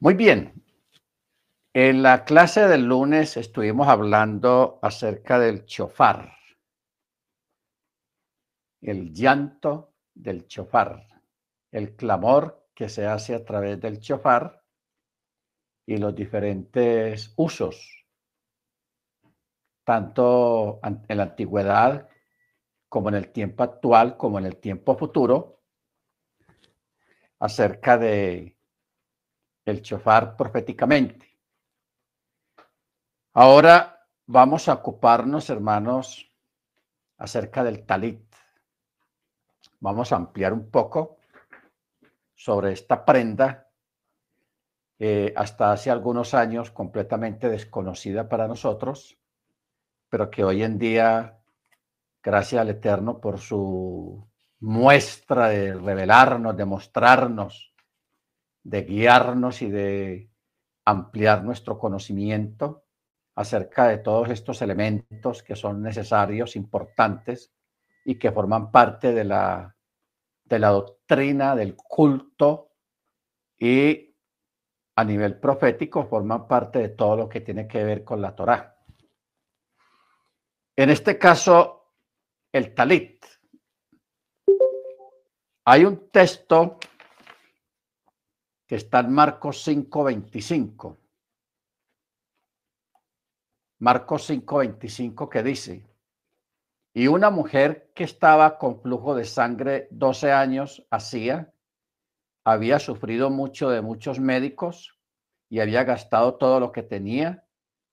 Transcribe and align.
Muy 0.00 0.14
bien. 0.14 0.62
En 1.74 2.02
la 2.04 2.24
clase 2.24 2.68
del 2.68 2.84
lunes 2.84 3.36
estuvimos 3.36 3.88
hablando 3.88 4.78
acerca 4.80 5.40
del 5.40 5.64
chofar, 5.64 6.36
el 8.80 9.12
llanto 9.12 9.94
del 10.14 10.46
chofar, 10.46 11.04
el 11.72 11.96
clamor 11.96 12.68
que 12.76 12.88
se 12.88 13.06
hace 13.06 13.34
a 13.34 13.44
través 13.44 13.80
del 13.80 13.98
chofar 13.98 14.62
y 15.84 15.96
los 15.96 16.14
diferentes 16.14 17.34
usos, 17.36 18.06
tanto 19.84 20.78
en 20.82 21.16
la 21.16 21.24
antigüedad 21.24 22.08
como 22.88 23.08
en 23.08 23.16
el 23.16 23.32
tiempo 23.32 23.64
actual, 23.64 24.16
como 24.16 24.38
en 24.38 24.46
el 24.46 24.58
tiempo 24.58 24.96
futuro, 24.96 25.64
acerca 27.40 27.98
de 27.98 28.57
el 29.70 29.82
chofar 29.82 30.36
proféticamente. 30.36 31.38
Ahora 33.34 34.06
vamos 34.26 34.68
a 34.68 34.74
ocuparnos, 34.74 35.48
hermanos, 35.50 36.30
acerca 37.18 37.62
del 37.62 37.84
talit. 37.84 38.22
Vamos 39.80 40.12
a 40.12 40.16
ampliar 40.16 40.52
un 40.52 40.70
poco 40.70 41.18
sobre 42.34 42.72
esta 42.72 43.04
prenda, 43.04 43.68
hasta 45.36 45.72
hace 45.72 45.90
algunos 45.90 46.34
años 46.34 46.72
completamente 46.72 47.48
desconocida 47.48 48.28
para 48.28 48.48
nosotros, 48.48 49.16
pero 50.08 50.30
que 50.30 50.42
hoy 50.42 50.64
en 50.64 50.78
día, 50.78 51.38
gracias 52.22 52.60
al 52.60 52.70
Eterno 52.70 53.20
por 53.20 53.38
su 53.38 54.26
muestra 54.60 55.48
de 55.48 55.74
revelarnos, 55.74 56.56
de 56.56 56.64
mostrarnos 56.64 57.72
de 58.68 58.82
guiarnos 58.82 59.62
y 59.62 59.70
de 59.70 60.30
ampliar 60.84 61.42
nuestro 61.42 61.78
conocimiento 61.78 62.84
acerca 63.34 63.88
de 63.88 63.98
todos 63.98 64.28
estos 64.28 64.60
elementos 64.60 65.42
que 65.42 65.56
son 65.56 65.82
necesarios, 65.82 66.54
importantes 66.54 67.50
y 68.04 68.18
que 68.18 68.30
forman 68.30 68.70
parte 68.70 69.12
de 69.14 69.24
la, 69.24 69.74
de 70.44 70.58
la 70.58 70.68
doctrina 70.68 71.56
del 71.56 71.76
culto 71.76 72.72
y 73.58 74.14
a 74.96 75.04
nivel 75.04 75.38
profético 75.38 76.06
forman 76.06 76.46
parte 76.46 76.80
de 76.80 76.88
todo 76.90 77.16
lo 77.16 77.28
que 77.28 77.40
tiene 77.40 77.66
que 77.66 77.84
ver 77.84 78.04
con 78.04 78.20
la 78.20 78.34
Torá. 78.36 78.76
En 80.76 80.90
este 80.90 81.18
caso, 81.18 81.94
el 82.52 82.74
talit. 82.74 83.24
Hay 85.64 85.84
un 85.84 86.10
texto 86.10 86.77
que 88.68 88.76
está 88.76 89.00
en 89.00 89.12
Marcos 89.12 89.64
5:25. 89.66 90.98
Marcos 93.80 94.26
5:25 94.26 95.28
que 95.28 95.42
dice, 95.42 95.86
y 96.92 97.06
una 97.06 97.30
mujer 97.30 97.90
que 97.94 98.04
estaba 98.04 98.58
con 98.58 98.80
flujo 98.80 99.14
de 99.14 99.24
sangre 99.24 99.88
12 99.90 100.32
años 100.32 100.86
hacía, 100.90 101.52
había 102.44 102.78
sufrido 102.78 103.30
mucho 103.30 103.70
de 103.70 103.80
muchos 103.80 104.20
médicos 104.20 104.98
y 105.48 105.60
había 105.60 105.84
gastado 105.84 106.34
todo 106.34 106.60
lo 106.60 106.70
que 106.70 106.82
tenía 106.82 107.46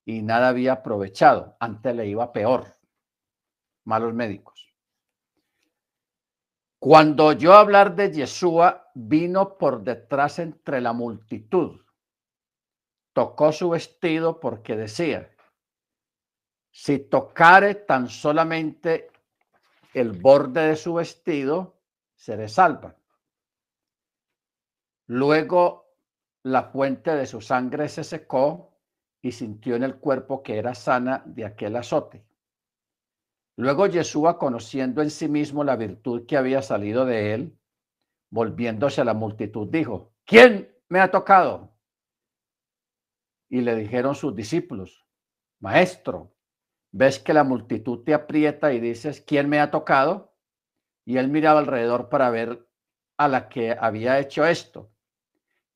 y 0.06 0.22
nada 0.23 0.50
había 0.50 0.73
aprovechado. 0.73 1.56
Antes 1.59 1.96
le 1.96 2.08
iba 2.08 2.34
peor. 2.34 2.66
Malos 3.86 4.14
médicos. 4.14 4.55
Cuando 6.80 7.31
yo 7.31 7.54
hablar 7.54 7.95
de 7.95 8.12
Yeshua, 8.12 8.92
vino 8.94 9.58
por 9.58 9.84
detrás 9.84 10.40
entre 10.40 10.81
la 10.81 10.94
multitud. 10.94 11.81
Tocó 13.14 13.52
su 13.52 13.70
vestido 13.70 14.40
porque 14.40 14.76
decía, 14.76 15.31
si 16.72 17.00
tocare 17.00 17.76
tan 17.76 18.09
solamente 18.09 19.09
el 19.94 20.12
borde 20.12 20.68
de 20.68 20.75
su 20.75 20.96
vestido, 20.96 21.80
seré 22.14 22.50
salva. 22.50 22.96
Luego 25.08 25.85
la 26.44 26.64
fuente 26.64 27.16
de 27.16 27.25
su 27.25 27.40
sangre 27.41 27.88
se 27.88 28.03
secó 28.03 28.78
y 29.22 29.31
sintió 29.31 29.75
en 29.75 29.84
el 29.84 29.96
cuerpo 29.96 30.44
que 30.44 30.58
era 30.58 30.75
sana 30.75 31.24
de 31.25 31.46
aquel 31.46 31.75
azote. 31.78 32.24
Luego 33.57 33.88
Yeshua, 33.88 34.38
conociendo 34.38 35.01
en 35.01 35.09
sí 35.09 35.29
mismo 35.29 35.63
la 35.63 35.77
virtud 35.77 36.25
que 36.25 36.35
había 36.35 36.61
salido 36.61 37.05
de 37.05 37.33
él, 37.33 37.57
volviéndose 38.29 39.01
a 39.01 39.05
la 39.05 39.13
multitud, 39.13 39.69
dijo, 39.69 40.13
¿quién 40.25 40.75
me 40.89 40.99
ha 40.99 41.09
tocado? 41.09 41.73
Y 43.49 43.61
le 43.61 43.75
dijeron 43.75 44.16
sus 44.16 44.35
discípulos, 44.35 45.05
Maestro, 45.59 46.35
¿ves 46.91 47.19
que 47.19 47.33
la 47.33 47.43
multitud 47.43 48.03
te 48.03 48.13
aprieta 48.13 48.73
y 48.73 48.79
dices, 48.81 49.21
¿quién 49.21 49.47
me 49.47 49.59
ha 49.59 49.72
tocado? 49.72 50.35
Y 51.05 51.17
él 51.17 51.29
miraba 51.29 51.59
alrededor 51.59 52.09
para 52.09 52.29
ver 52.29 52.67
a 53.17 53.27
la 53.29 53.47
que 53.47 53.75
había 53.79 54.19
hecho 54.19 54.45
esto. 54.45 54.91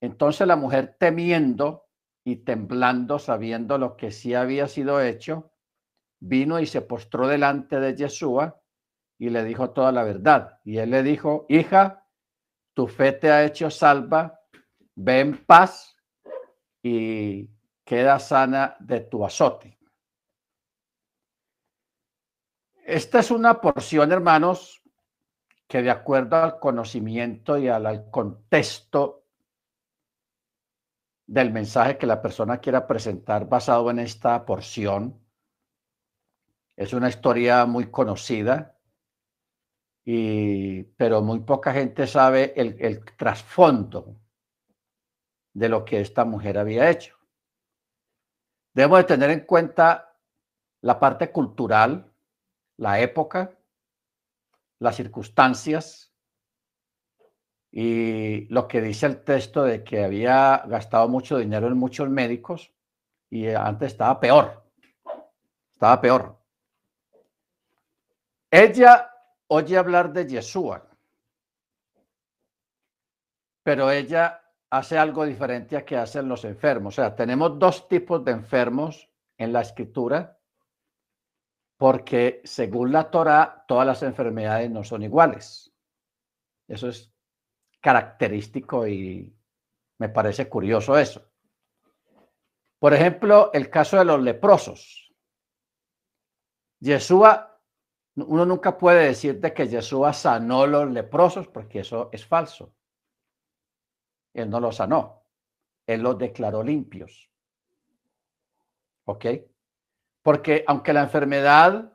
Entonces 0.01 0.47
la 0.47 0.55
mujer 0.57 0.97
temiendo 0.99 1.87
y 2.25 2.37
temblando, 2.37 3.19
sabiendo 3.19 3.77
lo 3.77 3.95
que 3.95 4.11
sí 4.11 4.33
había 4.33 4.67
sido 4.67 5.01
hecho, 5.01 5.51
vino 6.19 6.59
y 6.59 6.65
se 6.65 6.81
postró 6.81 7.27
delante 7.27 7.79
de 7.79 7.95
Yeshua 7.95 8.61
y 9.17 9.29
le 9.29 9.43
dijo 9.43 9.71
toda 9.71 9.91
la 9.91 10.03
verdad. 10.03 10.59
Y 10.63 10.77
él 10.77 10.91
le 10.91 11.03
dijo, 11.03 11.45
hija, 11.49 12.05
tu 12.73 12.87
fe 12.87 13.11
te 13.11 13.31
ha 13.31 13.43
hecho 13.43 13.69
salva, 13.69 14.39
ve 14.95 15.19
en 15.19 15.45
paz 15.45 15.95
y 16.81 17.49
queda 17.83 18.19
sana 18.19 18.75
de 18.79 19.01
tu 19.01 19.25
azote. 19.25 19.77
Esta 22.85 23.19
es 23.19 23.29
una 23.29 23.61
porción, 23.61 24.11
hermanos, 24.11 24.81
que 25.67 25.83
de 25.83 25.91
acuerdo 25.91 26.37
al 26.37 26.59
conocimiento 26.59 27.57
y 27.59 27.67
al, 27.67 28.09
contexto 28.09 29.25
del 31.27 31.51
mensaje 31.51 31.99
que 31.99 32.07
la 32.07 32.19
persona 32.19 32.57
quiera 32.57 32.87
presentar 32.87 33.47
basado 33.47 33.91
en 33.91 33.99
esta 33.99 34.43
porción, 34.43 35.23
es 36.79 36.93
una 36.93 37.09
historia 37.09 37.65
muy 37.65 37.91
conocida, 37.91 38.79
y, 40.05 40.83
pero 40.83 41.21
muy 41.21 41.41
poca 41.41 41.73
gente 41.73 42.07
sabe 42.07 42.53
el, 42.55 43.03
trasfondo 43.17 44.15
de 45.53 45.67
lo 45.67 45.83
que 45.83 45.99
esta 45.99 46.23
mujer 46.23 46.57
había 46.57 46.89
hecho. 46.89 47.17
Debemos 48.73 48.99
de 48.99 49.03
tener 49.03 49.29
en 49.29 49.41
cuenta 49.41 50.17
la 50.79 50.97
parte 50.97 51.33
cultural, 51.33 52.13
la 52.77 53.01
época, 53.01 53.59
las 54.79 54.95
circunstancias 54.95 56.13
y 57.73 58.45
lo 58.45 58.69
que 58.69 58.79
dice 58.79 59.05
el 59.05 59.21
texto 59.25 59.65
de 59.65 59.83
que 59.83 60.05
había 60.05 60.63
gastado 60.65 61.09
mucho 61.09 61.39
dinero 61.39 61.67
en 61.67 61.75
muchos 61.75 62.09
médicos 62.09 62.71
y 63.29 63.49
antes 63.49 63.91
estaba 63.91 64.17
peor, 64.21 64.63
estaba 65.73 65.99
peor. 65.99 66.38
Ella 68.51 69.11
oye 69.47 69.77
hablar 69.77 70.11
de 70.11 70.27
Yeshua, 70.27 70.87
pero 73.63 73.91
ella 73.91 74.41
hace 74.71 74.97
algo 74.97 75.25
diferente 75.25 75.77
a 75.77 75.85
que 75.85 75.97
hacen 75.97 76.27
los 76.27 76.45
enfermos. 76.45 76.95
O 76.95 77.01
sea, 77.01 77.15
tenemos 77.15 77.57
dos 77.59 77.87
tipos 77.87 78.23
de 78.23 78.31
enfermos 78.31 79.09
en 79.37 79.53
la 79.53 79.61
escritura, 79.61 80.39
porque 81.77 82.41
según 82.43 82.91
la 82.91 83.09
Torah, 83.09 83.63
todas 83.67 83.85
las 83.85 84.03
enfermedades 84.03 84.69
no 84.69 84.83
son 84.83 85.03
iguales. 85.03 85.71
Eso 86.67 86.89
es 86.89 87.11
característico 87.79 88.87
y 88.87 89.33
me 89.97 90.09
parece 90.09 90.49
curioso 90.49 90.97
eso. 90.97 91.25
Por 92.79 92.93
ejemplo, 92.93 93.51
el 93.53 93.69
caso 93.69 93.97
de 93.97 94.05
los 94.05 94.21
leprosos. 94.21 95.13
Yeshua 96.79 97.48
uno 98.27 98.45
nunca 98.45 98.77
puede 98.77 99.05
decir 99.05 99.39
de 99.39 99.53
que 99.53 99.67
Jesús 99.67 100.15
sanó 100.17 100.65
los 100.65 100.89
leprosos 100.89 101.47
porque 101.47 101.79
eso 101.79 102.09
es 102.11 102.25
falso. 102.25 102.73
Él 104.33 104.49
no 104.49 104.59
los 104.59 104.77
sanó. 104.77 105.23
Él 105.85 106.01
los 106.01 106.17
declaró 106.17 106.63
limpios. 106.63 107.29
¿Ok? 109.05 109.25
Porque 110.21 110.63
aunque 110.67 110.93
la 110.93 111.01
enfermedad 111.01 111.93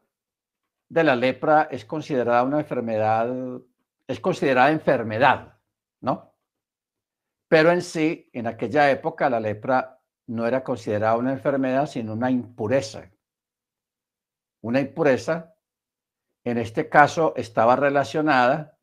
de 0.88 1.05
la 1.05 1.17
lepra 1.17 1.69
es 1.71 1.85
considerada 1.85 2.43
una 2.43 2.61
enfermedad, 2.61 3.29
es 4.06 4.21
considerada 4.21 4.71
enfermedad, 4.71 5.59
¿no? 6.00 6.35
Pero 7.49 7.71
en 7.71 7.82
sí, 7.82 8.29
en 8.32 8.47
aquella 8.47 8.91
época, 8.91 9.31
la 9.31 9.41
lepra 9.41 10.00
no 10.26 10.47
era 10.47 10.65
considerada 10.65 11.17
una 11.17 11.32
enfermedad, 11.32 11.87
sino 11.87 12.15
una 12.15 12.31
impureza. 12.31 13.11
Una 14.62 14.81
impureza 14.81 15.53
en 16.44 16.58
este 16.58 16.88
caso 16.88 17.32
estaba 17.37 17.75
relacionada 17.75 18.79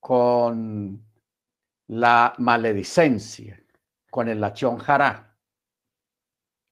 con 0.00 1.04
la 1.88 2.34
maledicencia, 2.38 3.62
con 4.10 4.28
el 4.28 4.40
lachón. 4.40 4.78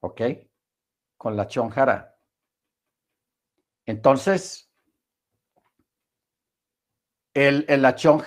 ¿Ok? 0.00 0.20
Con 1.16 1.36
la 1.36 1.48
jara. 1.48 2.18
Entonces, 3.86 4.70
el, 7.32 7.64
el 7.68 7.82
lachón 7.82 8.22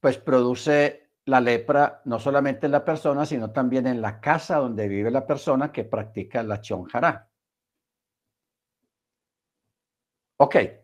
pues 0.00 0.18
produce 0.18 1.10
la 1.24 1.40
lepra 1.40 2.02
no 2.04 2.18
solamente 2.18 2.66
en 2.66 2.72
la 2.72 2.84
persona, 2.84 3.24
sino 3.24 3.50
también 3.50 3.86
en 3.86 4.02
la 4.02 4.20
casa 4.20 4.56
donde 4.58 4.88
vive 4.88 5.10
la 5.10 5.26
persona 5.26 5.72
que 5.72 5.84
practica 5.84 6.40
el 6.40 6.48
lachón 6.48 6.84
jara. 6.84 7.30
Ok. 10.38 10.81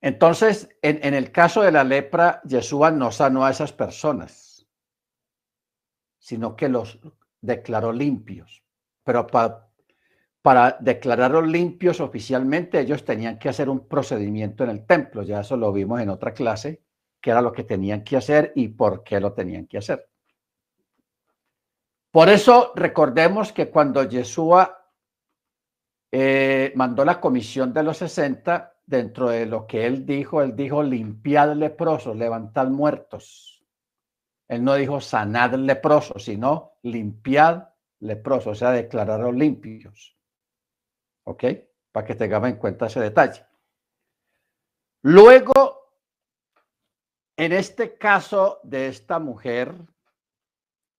Entonces, 0.00 0.68
en, 0.80 1.14
el 1.14 1.30
caso 1.30 1.60
de 1.62 1.72
la 1.72 1.84
lepra, 1.84 2.40
Yeshua 2.44 2.90
no 2.90 3.12
sanó 3.12 3.44
a 3.44 3.50
esas 3.50 3.72
personas, 3.72 4.66
sino 6.18 6.56
que 6.56 6.70
los 6.70 6.98
declaró 7.40 7.92
limpios. 7.92 8.62
Pero 9.04 9.26
para, 9.26 10.78
declararlos 10.80 11.46
limpios 11.46 12.00
oficialmente, 12.00 12.80
ellos 12.80 13.04
tenían 13.04 13.38
que 13.38 13.50
hacer 13.50 13.68
un 13.68 13.86
procedimiento 13.86 14.64
en 14.64 14.70
el 14.70 14.86
templo. 14.86 15.22
Ya 15.22 15.40
eso 15.40 15.56
lo 15.58 15.70
vimos 15.70 16.00
en 16.00 16.08
otra 16.08 16.32
clase, 16.32 16.82
que 17.20 17.30
era 17.30 17.42
lo 17.42 17.52
que 17.52 17.64
tenían 17.64 18.02
que 18.02 18.16
hacer 18.16 18.52
y 18.56 18.68
por 18.68 19.04
qué 19.04 19.20
lo 19.20 19.34
tenían 19.34 19.66
que 19.66 19.78
hacer. 19.78 20.08
Por 22.10 22.30
eso 22.30 22.72
recordemos 22.74 23.52
que 23.52 23.68
cuando 23.68 24.02
Yeshua 24.02 24.80
eh, 26.10 26.72
mandó 26.74 27.04
la 27.04 27.20
comisión 27.20 27.72
de 27.72 27.82
los 27.82 27.98
60, 27.98 28.79
dentro 28.90 29.30
de 29.30 29.46
lo 29.46 29.68
que 29.68 29.86
él 29.86 30.04
dijo, 30.04 30.42
él 30.42 30.56
dijo 30.56 30.82
limpiad 30.82 31.54
leprosos, 31.54 32.16
levantad 32.16 32.66
muertos. 32.66 33.64
Él 34.48 34.64
no 34.64 34.74
dijo 34.74 35.00
sanad 35.00 35.54
leprosos, 35.54 36.24
sino 36.24 36.72
limpiad 36.82 37.68
leprosos, 38.00 38.46
o 38.48 38.54
sea, 38.56 38.72
declararon 38.72 39.38
limpios. 39.38 40.18
¿Ok? 41.22 41.44
Para 41.92 42.04
que 42.04 42.16
tengamos 42.16 42.48
en 42.48 42.56
cuenta 42.56 42.86
ese 42.86 42.98
detalle. 42.98 43.46
Luego, 45.02 45.94
en 47.36 47.52
este 47.52 47.96
caso 47.96 48.58
de 48.64 48.88
esta 48.88 49.20
mujer 49.20 49.72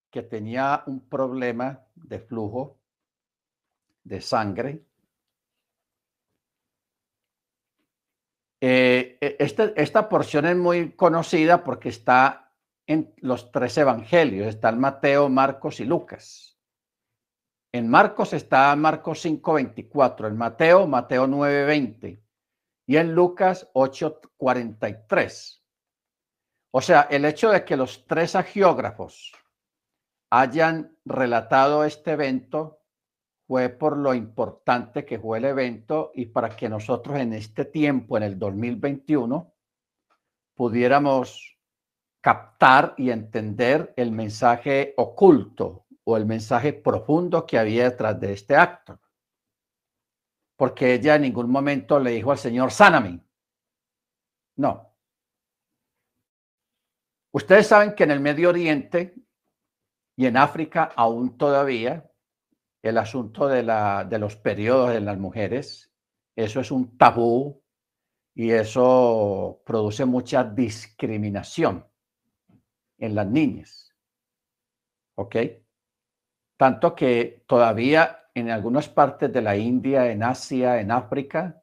que 0.09 0.23
tenía 0.23 0.83
un 0.85 1.09
problema 1.09 1.85
de 1.95 2.19
flujo 2.19 2.79
de 4.05 4.21
sangre, 4.21 4.85
Eh, 8.61 9.17
e, 9.19 9.35
esta, 9.39 9.71
esta 9.75 10.07
porción 10.07 10.45
es 10.45 10.55
muy 10.55 10.91
conocida 10.91 11.63
porque 11.63 11.89
está 11.89 12.53
en 12.85 13.13
los 13.17 13.51
tres 13.51 13.77
evangelios, 13.77 14.47
está 14.47 14.69
en 14.69 14.79
Mateo, 14.79 15.29
Marcos 15.29 15.79
y 15.79 15.85
Lucas. 15.85 16.59
En 17.73 17.89
Marcos 17.89 18.33
está 18.33 18.75
Marcos 18.75 19.25
5:24, 19.25 20.27
en 20.27 20.37
Mateo, 20.37 20.87
Mateo 20.87 21.25
9:20 21.25 22.21
y 22.85 22.97
en 22.97 23.15
Lucas 23.15 23.69
8:43. 23.73 25.63
O 26.73 26.81
sea, 26.81 27.07
el 27.09 27.25
hecho 27.25 27.49
de 27.49 27.65
que 27.65 27.77
los 27.77 28.05
tres 28.05 28.35
agiógrafos 28.35 29.33
hayan 30.29 30.97
relatado 31.03 31.83
este 31.83 32.11
evento 32.11 32.80
fue 33.51 33.67
por 33.67 33.97
lo 33.97 34.13
importante 34.13 35.03
que 35.03 35.19
fue 35.19 35.39
el 35.39 35.43
evento 35.43 36.13
y 36.15 36.27
para 36.27 36.55
que 36.55 36.69
nosotros 36.69 37.19
en 37.19 37.33
este 37.33 37.65
tiempo, 37.65 38.15
en 38.15 38.23
el 38.23 38.39
2021, 38.39 39.53
pudiéramos 40.55 41.59
captar 42.21 42.93
y 42.95 43.09
entender 43.09 43.93
el 43.97 44.13
mensaje 44.13 44.93
oculto 44.95 45.85
o 46.05 46.15
el 46.15 46.25
mensaje 46.25 46.71
profundo 46.71 47.45
que 47.45 47.59
había 47.59 47.89
detrás 47.89 48.17
de 48.21 48.31
este 48.31 48.55
acto. 48.55 49.01
Porque 50.55 50.93
ella 50.93 51.15
en 51.15 51.23
ningún 51.23 51.51
momento 51.51 51.99
le 51.99 52.11
dijo 52.11 52.31
al 52.31 52.37
Señor, 52.37 52.71
sáname. 52.71 53.19
No. 54.55 54.95
Ustedes 57.33 57.67
saben 57.67 57.95
que 57.95 58.05
en 58.05 58.11
el 58.11 58.21
Medio 58.21 58.47
Oriente 58.47 59.13
y 60.15 60.25
en 60.25 60.37
África 60.37 60.93
aún 60.95 61.37
todavía 61.37 62.10
el 62.81 62.97
asunto 62.97 63.47
de, 63.47 63.63
la, 63.63 64.05
de 64.05 64.19
los 64.19 64.35
periodos 64.35 64.95
en 64.95 65.05
las 65.05 65.17
mujeres. 65.17 65.91
Eso 66.35 66.59
es 66.59 66.71
un 66.71 66.97
tabú 66.97 67.61
y 68.33 68.51
eso 68.51 69.61
produce 69.65 70.05
mucha 70.05 70.43
discriminación 70.43 71.85
en 72.97 73.15
las 73.15 73.27
niñas. 73.27 73.93
¿Ok? 75.15 75.35
Tanto 76.57 76.95
que 76.95 77.43
todavía 77.47 78.29
en 78.33 78.49
algunas 78.49 78.87
partes 78.87 79.31
de 79.33 79.41
la 79.41 79.57
India, 79.57 80.11
en 80.11 80.23
Asia, 80.23 80.79
en 80.79 80.91
África, 80.91 81.61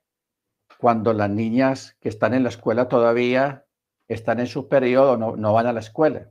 cuando 0.78 1.12
las 1.12 1.30
niñas 1.30 1.96
que 2.00 2.08
están 2.08 2.34
en 2.34 2.42
la 2.42 2.50
escuela 2.50 2.88
todavía 2.88 3.66
están 4.06 4.40
en 4.40 4.46
su 4.46 4.68
periodo, 4.68 5.16
no, 5.16 5.36
no 5.36 5.52
van 5.52 5.66
a 5.66 5.72
la 5.72 5.80
escuela. 5.80 6.30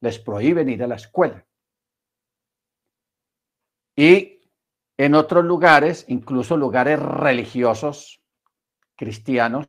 Les 0.00 0.18
prohíben 0.18 0.68
ir 0.68 0.82
a 0.82 0.86
la 0.86 0.94
escuela. 0.94 1.46
Y 4.00 4.40
en 4.96 5.14
otros 5.14 5.44
lugares, 5.44 6.06
incluso 6.08 6.56
lugares 6.56 6.98
religiosos, 6.98 8.22
cristianos 8.96 9.66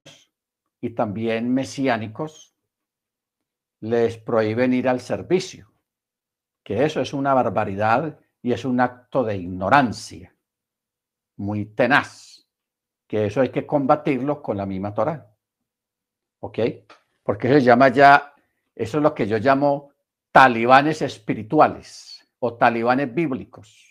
y 0.80 0.92
también 0.92 1.54
mesiánicos, 1.54 2.56
les 3.82 4.18
prohíben 4.18 4.74
ir 4.74 4.88
al 4.88 5.02
servicio, 5.02 5.74
que 6.64 6.86
eso 6.86 7.02
es 7.02 7.12
una 7.12 7.34
barbaridad 7.34 8.20
y 8.42 8.54
es 8.54 8.64
un 8.64 8.80
acto 8.80 9.26
de 9.26 9.36
ignorancia 9.36 10.34
muy 11.36 11.66
tenaz, 11.66 12.48
que 13.08 13.26
eso 13.26 13.42
hay 13.42 13.50
que 13.50 13.68
combatirlo 13.68 14.42
con 14.42 14.56
la 14.56 14.66
misma 14.66 14.94
Torah. 14.94 15.30
¿Ok? 16.40 16.58
Porque 17.22 17.50
se 17.50 17.62
llama 17.62 17.90
ya, 17.90 18.34
eso 18.74 18.98
es 19.00 19.04
lo 19.04 19.14
que 19.14 19.28
yo 19.28 19.40
llamo 19.40 19.92
talibanes 20.32 21.02
espirituales 21.02 22.26
o 22.40 22.54
talibanes 22.54 23.14
bíblicos 23.14 23.91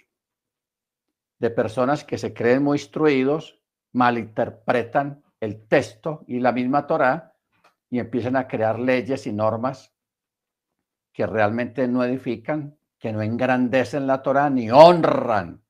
de 1.41 1.51
personas 1.51 2.05
que 2.05 2.19
se 2.19 2.33
creen 2.33 2.63
muy 2.63 2.77
instruidos, 2.77 3.61
malinterpretan 3.93 5.25
el 5.41 5.67
texto 5.67 6.23
y 6.29 6.39
la 6.39 6.53
misma 6.53 6.87
Torah 6.87 7.35
y 7.89 7.99
empiezan 7.99 8.37
a 8.37 8.47
crear 8.47 8.79
leyes 8.79 9.27
y 9.27 9.33
normas 9.33 9.93
que 11.13 11.27
realmente 11.27 11.89
no 11.89 12.05
edifican, 12.05 12.79
que 12.99 13.13
no 13.13 13.23
engrandecen 13.23 14.07
la 14.07 14.23
Torah 14.23 14.51
ni 14.51 14.71
honran 14.71 15.65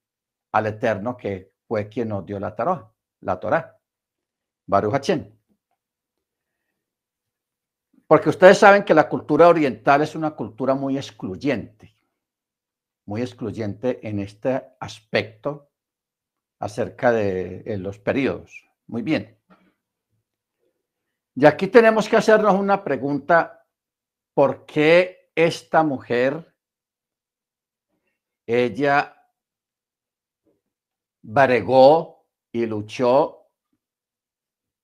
al 0.53 0.67
Eterno 0.67 1.17
que 1.17 1.55
fue 1.67 1.89
quien 1.89 2.09
nos 2.09 2.27
dio 2.27 2.41
la 2.41 2.55
Torah, 2.55 2.93
la 3.21 3.39
Torah. 3.39 3.79
Baruch 4.67 5.09
Porque 8.09 8.29
ustedes 8.29 8.59
saben 8.59 8.83
que 8.85 8.93
la 8.93 9.09
cultura 9.09 9.49
oriental 9.49 10.03
es 10.03 10.17
una 10.17 10.33
cultura 10.33 10.75
muy 10.75 10.97
excluyente 10.97 12.00
muy 13.11 13.23
excluyente 13.23 14.07
en 14.09 14.21
este 14.21 14.63
aspecto 14.79 15.73
acerca 16.61 17.11
de 17.11 17.77
los 17.79 17.99
periodos. 17.99 18.65
Muy 18.87 19.03
bien. 19.03 19.37
Y 21.35 21.45
aquí 21.45 21.67
tenemos 21.67 22.09
que 22.09 22.17
hacernos 22.17 22.55
una 22.55 22.85
pregunta, 22.85 23.67
¿por 24.33 24.65
qué 24.65 25.33
esta 25.35 25.83
mujer, 25.83 26.55
ella 28.47 29.29
bregó 31.21 32.29
y 32.53 32.65
luchó 32.65 33.49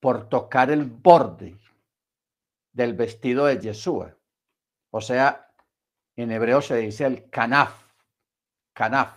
por 0.01 0.29
tocar 0.29 0.73
el 0.73 0.83
borde 0.83 1.57
del 2.73 2.95
vestido 2.95 3.47
de 3.47 3.61
Yeshua? 3.61 4.17
O 4.91 5.01
sea, 5.01 5.49
en 6.17 6.33
hebreo 6.33 6.61
se 6.61 6.79
dice 6.79 7.05
el 7.05 7.31
canaf 7.31 7.86
canaf. 8.77 9.17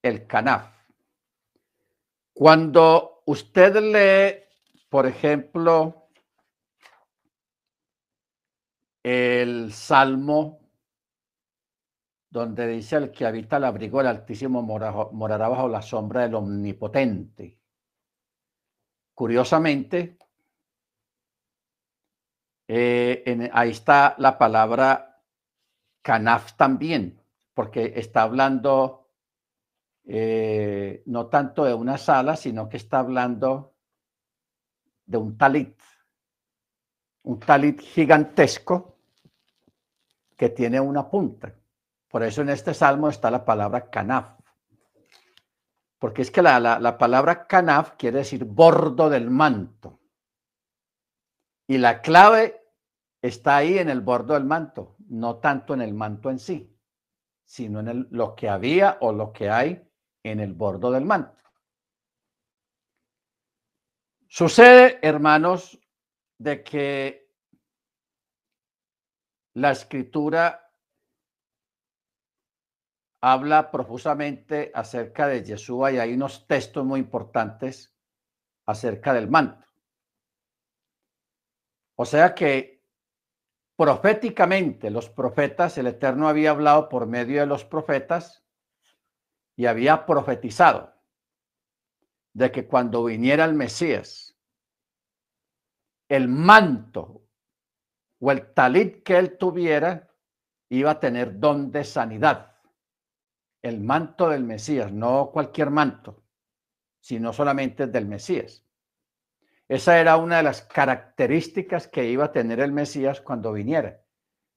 El 0.00 0.28
canaf. 0.28 0.70
Cuando 2.32 3.22
usted 3.26 3.74
lee, 3.82 4.44
por 4.88 5.06
ejemplo, 5.06 6.08
el 9.02 9.72
Salmo 9.72 10.60
donde 12.30 12.68
dice 12.68 12.96
el 12.96 13.10
que 13.10 13.26
habita 13.26 13.56
el 13.56 13.64
abrigo 13.64 13.98
del 13.98 14.06
Altísimo 14.08 14.62
morará 14.62 15.48
bajo 15.48 15.66
la 15.66 15.82
sombra 15.82 16.22
del 16.22 16.36
Omnipotente. 16.36 17.58
Curiosamente, 19.14 20.16
eh, 22.68 23.50
ahí 23.52 23.70
está 23.70 24.14
la 24.18 24.38
palabra 24.38 25.07
Canaf 26.08 26.54
también, 26.54 27.22
porque 27.52 27.92
está 27.96 28.22
hablando 28.22 29.10
eh, 30.04 31.02
no 31.04 31.26
tanto 31.26 31.66
de 31.66 31.74
una 31.74 31.98
sala, 31.98 32.34
sino 32.34 32.66
que 32.66 32.78
está 32.78 33.00
hablando 33.00 33.74
de 35.04 35.18
un 35.18 35.36
talit, 35.36 35.78
un 37.24 37.38
talit 37.38 37.78
gigantesco 37.82 38.96
que 40.34 40.48
tiene 40.48 40.80
una 40.80 41.10
punta. 41.10 41.54
Por 42.08 42.22
eso 42.22 42.40
en 42.40 42.48
este 42.48 42.72
salmo 42.72 43.10
está 43.10 43.30
la 43.30 43.44
palabra 43.44 43.90
canaf. 43.90 44.30
Porque 45.98 46.22
es 46.22 46.30
que 46.30 46.40
la, 46.40 46.58
la, 46.58 46.96
palabra 46.96 47.46
canaf 47.46 47.96
quiere 47.98 48.20
decir 48.20 48.46
bordo 48.46 49.10
del 49.10 49.28
manto. 49.28 50.00
Y 51.66 51.76
la 51.76 52.00
clave 52.00 52.62
está 53.20 53.56
ahí 53.56 53.76
en 53.76 53.90
el 53.90 54.00
bordo 54.00 54.32
del 54.32 54.44
manto, 54.44 54.96
no 55.08 55.36
tanto 55.38 55.74
en 55.74 55.82
el 55.82 55.94
manto 55.94 56.30
en 56.30 56.38
sí, 56.38 56.74
sino 57.44 57.80
en 57.80 58.06
lo 58.10 58.34
que 58.34 58.48
había 58.48 58.98
o 59.00 59.12
lo 59.12 59.32
que 59.32 59.50
hay 59.50 59.82
en 60.22 60.40
el 60.40 60.52
bordo 60.52 60.90
del 60.90 61.04
manto. 61.04 61.42
Sucede, 64.28 64.98
hermanos, 65.02 65.78
de 66.36 66.62
que 66.62 67.32
la 69.54 69.72
escritura 69.72 70.70
habla 73.20 73.70
profusamente 73.70 74.70
acerca 74.74 75.26
de 75.26 75.42
Yeshua 75.42 75.92
y 75.92 75.98
hay 75.98 76.12
unos 76.12 76.46
textos 76.46 76.84
muy 76.84 77.00
importantes 77.00 77.92
acerca 78.66 79.12
del 79.12 79.28
manto. 79.28 79.66
O 81.96 82.04
sea 82.04 82.34
que 82.34 82.77
proféticamente 83.78 84.90
los 84.90 85.08
profetas, 85.08 85.78
el 85.78 85.86
Eterno 85.86 86.28
había 86.28 86.50
hablado 86.50 86.88
por 86.88 87.06
medio 87.06 87.38
de 87.38 87.46
los 87.46 87.64
profetas 87.64 88.44
y 89.54 89.66
había 89.66 90.04
profetizado 90.04 90.94
de 92.32 92.50
que 92.50 92.66
cuando 92.66 93.04
viniera 93.04 93.44
el 93.44 93.54
Mesías, 93.54 94.36
el 96.08 96.26
manto 96.26 97.22
o 98.18 98.32
el 98.32 98.52
talit 98.52 99.04
que 99.04 99.16
él 99.16 99.38
tuviera 99.38 100.12
iba 100.70 100.90
a 100.90 100.98
tener 100.98 101.38
don 101.38 101.70
de 101.70 101.84
sanidad. 101.84 102.56
El 103.62 103.80
manto 103.80 104.28
del 104.28 104.42
Mesías, 104.42 104.92
no 104.92 105.30
cualquier 105.32 105.70
manto, 105.70 106.24
sino 106.98 107.32
solamente 107.32 107.86
del 107.86 108.06
Mesías. 108.06 108.67
Esa 109.68 110.00
era 110.00 110.16
una 110.16 110.38
de 110.38 110.42
las 110.42 110.62
características 110.62 111.88
que 111.88 112.06
iba 112.06 112.26
a 112.26 112.32
tener 112.32 112.58
el 112.60 112.72
Mesías 112.72 113.20
cuando 113.20 113.52
viniera, 113.52 114.00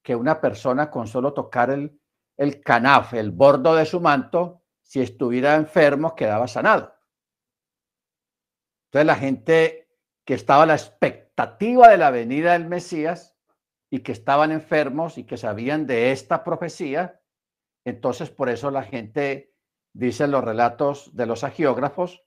que 0.02 0.16
una 0.16 0.40
persona 0.40 0.90
con 0.90 1.06
solo 1.06 1.34
tocar 1.34 1.70
el, 1.70 2.00
el 2.38 2.62
canaf, 2.62 3.12
el 3.12 3.30
bordo 3.30 3.74
de 3.74 3.84
su 3.84 4.00
manto, 4.00 4.62
si 4.80 5.02
estuviera 5.02 5.54
enfermo, 5.56 6.14
quedaba 6.14 6.48
sanado. 6.48 6.94
Entonces 8.86 9.06
la 9.06 9.16
gente 9.16 9.90
que 10.24 10.34
estaba 10.34 10.62
a 10.62 10.66
la 10.66 10.74
expectativa 10.74 11.88
de 11.88 11.98
la 11.98 12.10
venida 12.10 12.52
del 12.52 12.66
Mesías 12.66 13.36
y 13.90 14.00
que 14.00 14.12
estaban 14.12 14.50
enfermos 14.50 15.18
y 15.18 15.24
que 15.24 15.36
sabían 15.36 15.86
de 15.86 16.12
esta 16.12 16.42
profecía, 16.42 17.20
entonces 17.84 18.30
por 18.30 18.48
eso 18.48 18.70
la 18.70 18.82
gente, 18.82 19.54
dicen 19.92 20.30
los 20.30 20.42
relatos 20.42 21.14
de 21.14 21.26
los 21.26 21.44
agiógrafos, 21.44 22.24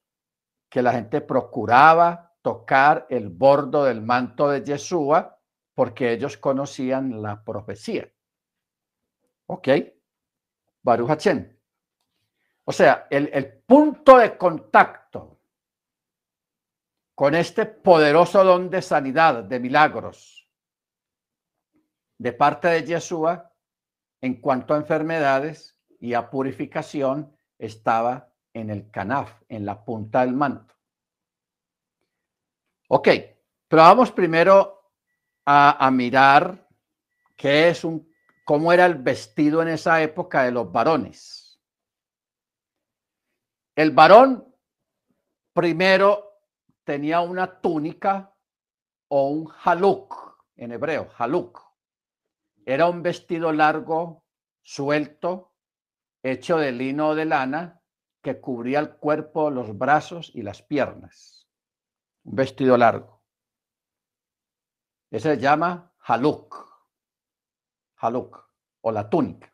que 0.69 0.83
la 0.83 0.91
gente 0.91 1.21
procuraba 1.21 2.34
tocar 2.45 3.07
el 3.09 3.29
bordo 3.29 3.85
del 3.85 4.03
manto 4.03 4.47
de 4.47 4.63
Yeshua 4.63 5.35
porque 5.73 6.11
ellos 6.11 6.37
conocían 6.37 7.23
la 7.23 7.43
profecía. 7.43 8.07
¿Ok? 9.47 9.67
Baruch 10.83 11.09
O 12.65 12.71
sea, 12.71 13.07
el, 13.09 13.31
el 13.33 13.51
punto 13.63 14.19
de 14.19 14.37
contacto 14.37 15.39
con 17.15 17.33
este 17.33 17.65
poderoso 17.65 18.43
don 18.43 18.69
de 18.69 18.83
sanidad, 18.83 19.43
de 19.43 19.59
milagros, 19.59 20.47
de 22.19 22.31
parte 22.31 22.67
de 22.67 22.83
Yeshua, 22.83 23.51
en 24.21 24.39
cuanto 24.39 24.75
a 24.75 24.77
enfermedades 24.77 25.75
y 25.99 26.13
a 26.13 26.29
purificación, 26.29 27.35
estaba 27.57 28.31
en 28.53 28.69
el 28.69 28.91
canaf, 28.91 29.41
en 29.49 29.65
la 29.65 29.83
punta 29.83 30.21
del 30.21 30.33
manto. 30.33 30.74
Ok, 32.87 33.09
pero 33.67 33.81
vamos 33.81 34.11
primero 34.11 34.91
a, 35.45 35.89
mirar 35.91 36.67
qué 37.35 37.69
es 37.69 37.83
un, 37.83 38.11
cómo 38.43 38.71
era 38.71 38.85
el 38.85 38.95
vestido 38.95 39.61
en 39.61 39.69
esa 39.69 40.01
época 40.01 40.43
de 40.43 40.51
los 40.51 40.71
varones. 40.71 41.59
El 43.75 43.91
varón 43.91 44.55
primero 45.53 46.41
tenía 46.83 47.21
una 47.21 47.59
túnica 47.59 48.33
o 49.07 49.29
un 49.29 49.51
haluk 49.63 50.45
en 50.55 50.71
hebreo, 50.71 51.09
haluk. 51.17 51.61
Era 52.65 52.87
un 52.87 53.01
vestido 53.01 53.51
largo, 53.51 54.25
suelto, 54.61 55.53
hecho 56.23 56.57
de 56.57 56.71
lino 56.71 57.09
o 57.09 57.15
de 57.15 57.25
lana, 57.25 57.81
que 58.21 58.39
cubría 58.39 58.79
el 58.79 58.91
cuerpo, 58.95 59.49
los 59.49 59.77
brazos 59.77 60.31
y 60.33 60.41
las 60.41 60.61
piernas. 60.61 61.44
Un 62.25 62.35
vestido 62.35 62.77
largo. 62.77 63.23
Ese 65.09 65.35
se 65.35 65.41
llama 65.41 65.93
haluk. 65.99 66.65
Haluk 67.97 68.49
o 68.81 68.91
la 68.91 69.09
túnica. 69.09 69.51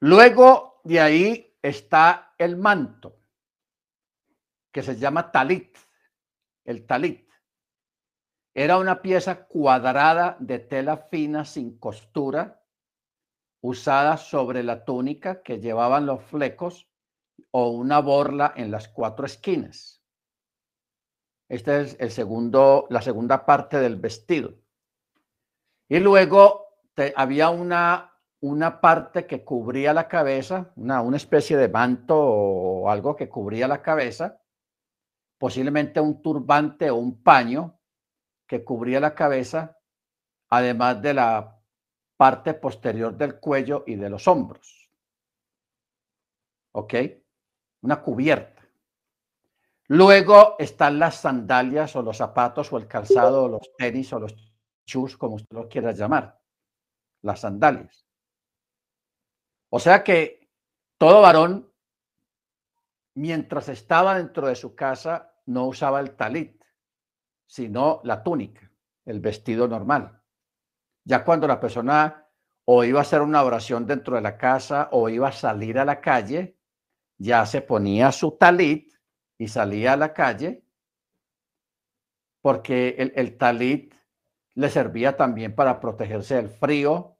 Luego 0.00 0.80
de 0.82 1.00
ahí 1.00 1.58
está 1.62 2.34
el 2.38 2.56
manto 2.56 3.20
que 4.72 4.82
se 4.82 4.96
llama 4.96 5.30
talit, 5.30 5.76
el 6.64 6.86
talit. 6.86 7.28
Era 8.54 8.78
una 8.78 9.00
pieza 9.00 9.46
cuadrada 9.46 10.36
de 10.40 10.58
tela 10.58 10.96
fina 10.96 11.44
sin 11.44 11.78
costura, 11.78 12.64
usada 13.60 14.16
sobre 14.16 14.62
la 14.62 14.84
túnica 14.84 15.42
que 15.42 15.60
llevaban 15.60 16.06
los 16.06 16.22
flecos 16.24 16.88
o 17.50 17.70
una 17.70 18.00
borla 18.00 18.52
en 18.56 18.70
las 18.70 18.88
cuatro 18.88 19.26
esquinas. 19.26 20.01
Esta 21.52 21.80
es 21.80 21.98
el 22.00 22.10
segundo, 22.10 22.86
la 22.88 23.02
segunda 23.02 23.44
parte 23.44 23.78
del 23.78 23.96
vestido. 23.96 24.54
Y 25.86 26.00
luego 26.00 26.78
había 27.14 27.50
una, 27.50 28.10
una 28.40 28.80
parte 28.80 29.26
que 29.26 29.44
cubría 29.44 29.92
la 29.92 30.08
cabeza, 30.08 30.72
una, 30.76 31.02
una 31.02 31.18
especie 31.18 31.58
de 31.58 31.68
manto 31.68 32.18
o 32.18 32.88
algo 32.88 33.14
que 33.14 33.28
cubría 33.28 33.68
la 33.68 33.82
cabeza, 33.82 34.40
posiblemente 35.36 36.00
un 36.00 36.22
turbante 36.22 36.88
o 36.88 36.96
un 36.96 37.22
paño 37.22 37.78
que 38.46 38.64
cubría 38.64 38.98
la 38.98 39.14
cabeza, 39.14 39.76
además 40.48 41.02
de 41.02 41.12
la 41.12 41.60
parte 42.16 42.54
posterior 42.54 43.14
del 43.14 43.38
cuello 43.38 43.84
y 43.86 43.96
de 43.96 44.08
los 44.08 44.26
hombros. 44.26 44.88
¿Ok? 46.72 46.94
Una 47.82 48.00
cubierta. 48.00 48.51
Luego 49.94 50.56
están 50.58 50.98
las 50.98 51.16
sandalias 51.16 51.94
o 51.96 52.02
los 52.02 52.16
zapatos 52.16 52.72
o 52.72 52.78
el 52.78 52.88
calzado 52.88 53.44
o 53.44 53.48
los 53.48 53.76
tenis 53.76 54.10
o 54.14 54.20
los 54.20 54.34
chus, 54.86 55.18
como 55.18 55.34
usted 55.34 55.54
lo 55.54 55.68
quiera 55.68 55.92
llamar. 55.92 56.40
Las 57.20 57.40
sandalias. 57.40 58.06
O 59.68 59.78
sea 59.78 60.02
que 60.02 60.48
todo 60.96 61.20
varón, 61.20 61.70
mientras 63.16 63.68
estaba 63.68 64.16
dentro 64.16 64.46
de 64.46 64.54
su 64.54 64.74
casa, 64.74 65.34
no 65.44 65.66
usaba 65.66 66.00
el 66.00 66.16
talit, 66.16 66.64
sino 67.46 68.00
la 68.04 68.22
túnica, 68.22 68.72
el 69.04 69.20
vestido 69.20 69.68
normal. 69.68 70.22
Ya 71.04 71.22
cuando 71.22 71.46
la 71.46 71.60
persona 71.60 72.30
o 72.64 72.82
iba 72.82 73.00
a 73.00 73.02
hacer 73.02 73.20
una 73.20 73.42
oración 73.42 73.86
dentro 73.86 74.16
de 74.16 74.22
la 74.22 74.38
casa 74.38 74.88
o 74.92 75.10
iba 75.10 75.28
a 75.28 75.32
salir 75.32 75.78
a 75.78 75.84
la 75.84 76.00
calle, 76.00 76.56
ya 77.18 77.44
se 77.44 77.60
ponía 77.60 78.10
su 78.10 78.38
talit 78.38 78.91
y 79.42 79.48
salía 79.48 79.94
a 79.94 79.96
la 79.96 80.12
calle, 80.12 80.62
porque 82.42 82.90
el, 83.12 83.36
talit 83.36 83.92
le 84.54 84.70
servía 84.70 85.16
también 85.16 85.56
para 85.56 85.80
protegerse 85.80 86.36
del 86.36 86.48
frío. 86.48 87.18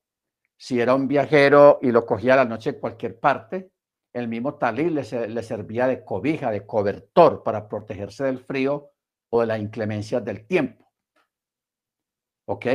Si 0.57 0.81
era 0.81 0.95
un 0.95 1.09
viajero 1.09 1.81
y 1.83 1.91
lo 1.91 2.07
cogía 2.07 2.35
a 2.35 2.37
la 2.37 2.45
noche 2.45 2.71
en 2.71 2.79
cualquier 2.79 3.19
parte, 3.19 3.73
el 4.13 4.29
mismo 4.29 4.55
talit 4.55 4.93
le, 4.93 5.43
servía 5.43 5.89
de 5.89 6.05
cobija, 6.05 6.53
de 6.53 6.65
cobertor 6.65 7.43
para 7.43 7.69
protegerse 7.69 8.23
del 8.23 8.39
frío 8.39 8.93
o 9.29 9.41
de 9.41 9.47
la 9.49 9.59
inclemencia 9.59 10.21
del 10.21 10.47
tiempo. 10.47 10.93
¿Ok? 12.47 12.67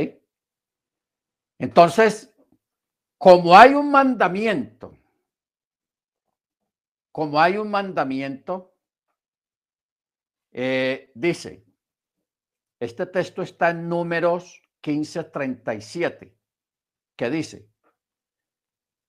Entonces, 1.58 2.34
como 3.16 3.56
hay 3.56 3.72
un 3.72 3.90
mandamiento, 3.90 4.94
como 7.10 7.40
hay 7.40 7.56
un 7.56 7.70
mandamiento, 7.70 8.74
eh, 10.52 11.10
dice, 11.14 11.64
este 12.80 13.06
texto 13.06 13.42
está 13.42 13.70
en 13.70 13.88
números 13.88 14.62
15:37, 14.82 16.34
que 17.16 17.30
dice, 17.30 17.68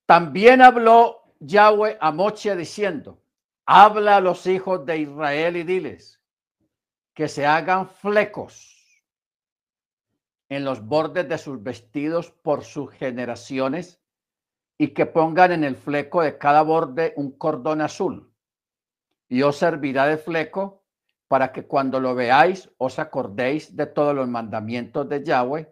también 0.06 0.62
habló 0.62 1.36
Yahweh 1.40 1.98
a 2.02 2.12
Moche 2.12 2.56
diciendo, 2.56 3.22
habla 3.66 4.18
a 4.18 4.22
los 4.22 4.48
hijos 4.48 4.86
de 4.86 4.98
Israel 4.98 5.58
y 5.58 5.64
diles 5.64 6.20
que 7.14 7.28
se 7.28 7.46
hagan 7.46 7.90
flecos 7.90 8.80
en 10.50 10.64
los 10.64 10.84
bordes 10.84 11.30
de 11.30 11.38
sus 11.38 11.62
vestidos 11.62 12.32
por 12.32 12.64
sus 12.64 12.92
generaciones 12.92 14.02
y 14.78 14.90
que 14.90 15.06
pongan 15.06 15.52
en 15.52 15.64
el 15.64 15.76
fleco 15.76 16.22
de 16.22 16.38
cada 16.38 16.62
borde 16.62 17.14
un 17.18 17.38
cordón 17.38 17.82
azul. 17.82 18.34
Y 19.28 19.42
os 19.44 19.58
servirá 19.58 20.08
de 20.08 20.18
fleco 20.18 20.79
para 21.30 21.52
que 21.54 21.68
cuando 21.68 22.00
lo 22.00 22.16
veáis 22.16 22.70
os 22.78 22.98
acordéis 22.98 23.76
de 23.76 23.86
todos 23.86 24.16
los 24.16 24.28
mandamientos 24.28 25.08
de 25.08 25.24
Yahweh, 25.24 25.72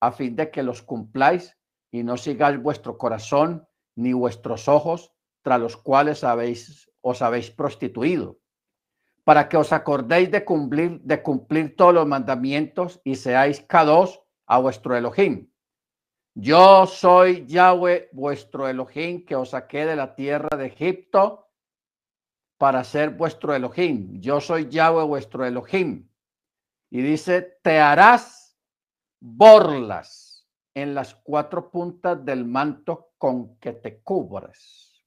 a 0.00 0.10
fin 0.10 0.34
de 0.34 0.50
que 0.50 0.64
los 0.64 0.82
cumpláis 0.82 1.56
y 1.92 2.02
no 2.02 2.16
sigáis 2.16 2.60
vuestro 2.60 2.98
corazón 2.98 3.66
ni 3.94 4.12
vuestros 4.12 4.66
ojos, 4.68 5.12
tras 5.42 5.60
los 5.60 5.76
cuales 5.76 6.24
habéis, 6.24 6.90
os 7.00 7.22
habéis 7.22 7.52
prostituido, 7.52 8.40
para 9.22 9.48
que 9.48 9.56
os 9.56 9.72
acordéis 9.72 10.28
de 10.32 10.44
cumplir, 10.44 11.00
de 11.02 11.22
cumplir 11.22 11.76
todos 11.76 11.94
los 11.94 12.06
mandamientos 12.06 13.00
y 13.04 13.14
seáis 13.14 13.60
cados 13.60 14.20
a 14.44 14.58
vuestro 14.58 14.96
Elohim. 14.96 15.48
Yo 16.34 16.84
soy 16.86 17.46
Yahweh, 17.46 18.10
vuestro 18.12 18.68
Elohim, 18.68 19.24
que 19.24 19.36
os 19.36 19.50
saqué 19.50 19.86
de 19.86 19.94
la 19.94 20.16
tierra 20.16 20.56
de 20.58 20.66
Egipto 20.66 21.45
para 22.58 22.84
ser 22.84 23.10
vuestro 23.10 23.54
Elohim. 23.54 24.20
Yo 24.20 24.40
soy 24.40 24.68
Yahweh 24.68 25.04
vuestro 25.04 25.44
Elohim. 25.44 26.08
Y 26.90 27.02
dice, 27.02 27.58
te 27.62 27.80
harás 27.80 28.56
borlas 29.20 30.46
en 30.74 30.94
las 30.94 31.14
cuatro 31.14 31.70
puntas 31.70 32.24
del 32.24 32.44
manto 32.44 33.12
con 33.18 33.58
que 33.58 33.72
te 33.72 34.00
cubres. 34.02 35.04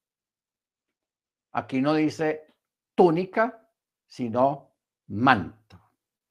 Aquí 1.52 1.80
no 1.80 1.94
dice 1.94 2.54
túnica, 2.94 3.68
sino 4.06 4.74
manto. 5.08 5.80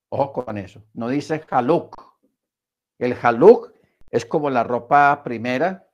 Ojo 0.10 0.46
con 0.46 0.58
eso. 0.58 0.84
No 0.94 1.08
dice 1.08 1.40
jaluk. 1.40 1.96
El 2.98 3.16
jaluk 3.16 3.74
es 4.10 4.26
como 4.26 4.50
la 4.50 4.64
ropa 4.64 5.22
primera 5.24 5.88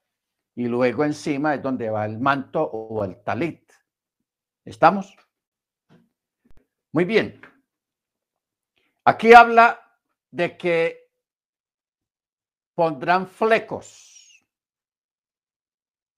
y 0.55 0.67
luego 0.67 1.03
encima 1.03 1.55
es 1.55 1.61
donde 1.61 1.89
va 1.89 2.05
el 2.05 2.19
manto 2.19 2.63
o 2.63 3.03
el 3.03 3.21
talit. 3.23 3.64
¿Estamos? 4.65 5.15
Muy 6.91 7.05
bien. 7.05 7.39
Aquí 9.03 9.33
habla 9.33 9.99
de 10.31 10.57
que 10.57 11.11
pondrán 12.73 13.27
flecos 13.27 14.45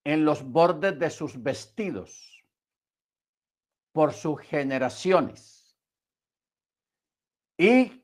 en 0.05 0.23
los 0.23 0.41
bordes 0.43 0.97
de 0.97 1.09
sus 1.09 1.43
vestidos 1.43 2.41
por 3.91 4.13
sus 4.13 4.39
generaciones. 4.39 5.77
Y 7.57 8.01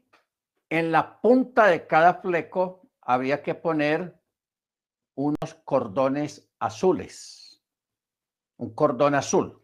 en 0.69 0.91
la 0.91 1.21
punta 1.21 1.67
de 1.67 1.87
cada 1.87 2.15
fleco 2.15 2.89
había 2.99 3.41
que 3.41 3.55
poner 3.55 4.19
unos 5.15 5.53
cordones 5.63 6.51
azules, 6.59 7.63
un 8.57 8.73
cordón 8.75 9.15
azul. 9.15 9.62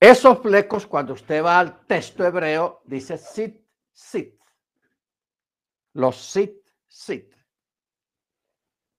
Esos 0.00 0.38
flecos, 0.38 0.86
cuando 0.86 1.12
usted 1.12 1.44
va 1.44 1.60
al 1.60 1.86
texto 1.86 2.24
hebreo, 2.24 2.80
dice 2.86 3.18
sit, 3.18 3.60
sit. 3.92 4.40
Los 5.92 6.16
sit, 6.16 6.66
sit. 6.88 7.34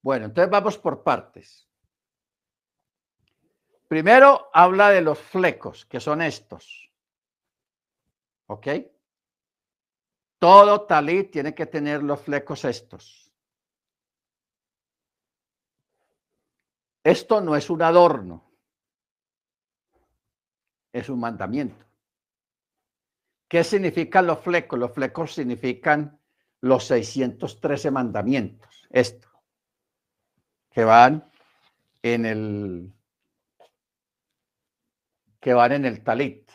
Bueno, 0.03 0.25
entonces 0.25 0.51
vamos 0.51 0.77
por 0.77 1.01
partes. 1.01 1.67
Primero 3.88 4.51
habla 4.53 4.91
de 4.91 5.01
los 5.01 5.17
flecos, 5.17 5.88
que 5.88 6.00
son 6.00 6.22
estos. 6.22 6.93
¿Ok? 8.46 8.67
Todo 10.38 10.86
talit 10.86 11.31
tiene 11.31 11.55
que 11.55 11.65
tener 11.65 12.03
los 12.03 12.22
flecos 12.22 12.63
estos. 12.63 13.31
Esto 17.03 17.41
no 17.41 17.56
es 17.56 17.71
un 17.71 17.82
adorno 17.82 18.50
es 20.93 21.10
un 21.10 21.19
mandamiento. 21.19 21.86
¿Qué 23.47 23.63
significan 23.63 24.27
los 24.27 24.39
flecos? 24.39 24.80
Los 24.80 24.93
flecos 24.93 25.34
significan 25.34 26.19
los 26.62 26.86
613 26.86 27.91
mandamientos. 27.91 28.88
Esto. 28.89 29.27
Que 30.69 30.86
van 30.86 31.30
en 32.01 32.25
el 32.25 32.93
que 35.41 35.54
van 35.54 35.71
en 35.73 35.86
el 35.86 36.04
talit. 36.04 36.49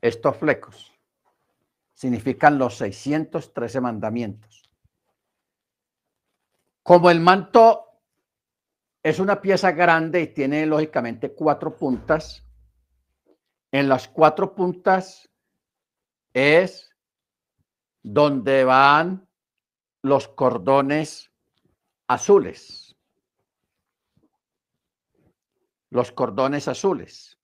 Estos 0.00 0.36
flecos 0.36 0.92
significan 1.94 2.58
los 2.58 2.76
613 2.76 3.80
mandamientos. 3.80 4.68
Como 6.82 7.10
el 7.10 7.20
manto 7.20 7.89
es 9.02 9.18
una 9.18 9.40
pieza 9.40 9.72
grande 9.72 10.20
y 10.20 10.26
tiene 10.28 10.66
lógicamente 10.66 11.32
cuatro 11.34 11.76
puntas. 11.76 12.44
En 13.72 13.88
las 13.88 14.08
cuatro 14.08 14.54
puntas 14.54 15.30
es 16.34 16.90
donde 18.02 18.64
van 18.64 19.28
los 20.02 20.28
cordones 20.28 21.30
azules. 22.06 22.96
Los 25.90 26.12
cordones 26.12 26.68
azules. 26.68 27.38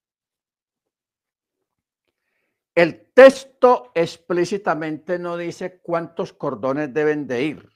El 2.75 3.11
texto 3.15 3.91
explícitamente 3.95 5.19
no 5.19 5.39
dice 5.39 5.81
cuántos 5.81 6.35
cordones 6.35 6.93
deben 6.93 7.27
de 7.27 7.43
ir. 7.43 7.71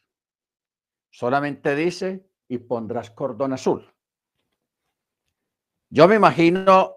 Solamente 1.11 1.75
dice 1.75 2.30
y 2.51 2.59
pondrás 2.59 3.13
cordón 3.13 3.53
azul. 3.53 3.95
Yo 5.89 6.09
me 6.09 6.17
imagino 6.17 6.97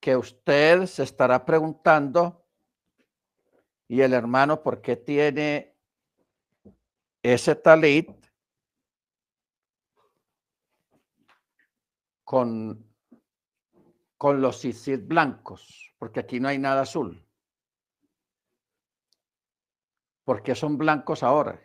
que 0.00 0.16
usted 0.16 0.86
se 0.86 1.02
estará 1.02 1.44
preguntando, 1.44 2.46
y 3.88 4.00
el 4.00 4.14
hermano, 4.14 4.62
¿por 4.62 4.80
qué 4.80 4.96
tiene 4.96 5.76
ese 7.20 7.56
talit 7.56 8.10
con, 12.22 12.94
con 14.16 14.40
los 14.40 14.58
sisit 14.58 15.04
blancos? 15.04 15.92
Porque 15.98 16.20
aquí 16.20 16.38
no 16.38 16.46
hay 16.46 16.58
nada 16.58 16.82
azul. 16.82 17.26
¿Por 20.24 20.44
qué 20.44 20.54
son 20.54 20.78
blancos 20.78 21.24
ahora? 21.24 21.60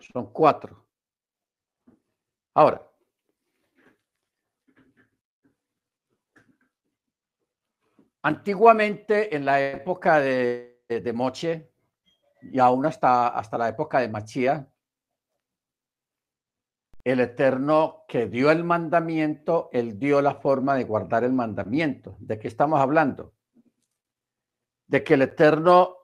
Son 0.00 0.32
cuatro. 0.32 0.86
Ahora, 2.54 2.88
antiguamente 8.22 9.34
en 9.34 9.44
la 9.44 9.60
época 9.60 10.20
de, 10.20 10.82
de 10.88 11.12
Moche 11.12 11.72
y 12.42 12.58
aún 12.58 12.86
hasta, 12.86 13.28
hasta 13.28 13.58
la 13.58 13.68
época 13.68 14.00
de 14.00 14.08
Machía, 14.08 14.68
el 17.04 17.20
Eterno 17.20 18.04
que 18.06 18.26
dio 18.26 18.50
el 18.50 18.64
mandamiento, 18.64 19.70
él 19.72 19.98
dio 19.98 20.20
la 20.20 20.34
forma 20.34 20.74
de 20.74 20.84
guardar 20.84 21.24
el 21.24 21.32
mandamiento. 21.32 22.16
¿De 22.20 22.38
qué 22.38 22.48
estamos 22.48 22.80
hablando? 22.80 23.34
De 24.86 25.02
que 25.02 25.14
el 25.14 25.22
Eterno 25.22 25.97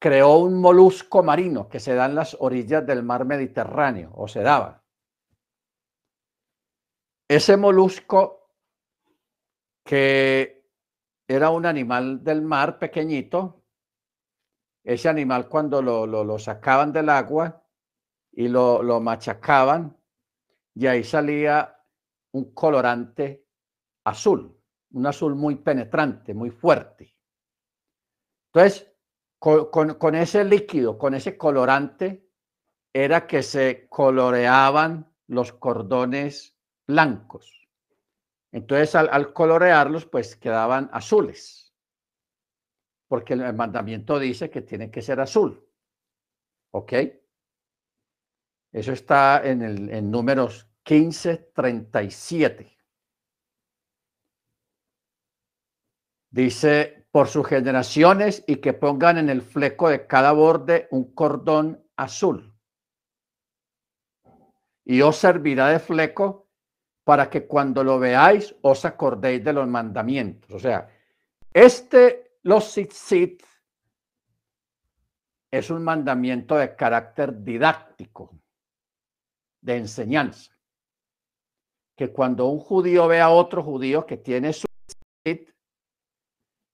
creó 0.00 0.38
un 0.38 0.58
molusco 0.58 1.22
marino 1.22 1.68
que 1.68 1.78
se 1.78 1.94
da 1.94 2.06
en 2.06 2.14
las 2.14 2.34
orillas 2.40 2.84
del 2.86 3.02
mar 3.02 3.26
Mediterráneo, 3.26 4.10
o 4.14 4.26
se 4.26 4.40
daba. 4.40 4.82
Ese 7.28 7.56
molusco, 7.58 8.50
que 9.84 10.66
era 11.28 11.50
un 11.50 11.66
animal 11.66 12.24
del 12.24 12.40
mar 12.40 12.78
pequeñito, 12.78 13.62
ese 14.82 15.08
animal 15.10 15.48
cuando 15.48 15.82
lo, 15.82 16.38
sacaban 16.38 16.92
del 16.92 17.10
agua 17.10 17.62
y 18.32 18.48
lo, 18.48 18.82
lo 18.82 19.00
machacaban, 19.00 19.96
y 20.74 20.86
ahí 20.86 21.04
salía 21.04 21.78
un 22.32 22.54
colorante 22.54 23.46
azul, 24.04 24.58
un 24.92 25.06
azul 25.06 25.34
muy 25.34 25.56
penetrante, 25.56 26.32
muy 26.32 26.50
fuerte. 26.50 27.14
Entonces, 28.46 28.89
con, 29.40 30.14
ese 30.14 30.44
líquido, 30.44 30.98
con 30.98 31.14
ese 31.14 31.38
colorante, 31.38 32.28
era 32.92 33.26
que 33.26 33.42
se 33.42 33.88
coloreaban 33.88 35.10
los 35.28 35.52
cordones 35.54 36.58
blancos. 36.86 37.68
Entonces, 38.52 38.94
al, 38.94 39.32
colorearlos, 39.32 40.04
pues 40.04 40.36
quedaban 40.36 40.90
azules, 40.92 41.74
porque 43.08 43.32
el 43.32 43.54
mandamiento 43.54 44.18
dice 44.18 44.50
que 44.50 44.60
tiene 44.60 44.90
que 44.90 45.00
ser 45.00 45.20
azul. 45.20 45.66
¿Ok? 46.72 46.92
Eso 48.72 48.92
está 48.92 49.42
en, 49.42 49.62
el, 49.62 49.90
en 49.90 50.10
números 50.10 50.68
15, 50.82 51.50
37. 51.54 52.76
Dice 56.30 56.99
por 57.10 57.28
sus 57.28 57.46
generaciones 57.46 58.44
y 58.46 58.56
que 58.56 58.72
pongan 58.72 59.18
en 59.18 59.28
el 59.30 59.42
fleco 59.42 59.88
de 59.88 60.06
cada 60.06 60.32
borde 60.32 60.88
un 60.90 61.12
cordón 61.12 61.84
azul. 61.96 62.54
Y 64.84 65.02
os 65.02 65.16
servirá 65.16 65.68
de 65.68 65.78
fleco 65.78 66.48
para 67.04 67.28
que 67.28 67.46
cuando 67.46 67.82
lo 67.82 67.98
veáis 67.98 68.54
os 68.62 68.84
acordéis 68.84 69.42
de 69.44 69.52
los 69.52 69.66
mandamientos. 69.66 70.50
O 70.52 70.58
sea, 70.58 70.88
este, 71.52 72.36
los 72.42 72.72
tzitzit, 72.72 73.42
es 75.50 75.70
un 75.70 75.82
mandamiento 75.82 76.56
de 76.56 76.76
carácter 76.76 77.42
didáctico, 77.42 78.38
de 79.60 79.78
enseñanza. 79.78 80.52
Que 81.96 82.12
cuando 82.12 82.46
un 82.46 82.60
judío 82.60 83.08
ve 83.08 83.20
a 83.20 83.30
otro 83.30 83.64
judío 83.64 84.06
que 84.06 84.16
tiene 84.16 84.52
su 84.52 84.66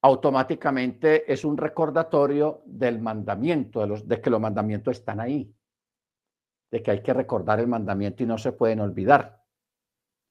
automáticamente 0.02 1.30
es 1.32 1.44
un 1.44 1.56
recordatorio 1.56 2.62
del 2.64 3.00
mandamiento, 3.00 3.80
de, 3.80 3.86
los, 3.86 4.06
de 4.06 4.20
que 4.20 4.30
los 4.30 4.40
mandamientos 4.40 4.98
están 4.98 5.20
ahí, 5.20 5.52
de 6.70 6.82
que 6.82 6.90
hay 6.90 7.02
que 7.02 7.14
recordar 7.14 7.60
el 7.60 7.66
mandamiento 7.66 8.22
y 8.22 8.26
no 8.26 8.38
se 8.38 8.52
pueden 8.52 8.80
olvidar. 8.80 9.42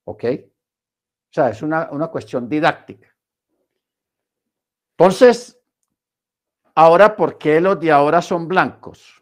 ¿Ok? 0.06 0.24
O 0.24 1.34
sea, 1.36 1.50
es 1.50 1.62
una, 1.62 1.90
una 1.92 2.08
cuestión 2.08 2.48
didáctica. 2.48 3.14
Entonces, 4.98 5.60
ahora, 6.76 7.16
¿por 7.16 7.38
qué 7.38 7.60
los 7.60 7.80
de 7.80 7.92
ahora 7.92 8.22
son 8.22 8.48
blancos 8.48 9.22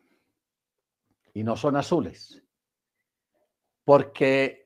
y 1.34 1.44
no 1.44 1.58
son 1.58 1.78
azules? 1.78 2.44
Porque 3.84 4.63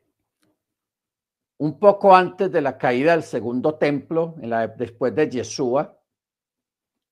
un 1.60 1.80
poco 1.80 2.16
antes 2.16 2.52
de 2.52 2.62
la 2.62 2.78
caída 2.78 3.12
del 3.14 3.24
segundo 3.24 3.76
templo, 3.76 4.36
en 4.42 4.50
la, 4.50 4.68
después 4.68 5.16
de 5.16 5.30
Yeshua, 5.30 6.00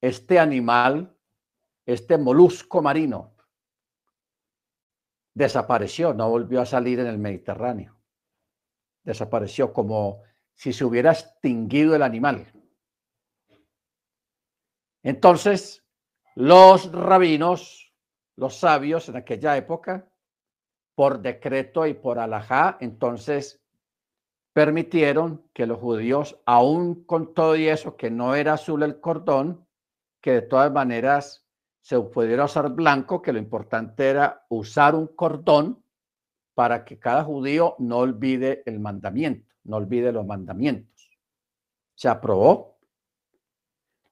este 0.01 0.37
animal, 0.39 1.17
este 1.85 2.17
molusco 2.17 2.81
marino, 2.81 3.35
desapareció, 5.33 6.13
no 6.13 6.29
volvió 6.29 6.61
a 6.61 6.65
salir 6.65 6.99
en 6.99 7.07
el 7.07 7.17
Mediterráneo. 7.17 7.97
Desapareció 9.03 9.73
como 9.73 10.21
si 10.53 10.73
se 10.73 10.85
hubiera 10.85 11.11
extinguido 11.11 11.95
el 11.95 12.01
animal. 12.01 12.51
Entonces, 15.03 15.83
los 16.35 16.91
rabinos, 16.91 17.93
los 18.35 18.57
sabios 18.57 19.09
en 19.09 19.17
aquella 19.17 19.57
época, 19.57 20.09
por 20.95 21.19
decreto 21.21 21.85
y 21.85 21.93
por 21.93 22.19
alajá, 22.19 22.77
entonces 22.79 23.64
permitieron 24.55 25.43
que 25.51 25.65
los 25.65 25.81
judíos, 25.81 26.39
aún 26.45 27.03
con 27.03 27.33
todo 27.33 27.57
y 27.57 27.67
eso, 27.67 27.97
que 27.97 28.09
no 28.09 28.35
era 28.35 28.53
azul 28.53 28.83
el 28.83 29.01
cordón, 29.01 29.67
que 30.21 30.31
de 30.31 30.41
todas 30.43 30.71
maneras 30.71 31.45
se 31.81 31.99
pudiera 31.99 32.45
usar 32.45 32.69
blanco, 32.69 33.21
que 33.21 33.33
lo 33.33 33.39
importante 33.39 34.07
era 34.07 34.45
usar 34.47 34.95
un 34.95 35.07
cordón 35.07 35.83
para 36.53 36.85
que 36.85 36.97
cada 36.97 37.25
judío 37.25 37.75
no 37.79 37.97
olvide 37.97 38.63
el 38.65 38.79
mandamiento, 38.79 39.53
no 39.65 39.75
olvide 39.75 40.13
los 40.13 40.25
mandamientos. 40.25 41.09
Se 41.93 42.07
aprobó 42.07 42.79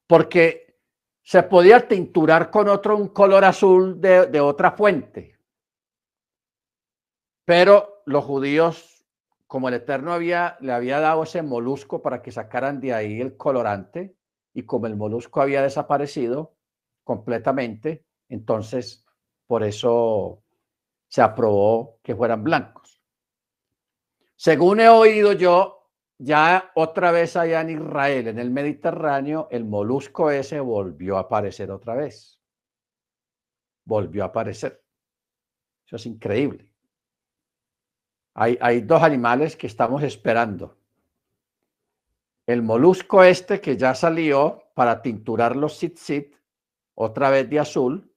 porque 0.07 0.77
se 1.21 1.41
podía 1.43 1.87
tinturar 1.87 2.51
con 2.51 2.67
otro 2.67 2.97
un 2.97 3.07
color 3.07 3.45
azul 3.45 4.01
de, 4.01 4.27
de 4.27 4.41
otra 4.41 4.71
fuente, 4.71 5.39
pero 7.45 8.03
los 8.05 8.25
judíos 8.25 8.92
como 9.53 9.67
el 9.67 9.75
Eterno 9.75 10.11
había, 10.13 10.57
le 10.61 10.73
había 10.73 10.99
dado 10.99 11.21
ese 11.21 11.43
molusco 11.43 12.01
para 12.01 12.23
que 12.23 12.31
sacaran 12.31 12.79
de 12.79 12.91
ahí 12.91 13.21
el 13.21 13.37
colorante, 13.37 14.15
y 14.51 14.63
como 14.63 14.87
el 14.87 14.95
molusco 14.95 15.41
había 15.41 15.61
desaparecido 15.61 16.55
completamente, 17.03 18.03
entonces 18.29 19.05
por 19.45 19.63
eso 19.63 20.41
se 21.07 21.21
aprobó 21.21 21.99
que 22.01 22.15
fueran 22.15 22.43
blancos. 22.43 22.99
Según 24.35 24.79
he 24.79 24.89
oído 24.89 25.33
yo, 25.33 25.87
ya 26.17 26.71
otra 26.73 27.11
vez 27.11 27.35
allá 27.35 27.61
en 27.61 27.79
Israel, 27.79 28.29
en 28.29 28.39
el 28.39 28.49
Mediterráneo, 28.49 29.49
el 29.51 29.65
molusco 29.65 30.31
ese 30.31 30.61
volvió 30.61 31.15
a 31.17 31.27
aparecer 31.29 31.69
otra 31.69 31.93
vez. 31.93 32.41
Volvió 33.85 34.23
a 34.23 34.27
aparecer. 34.29 34.83
Eso 35.85 35.97
es 35.97 36.07
increíble. 36.07 36.72
Hay, 38.35 38.81
dos 38.81 39.03
animales 39.03 39.55
que 39.55 39.67
estamos 39.67 40.01
esperando. 40.03 40.75
El 42.47 42.63
molusco 42.63 43.23
este 43.23 43.61
que 43.61 43.77
ya 43.77 43.93
salió 43.93 44.63
para 44.73 45.01
tinturar 45.01 45.55
los 45.55 45.77
sit 45.77 45.99
otra 46.95 47.29
vez 47.29 47.49
de 47.49 47.59
azul. 47.59 48.11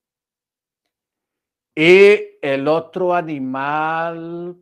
Y 1.74 2.38
el 2.40 2.66
otro 2.66 3.14
animal, 3.14 4.57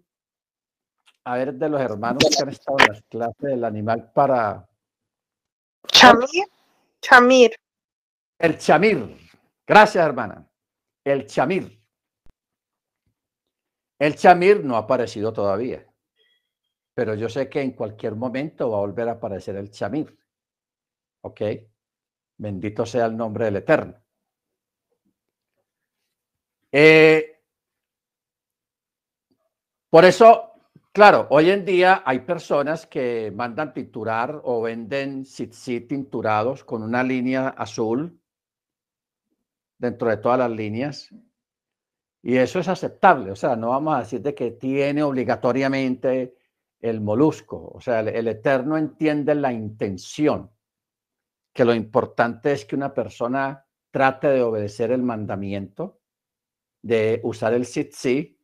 a 1.22 1.36
ver, 1.36 1.54
de 1.54 1.68
los 1.68 1.80
hermanos 1.80 2.24
que 2.24 2.42
han 2.42 2.48
estado 2.48 2.78
en 2.80 2.86
las 2.88 3.02
clases 3.02 3.42
del 3.42 3.64
animal 3.64 4.10
para... 4.12 4.68
Chamir. 5.86 6.44
Chamir. 7.00 7.54
El 8.38 8.58
chamir. 8.58 9.16
Gracias, 9.64 10.04
hermana. 10.04 10.44
El 11.04 11.26
chamir. 11.26 11.83
El 13.98 14.16
chamir 14.16 14.64
no 14.64 14.76
ha 14.76 14.80
aparecido 14.80 15.32
todavía, 15.32 15.86
pero 16.94 17.14
yo 17.14 17.28
sé 17.28 17.48
que 17.48 17.60
en 17.60 17.72
cualquier 17.72 18.14
momento 18.14 18.70
va 18.70 18.78
a 18.78 18.80
volver 18.80 19.08
a 19.08 19.12
aparecer 19.12 19.56
el 19.56 19.70
chamir. 19.70 20.18
¿Ok? 21.22 21.40
Bendito 22.36 22.84
sea 22.84 23.06
el 23.06 23.16
nombre 23.16 23.46
del 23.46 23.56
Eterno. 23.56 23.94
Eh, 26.72 27.40
por 29.88 30.04
eso, 30.04 30.54
claro, 30.92 31.28
hoy 31.30 31.50
en 31.50 31.64
día 31.64 32.02
hay 32.04 32.20
personas 32.20 32.86
que 32.86 33.32
mandan 33.32 33.72
tinturar 33.72 34.40
o 34.42 34.60
venden 34.60 35.24
sit 35.24 35.54
tinturados 35.86 36.64
con 36.64 36.82
una 36.82 37.04
línea 37.04 37.50
azul 37.50 38.20
dentro 39.78 40.08
de 40.08 40.16
todas 40.16 40.40
las 40.40 40.50
líneas 40.50 41.10
y 42.26 42.38
eso 42.38 42.58
es 42.58 42.68
aceptable, 42.68 43.30
o 43.30 43.36
sea, 43.36 43.54
no 43.54 43.68
vamos 43.68 43.94
a 43.94 43.98
decir 43.98 44.22
de 44.22 44.34
que 44.34 44.52
tiene 44.52 45.02
obligatoriamente 45.02 46.34
el 46.80 47.02
molusco, 47.02 47.72
o 47.74 47.80
sea, 47.82 48.00
el, 48.00 48.26
Eterno 48.26 48.78
entiende 48.78 49.34
la 49.34 49.52
intención, 49.52 50.50
que 51.52 51.66
lo 51.66 51.74
importante 51.74 52.52
es 52.52 52.64
que 52.64 52.76
una 52.76 52.94
persona 52.94 53.66
trate 53.90 54.28
de 54.28 54.42
obedecer 54.42 54.90
el 54.90 55.02
mandamiento, 55.02 56.00
de 56.82 57.20
usar 57.24 57.52
el 57.52 57.66
sitsi 57.66 58.40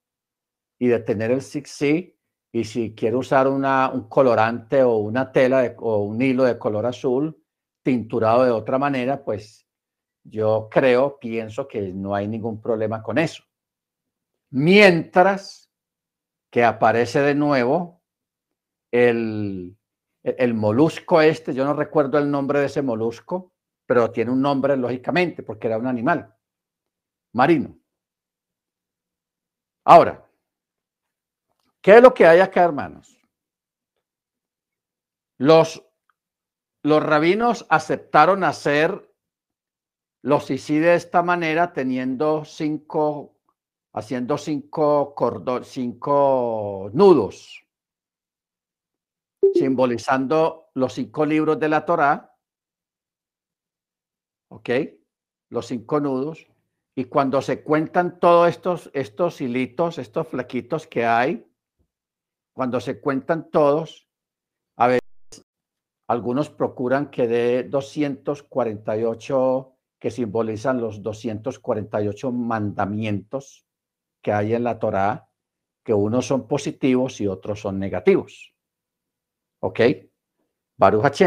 y 0.79 0.87
de 0.87 0.99
tener 0.99 1.31
el 1.31 1.41
sitsi, 1.41 2.19
y 2.53 2.65
si 2.65 2.95
quiere 2.95 3.17
usar 3.17 3.49
una, 3.49 3.91
un 3.91 4.11
colorante 4.11 4.83
o 4.83 4.97
una 4.99 5.33
tela 5.33 5.75
o 5.79 6.03
un 6.03 6.21
hilo 6.21 6.45
de 6.45 6.59
color 6.59 6.85
azul 6.85 7.43
tinturado 7.83 8.45
de 8.45 8.51
otra 8.51 8.79
manera, 8.79 9.25
pues 9.25 9.67
yo 10.23 10.69
creo, 10.71 11.19
pienso 11.19 11.67
que 11.67 11.81
no 11.95 12.15
hay 12.15 12.29
ningún 12.29 12.61
problema 12.61 13.03
con 13.03 13.17
eso. 13.17 13.45
Mientras 14.51 15.71
que 16.51 16.65
aparece 16.65 17.21
de 17.21 17.35
nuevo 17.35 18.03
el, 18.91 19.77
el 20.23 20.55
molusco 20.55 21.21
este, 21.21 21.55
yo 21.55 21.65
no 21.65 21.75
recuerdo 21.75 22.19
el 22.19 22.31
nombre 22.31 22.61
de 22.61 22.67
ese 22.67 22.83
molusco, 22.83 23.53
pero 23.87 24.11
tiene 24.11 24.33
un 24.33 24.43
nombre 24.43 24.77
lógicamente 24.77 25.43
porque 25.43 25.69
era 25.69 25.79
un 25.79 25.87
animal 25.87 26.35
marino. 27.33 27.77
Ahora, 29.85 30.25
¿qué 31.81 31.97
es 31.97 32.03
lo 32.03 32.13
que 32.13 32.27
hay 32.27 32.41
acá, 32.41 32.65
hermanos? 32.65 33.17
Los, 35.39 35.85
los 36.83 37.03
rabinos 37.03 37.67
aceptaron 37.71 38.45
hacer 38.45 39.11
los 40.23 40.51
ICI 40.51 40.81
de 40.81 40.95
esta 40.95 41.23
manera, 41.23 41.73
teniendo 41.73 42.45
cinco 42.45 43.40
haciendo 43.93 44.39
cinco, 44.39 45.15
cinco 45.65 46.91
nudos, 46.93 47.67
simbolizando 49.55 50.71
los 50.75 50.95
cinco 50.95 51.27
libros 51.27 51.59
de 51.59 51.69
la 51.69 51.85
Torá, 51.85 52.37
¿ok? 54.51 54.71
Los 55.51 55.67
cinco 55.67 56.01
nudos. 56.01 56.47
Y 56.97 57.07
cuando 57.07 57.41
se 57.41 57.63
cuentan 57.63 58.21
todos 58.21 58.49
estos, 58.49 58.91
estos 58.93 59.41
hilitos, 59.41 59.99
estos 59.99 60.29
flequitos 60.29 60.87
que 60.87 61.07
hay, 61.07 61.47
cuando 62.53 62.81
se 62.81 63.01
cuentan 63.01 63.51
todos, 63.51 64.09
a 64.77 64.89
veces 64.89 65.01
algunos 66.09 66.51
procuran 66.51 67.11
que 67.11 67.27
dé 67.27 67.63
248 67.65 69.77
que 69.99 70.11
simbolizan 70.11 70.81
los 70.81 71.03
248 71.03 72.33
mandamientos 72.33 73.67
que 74.23 74.33
hay 74.33 74.55
en 74.55 74.65
la 74.65 74.79
Torá, 74.79 75.29
que 75.85 75.95
unos 75.95 76.27
son 76.27 76.47
positivos 76.47 77.21
y 77.21 77.27
otros 77.27 77.61
son 77.61 77.79
negativos. 77.79 78.55
¿Ok? 79.61 79.81
Baruch 80.77 81.23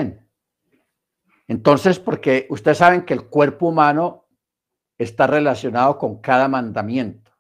Entonces, 1.48 2.00
porque 2.00 2.48
ustedes 2.50 2.80
saben 2.80 3.06
que 3.06 3.14
el 3.14 3.30
cuerpo 3.30 3.68
humano 3.68 4.28
está 4.98 5.28
relacionado 5.28 5.98
con 5.98 6.20
cada 6.22 6.48
mandamiento. 6.48 7.32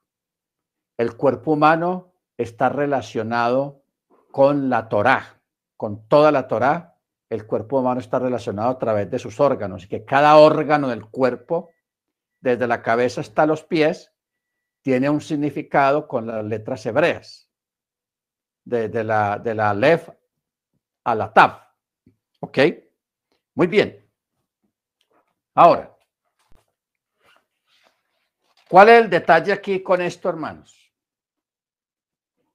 El 0.98 1.18
cuerpo 1.18 1.54
humano 1.54 2.14
está 2.38 2.70
relacionado 2.70 3.84
con 4.32 4.70
la 4.70 4.90
Torá, 4.90 5.42
con 5.76 6.08
toda 6.08 6.32
la 6.32 6.48
Torá. 6.48 7.00
El 7.30 7.48
cuerpo 7.48 7.80
humano 7.80 8.00
está 8.00 8.20
relacionado 8.20 8.70
a 8.70 8.78
través 8.78 9.10
de 9.10 9.18
sus 9.18 9.40
órganos 9.40 9.86
y 9.86 9.88
que 9.88 10.06
cada 10.06 10.38
órgano 10.38 10.90
del 10.90 11.06
cuerpo, 11.06 11.72
desde 12.42 12.68
la 12.68 12.84
cabeza 12.84 13.22
hasta 13.22 13.48
los 13.48 13.64
pies, 13.64 14.13
tiene 14.84 15.10
un 15.10 15.22
significado 15.22 16.08
con 16.08 16.28
las 16.28 16.44
letras 16.44 16.86
hebreas, 16.86 17.50
desde 18.64 19.04
la, 19.04 19.40
de 19.40 19.56
la 19.56 19.74
Lef 19.74 20.10
a 21.06 21.16
la 21.16 21.34
Tav. 21.34 21.60
¿Ok? 22.42 22.60
Muy 23.56 23.68
bien. 23.68 24.12
Ahora, 25.56 25.96
¿cuál 28.70 28.90
es 28.90 29.04
el 29.04 29.10
detalle 29.10 29.54
aquí 29.54 29.82
con 29.82 30.02
esto, 30.02 30.28
hermanos? 30.28 30.94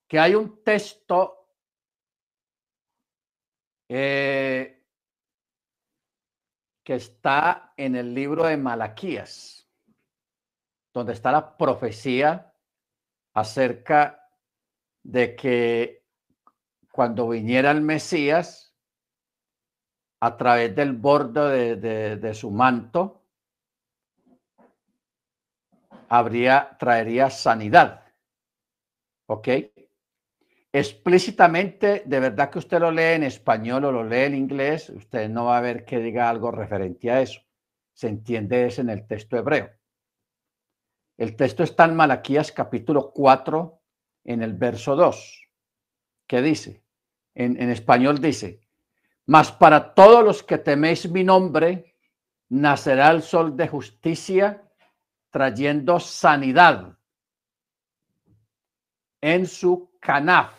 Que 0.07 0.19
hay 0.19 0.35
un 0.35 0.63
texto 0.63 1.49
eh, 3.89 4.85
que 6.85 6.95
está 6.95 7.73
en 7.75 7.97
el 7.97 8.15
libro 8.15 8.45
de 8.45 8.57
Malaquías, 8.59 9.58
donde 10.99 11.13
está 11.13 11.33
la 11.33 11.57
profecía 11.57 12.53
acerca 13.35 14.29
de 15.03 15.37
que 15.37 16.05
cuando 16.93 17.29
viniera 17.29 17.71
el 17.71 17.81
Mesías, 17.81 18.69
a 20.21 20.37
través 20.37 20.75
del 20.75 20.93
borde 20.95 21.77
de, 21.77 22.35
su 22.35 22.51
manto, 22.51 23.23
habría, 26.09 26.77
traería 26.79 27.31
sanidad. 27.31 28.05
¿Ok? 29.27 29.49
Explícitamente, 30.73 32.03
de 32.05 32.21
verdad 32.21 32.51
que 32.51 32.59
usted 32.59 32.81
lo 32.81 32.91
lee 32.91 33.15
en 33.15 33.23
español 33.23 33.85
o 33.85 33.93
lo 33.93 34.05
lee 34.05 34.25
en 34.25 34.35
inglés, 34.35 34.91
usted 34.91 35.29
no 35.29 35.47
va 35.47 35.59
a 35.59 35.63
ver 35.63 35.85
que 35.85 35.99
diga 35.99 36.29
algo 36.29 36.51
referente 36.51 37.11
a 37.11 37.21
eso. 37.21 37.41
Se 37.93 38.09
entiende 38.09 38.67
eso 38.67 38.81
en 38.81 38.91
el 38.91 39.07
texto 39.07 39.37
hebreo. 39.37 39.78
El 41.19 41.35
texto 41.35 41.65
está 41.65 41.85
en 41.85 41.97
Malaquías 41.97 42.53
capítulo 42.53 43.11
4, 43.11 43.83
en 44.23 44.41
el 44.41 44.55
verso 44.55 44.95
2, 44.95 45.49
que 46.29 46.41
dice, 46.41 46.85
en, 47.35 47.61
en 47.61 47.71
español 47.71 48.21
dice, 48.21 48.61
mas 49.27 49.51
para 49.51 49.95
todos 49.95 50.25
los 50.25 50.45
que 50.45 50.59
teméis 50.59 51.11
mi 51.11 51.25
nombre, 51.25 51.97
nacerá 52.51 53.11
el 53.11 53.23
sol 53.23 53.57
de 53.57 53.67
justicia, 53.67 54.63
trayendo 55.31 55.99
sanidad 55.99 56.97
en 59.21 59.47
su 59.47 59.99
canaf, 60.01 60.55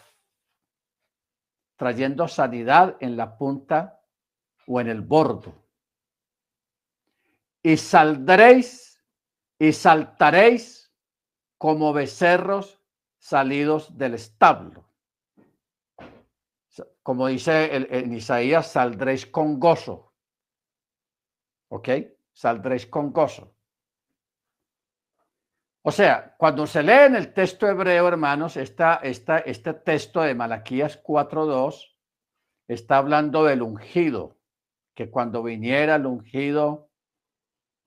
trayendo 1.77 2.27
sanidad 2.27 2.97
en 2.99 3.15
la 3.15 3.37
punta 3.37 4.01
o 4.67 4.81
en 4.81 4.89
el 4.89 4.99
bordo. 4.99 5.55
Y 7.63 7.77
saldréis 7.77 8.88
y 9.59 9.73
saltaréis 9.73 10.91
como 11.57 11.93
becerros 11.93 12.81
salidos 13.17 13.97
del 13.97 14.15
establo 14.15 14.89
como 17.09 17.25
dice 17.25 17.75
en 17.75 18.13
Isaías, 18.13 18.71
saldréis 18.71 19.25
con 19.25 19.59
gozo. 19.59 20.13
¿Ok? 21.69 21.89
Saldréis 22.33 22.85
con 22.85 23.11
gozo. 23.11 23.51
O 25.81 25.91
sea, 25.91 26.35
cuando 26.37 26.67
se 26.67 26.83
lee 26.83 27.07
en 27.07 27.15
el 27.15 27.33
texto 27.33 27.67
hebreo, 27.67 28.07
hermanos, 28.07 28.57
esta, 28.57 28.95
este 29.03 29.73
texto 29.73 30.21
de 30.21 30.35
Malaquías 30.35 31.01
4.2 31.01 31.95
está 32.67 32.97
hablando 32.97 33.43
del 33.45 33.63
ungido, 33.63 34.37
que 34.93 35.09
cuando 35.09 35.41
viniera 35.41 35.95
el 35.95 36.05
ungido 36.05 36.88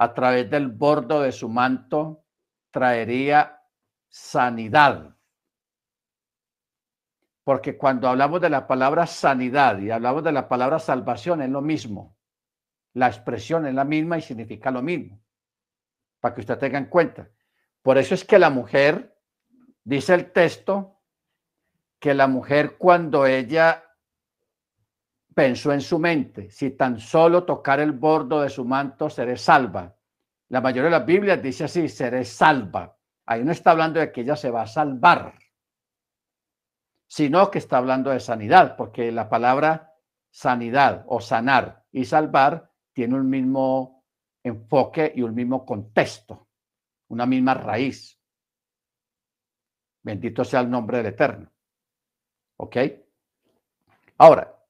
a 0.02 0.14
través 0.14 0.50
del 0.50 0.66
bordo 0.66 1.20
de 1.22 1.30
su 1.30 1.48
manto, 1.48 2.24
traería 2.72 3.62
sanidad. 4.08 5.16
Porque 7.44 7.78
cuando 7.78 8.08
hablamos 8.08 8.40
de 8.40 8.50
la 8.50 8.66
palabra 8.66 9.06
sanidad 9.06 9.78
y 9.78 9.92
hablamos 9.92 10.24
de 10.24 10.32
la 10.32 10.48
palabra 10.48 10.80
salvación 10.80 11.40
es 11.42 11.50
lo 11.50 11.60
mismo. 11.60 12.16
La 12.94 13.06
expresión 13.06 13.64
es 13.66 13.74
la 13.74 13.84
misma 13.84 14.18
y 14.18 14.22
significa 14.22 14.72
lo 14.72 14.82
mismo. 14.82 15.22
Para 16.18 16.34
que 16.34 16.40
usted 16.40 16.58
tenga 16.58 16.78
en 16.78 16.86
cuenta. 16.86 17.30
Por 17.80 17.96
eso 17.96 18.16
es 18.16 18.24
que 18.24 18.40
la 18.40 18.50
mujer, 18.50 19.16
dice 19.84 20.14
el 20.14 20.32
texto, 20.32 21.00
que 22.00 22.12
la 22.12 22.26
mujer 22.26 22.76
cuando 22.76 23.24
ella 23.24 23.84
pensó 25.34 25.72
en 25.72 25.80
su 25.80 25.98
mente, 25.98 26.50
si 26.50 26.70
tan 26.70 26.98
solo 26.98 27.44
tocar 27.44 27.80
el 27.80 27.92
bordo 27.92 28.40
de 28.42 28.50
su 28.50 28.64
manto 28.64 29.10
seré 29.10 29.36
salva. 29.36 29.94
La 30.48 30.60
mayoría 30.60 30.84
de 30.84 30.98
las 30.98 31.06
Biblias 31.06 31.42
dice 31.42 31.64
así, 31.64 31.88
seré 31.88 32.24
salva. 32.24 32.96
Ahí 33.26 33.44
no 33.44 33.52
está 33.52 33.70
hablando 33.70 34.00
de 34.00 34.12
que 34.12 34.22
ella 34.22 34.36
se 34.36 34.50
va 34.50 34.62
a 34.62 34.66
salvar 34.66 35.34
sino 37.12 37.50
que 37.50 37.58
está 37.58 37.76
hablando 37.76 38.08
de 38.08 38.20
sanidad, 38.20 38.74
porque 38.74 39.12
la 39.12 39.28
palabra 39.28 39.98
sanidad 40.30 41.04
o 41.08 41.20
sanar 41.20 41.84
y 41.92 42.06
salvar 42.06 42.72
tiene 42.94 43.16
un 43.16 43.28
mismo 43.28 44.06
enfoque 44.42 45.12
y 45.14 45.20
un 45.20 45.34
mismo 45.34 45.66
contexto, 45.66 46.48
una 47.08 47.26
misma 47.26 47.52
raíz. 47.52 48.18
Bendito 50.02 50.42
sea 50.42 50.60
el 50.60 50.70
nombre 50.70 50.96
del 50.96 51.06
Eterno. 51.08 51.52
¿Ok? 52.56 52.76
Ahora, 54.16 54.61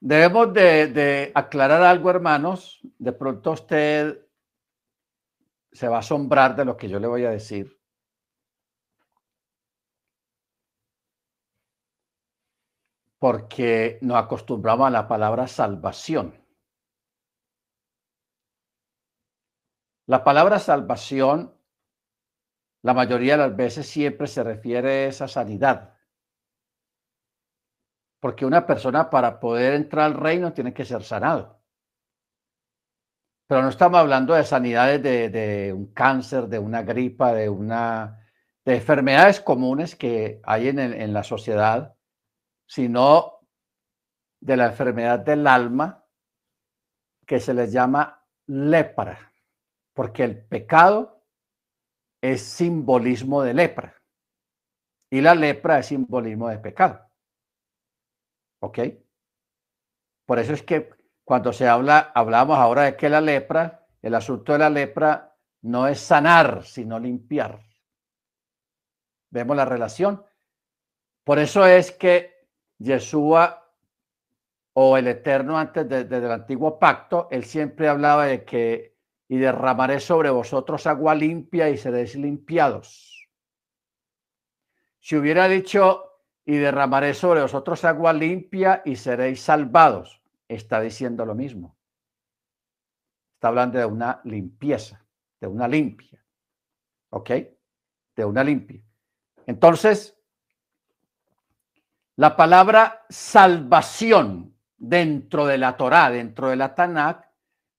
debemos 0.00 0.52
de, 0.52 1.30
aclarar 1.34 1.82
algo, 1.82 2.10
hermanos. 2.10 2.80
De 2.98 3.12
pronto 3.12 3.52
usted 3.52 4.26
se 5.72 5.88
va 5.88 5.96
a 5.96 6.00
asombrar 6.00 6.56
de 6.56 6.64
lo 6.64 6.76
que 6.76 6.88
yo 6.88 6.98
le 6.98 7.06
voy 7.06 7.24
a 7.24 7.30
decir. 7.30 7.76
porque 13.20 13.98
nos 14.00 14.16
acostumbramos 14.16 14.86
a 14.86 14.90
la 14.90 15.06
palabra 15.06 15.46
salvación. 15.46 16.42
La 20.06 20.24
palabra 20.24 20.58
salvación, 20.58 21.54
la 22.82 22.94
mayoría 22.94 23.36
de 23.36 23.48
las 23.48 23.54
veces 23.54 23.86
siempre 23.86 24.26
se 24.26 24.42
refiere 24.42 24.88
a 24.88 25.06
esa 25.08 25.28
sanidad. 25.28 25.89
Porque 28.20 28.44
una 28.44 28.66
persona 28.66 29.10
para 29.10 29.40
poder 29.40 29.74
entrar 29.74 30.06
al 30.06 30.14
reino 30.14 30.52
tiene 30.52 30.74
que 30.74 30.84
ser 30.84 31.02
sanado. 31.02 31.60
Pero 33.48 33.62
no 33.62 33.68
estamos 33.68 33.98
hablando 33.98 34.34
de 34.34 34.44
sanidades 34.44 35.02
de, 35.02 35.72
un 35.74 35.92
cáncer, 35.92 36.46
de 36.46 36.58
una 36.58 36.82
gripa, 36.82 37.32
de 37.32 37.48
una 37.48 38.16
de 38.64 38.76
enfermedades 38.76 39.40
comunes 39.40 39.96
que 39.96 40.40
hay 40.44 40.68
en, 40.68 40.78
en 40.78 41.12
la 41.12 41.24
sociedad 41.24 41.96
sino 42.70 43.40
de 44.40 44.56
la 44.56 44.66
enfermedad 44.66 45.18
del 45.18 45.44
alma 45.48 46.06
que 47.26 47.40
se 47.40 47.52
les 47.52 47.72
llama 47.72 48.24
lepra, 48.46 49.32
porque 49.92 50.22
el 50.22 50.46
pecado 50.46 51.24
es 52.22 52.42
simbolismo 52.42 53.42
de 53.42 53.54
lepra 53.54 54.00
y 55.10 55.20
la 55.20 55.34
lepra 55.34 55.80
es 55.80 55.86
simbolismo 55.86 56.48
de 56.48 56.60
pecado. 56.60 57.09
¿Ok? 58.60 58.78
Por 60.26 60.38
eso 60.38 60.52
es 60.52 60.62
que 60.62 60.90
cuando 61.24 61.52
se 61.52 61.66
habla, 61.66 62.12
hablamos 62.14 62.58
ahora 62.58 62.82
de 62.82 62.96
que 62.96 63.08
la 63.08 63.20
lepra, 63.20 63.86
el 64.02 64.14
asunto 64.14 64.52
de 64.52 64.58
la 64.58 64.70
lepra 64.70 65.36
no 65.62 65.86
es 65.86 66.00
sanar, 66.00 66.64
sino 66.64 66.98
limpiar. 66.98 67.60
Vemos 69.30 69.56
la 69.56 69.64
relación. 69.64 70.24
Por 71.24 71.38
eso 71.38 71.66
es 71.66 71.92
que 71.92 72.48
Yeshua 72.78 73.70
o 74.72 74.96
el 74.96 75.08
Eterno 75.08 75.58
antes 75.58 75.88
del 75.88 76.30
antiguo 76.30 76.78
pacto, 76.78 77.28
él 77.30 77.44
siempre 77.44 77.88
hablaba 77.88 78.26
de 78.26 78.44
que 78.44 78.90
y 79.30 79.38
derramaré 79.38 80.00
sobre 80.00 80.28
vosotros 80.28 80.88
agua 80.88 81.14
limpia 81.14 81.70
y 81.70 81.76
seréis 81.76 82.16
limpiados. 82.16 83.28
Si 84.98 85.14
hubiera 85.14 85.46
dicho 85.46 86.09
y 86.50 86.56
derramaré 86.56 87.14
sobre 87.14 87.42
vosotros 87.42 87.84
agua 87.84 88.12
limpia 88.12 88.82
y 88.84 88.96
seréis 88.96 89.40
salvados, 89.40 90.20
está 90.48 90.80
diciendo 90.80 91.24
lo 91.24 91.36
mismo. 91.36 91.76
Está 93.34 93.46
hablando 93.46 93.78
de 93.78 93.84
una 93.84 94.20
limpieza, 94.24 95.00
de 95.40 95.46
una 95.46 95.68
limpia. 95.68 96.20
¿Ok? 97.10 97.30
De 98.16 98.24
una 98.24 98.42
limpia. 98.42 98.82
Entonces, 99.46 100.16
La 102.16 102.36
palabra 102.36 103.06
salvación 103.08 104.56
dentro 104.76 105.46
de 105.46 105.56
la 105.56 105.76
Torá, 105.76 106.10
dentro 106.10 106.48
de 106.50 106.56
la 106.56 106.74
Tanakh, 106.74 107.28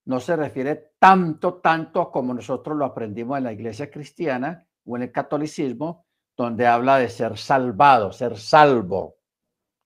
no 0.06 0.22
se 0.22 0.38
refiere 0.38 0.94
tanto, 0.98 1.56
tanto 1.56 2.10
como 2.10 2.34
nosotros 2.34 2.78
lo 2.78 2.86
aprendimos 2.86 3.38
en 3.38 3.44
la 3.44 3.52
iglesia 3.52 3.92
cristiana 3.92 4.66
o 4.86 4.96
en 4.96 5.04
el 5.04 5.12
catolicismo, 5.12 6.06
donde 6.36 6.68
habla 6.68 6.98
de 6.98 7.10
ser 7.10 7.38
salvado, 7.38 8.12
ser 8.12 8.38
salvo, 8.38 9.18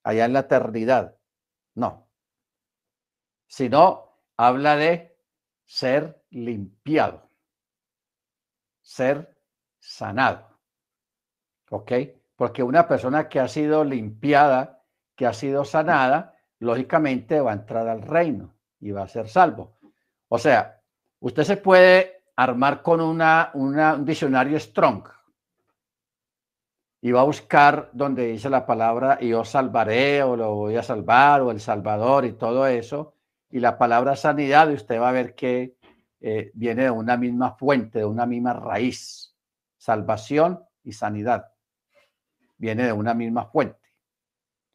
allá 0.03 0.25
en 0.25 0.33
la 0.33 0.39
eternidad. 0.41 1.15
No. 1.73 2.07
Sino 3.47 4.19
habla 4.37 4.75
de 4.75 5.17
ser 5.65 6.23
limpiado, 6.29 7.29
ser 8.81 9.37
sanado. 9.79 10.59
¿Ok? 11.69 11.91
Porque 12.35 12.63
una 12.63 12.87
persona 12.87 13.27
que 13.27 13.39
ha 13.39 13.47
sido 13.47 13.83
limpiada, 13.83 14.83
que 15.15 15.25
ha 15.25 15.33
sido 15.33 15.65
sanada, 15.65 16.37
lógicamente 16.59 17.41
va 17.41 17.51
a 17.51 17.55
entrar 17.55 17.87
al 17.87 18.01
reino 18.01 18.53
y 18.79 18.91
va 18.91 19.03
a 19.03 19.07
ser 19.07 19.27
salvo. 19.27 19.77
O 20.27 20.37
sea, 20.37 20.81
usted 21.19 21.43
se 21.43 21.57
puede 21.57 22.23
armar 22.35 22.81
con 22.81 23.01
una, 23.01 23.51
un 23.53 24.05
diccionario 24.05 24.59
strong 24.59 25.14
y 27.05 27.11
va 27.11 27.21
a 27.21 27.25
buscar 27.25 27.91
donde 27.93 28.25
dice 28.25 28.49
la 28.49 28.65
palabra 28.65 29.19
y 29.21 29.29
yo 29.29 29.45
salvaré 29.45 30.23
o 30.23 30.35
lo 30.35 30.55
voy 30.55 30.75
a 30.75 30.81
salvar 30.81 31.41
o 31.41 31.51
el 31.51 31.59
salvador 31.59 32.25
y 32.25 32.33
todo 32.33 32.65
eso. 32.65 33.13
Y 33.51 33.59
la 33.59 33.77
palabra 33.77 34.15
sanidad, 34.15 34.71
usted 34.71 34.99
va 34.99 35.09
a 35.09 35.11
ver 35.11 35.35
que 35.35 35.77
eh, 36.19 36.49
viene 36.55 36.85
de 36.85 36.89
una 36.89 37.15
misma 37.15 37.51
fuente, 37.57 37.99
de 37.99 38.05
una 38.05 38.25
misma 38.25 38.53
raíz. 38.53 39.35
Salvación 39.77 40.65
y 40.83 40.93
sanidad. 40.93 41.53
Viene 42.57 42.85
de 42.85 42.93
una 42.93 43.13
misma 43.13 43.45
fuente. 43.51 43.93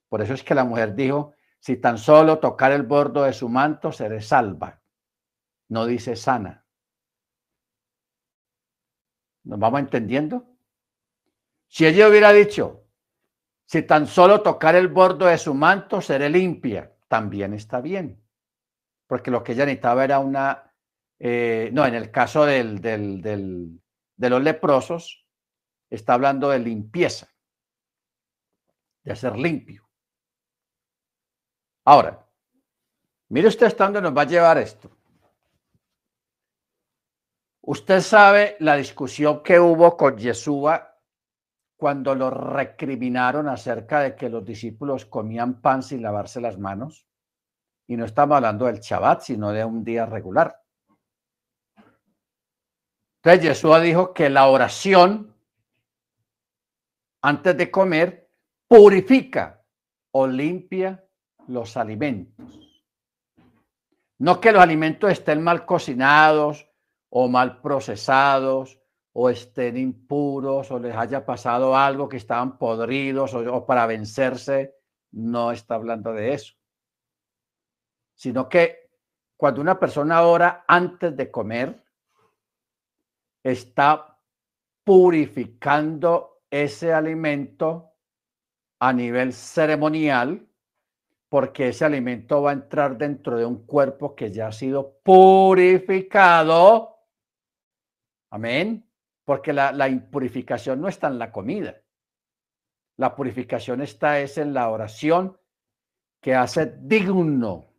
Por 0.08 0.22
eso 0.22 0.32
es 0.32 0.44
que 0.44 0.54
la 0.54 0.62
mujer 0.62 0.94
dijo, 0.94 1.34
si 1.58 1.78
tan 1.78 1.98
solo 1.98 2.38
tocar 2.38 2.70
el 2.70 2.84
bordo 2.84 3.24
de 3.24 3.32
su 3.32 3.48
manto, 3.48 3.90
seré 3.90 4.20
salva. 4.20 4.80
No 5.66 5.84
dice 5.84 6.14
sana. 6.14 6.64
¿Nos 9.42 9.58
vamos 9.58 9.80
entendiendo? 9.80 10.49
Si 11.70 11.86
ella 11.86 12.08
hubiera 12.08 12.32
dicho, 12.32 12.88
si 13.64 13.82
tan 13.82 14.08
solo 14.08 14.42
tocar 14.42 14.74
el 14.74 14.88
bordo 14.88 15.26
de 15.26 15.38
su 15.38 15.54
manto, 15.54 16.00
seré 16.00 16.28
limpia, 16.28 16.92
también 17.06 17.54
está 17.54 17.80
bien. 17.80 18.20
Porque 19.06 19.30
lo 19.30 19.44
que 19.44 19.52
ella 19.52 19.66
necesitaba 19.66 20.02
era 20.02 20.18
una, 20.18 20.74
eh, 21.20 21.70
no, 21.72 21.86
en 21.86 21.94
el 21.94 22.10
caso 22.10 22.44
del, 22.44 22.80
de 22.80 24.30
los 24.30 24.42
leprosos, 24.42 25.24
está 25.88 26.14
hablando 26.14 26.50
de 26.50 26.58
limpieza, 26.58 27.32
de 29.04 29.14
ser 29.14 29.36
limpio. 29.36 29.88
Ahora, 31.84 32.28
mire 33.28 33.46
usted 33.46 33.66
hasta 33.66 33.84
dónde 33.84 34.02
nos 34.02 34.16
va 34.16 34.22
a 34.22 34.26
llevar 34.26 34.58
esto. 34.58 34.90
Usted 37.60 38.00
sabe 38.00 38.56
la 38.58 38.74
discusión 38.74 39.44
que 39.44 39.60
hubo 39.60 39.96
con 39.96 40.18
Yeshua 40.18 40.89
cuando 41.80 42.14
lo 42.14 42.28
recriminaron 42.28 43.48
acerca 43.48 44.00
de 44.00 44.14
que 44.14 44.28
los 44.28 44.44
discípulos 44.44 45.06
comían 45.06 45.62
pan 45.62 45.82
sin 45.82 46.02
lavarse 46.02 46.38
las 46.38 46.58
manos. 46.58 47.06
Y 47.86 47.96
no 47.96 48.04
estamos 48.04 48.36
hablando 48.36 48.66
del 48.66 48.80
Shabbat, 48.80 49.22
sino 49.22 49.50
de 49.50 49.64
un 49.64 49.82
día 49.82 50.04
regular. 50.04 50.60
Entonces 53.22 53.48
Jesús 53.48 53.80
dijo 53.80 54.12
que 54.12 54.28
la 54.28 54.48
oración 54.48 55.34
antes 57.22 57.56
de 57.56 57.70
comer 57.70 58.30
purifica 58.68 59.64
o 60.12 60.26
limpia 60.26 61.02
los 61.46 61.78
alimentos. 61.78 62.84
No 64.18 64.38
que 64.38 64.52
los 64.52 64.62
alimentos 64.62 65.10
estén 65.10 65.42
mal 65.42 65.64
cocinados 65.64 66.70
o 67.08 67.26
mal 67.26 67.62
procesados 67.62 68.79
o 69.22 69.28
estén 69.28 69.76
impuros 69.76 70.70
o 70.70 70.78
les 70.78 70.96
haya 70.96 71.26
pasado 71.26 71.76
algo 71.76 72.08
que 72.08 72.16
estaban 72.16 72.56
podridos 72.56 73.34
o, 73.34 73.66
para 73.66 73.84
vencerse, 73.84 74.78
no 75.12 75.52
está 75.52 75.74
hablando 75.74 76.14
de 76.14 76.32
eso. 76.32 76.54
Sino 78.14 78.48
que 78.48 78.88
cuando 79.36 79.60
una 79.60 79.78
persona 79.78 80.22
ora 80.22 80.64
antes 80.66 81.14
de 81.14 81.30
comer, 81.30 81.84
está 83.42 84.18
purificando 84.84 86.40
ese 86.50 86.90
alimento 86.90 87.92
a 88.78 88.90
nivel 88.90 89.34
ceremonial, 89.34 90.48
porque 91.28 91.68
ese 91.68 91.84
alimento 91.84 92.40
va 92.40 92.52
a 92.52 92.54
entrar 92.54 92.96
dentro 92.96 93.36
de 93.36 93.44
un 93.44 93.66
cuerpo 93.66 94.14
que 94.14 94.32
ya 94.32 94.46
ha 94.46 94.52
sido 94.52 94.98
purificado. 95.02 96.96
Amén 98.30 98.89
porque 99.30 99.52
la, 99.52 99.88
impurificación 99.88 100.80
no 100.80 100.88
está 100.88 101.06
en 101.06 101.16
la 101.20 101.30
comida. 101.30 101.80
La 102.96 103.14
purificación 103.14 103.80
está 103.80 104.18
es 104.18 104.38
en 104.38 104.52
la 104.52 104.68
oración 104.68 105.38
que 106.20 106.34
hace 106.34 106.74
digno 106.80 107.72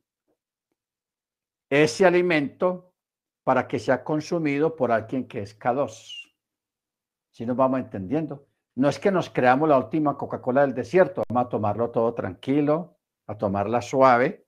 ese 1.69 2.05
alimento 2.05 2.93
para 3.43 3.67
que 3.67 3.79
sea 3.79 4.01
consumido 4.01 4.77
por 4.77 4.93
alguien 4.93 5.27
que 5.27 5.41
es 5.41 5.59
K2. 5.59 6.31
Si 7.31 7.45
nos 7.45 7.57
vamos 7.57 7.81
entendiendo. 7.81 8.47
No 8.75 8.87
es 8.87 8.97
que 8.97 9.11
nos 9.11 9.29
creamos 9.29 9.67
la 9.67 9.77
última 9.77 10.17
Coca-Cola 10.17 10.61
del 10.61 10.73
desierto, 10.73 11.23
vamos 11.27 11.47
a 11.47 11.49
tomarlo 11.49 11.91
todo 11.91 12.13
tranquilo, 12.13 12.97
a 13.27 13.37
tomarla 13.37 13.81
suave, 13.81 14.47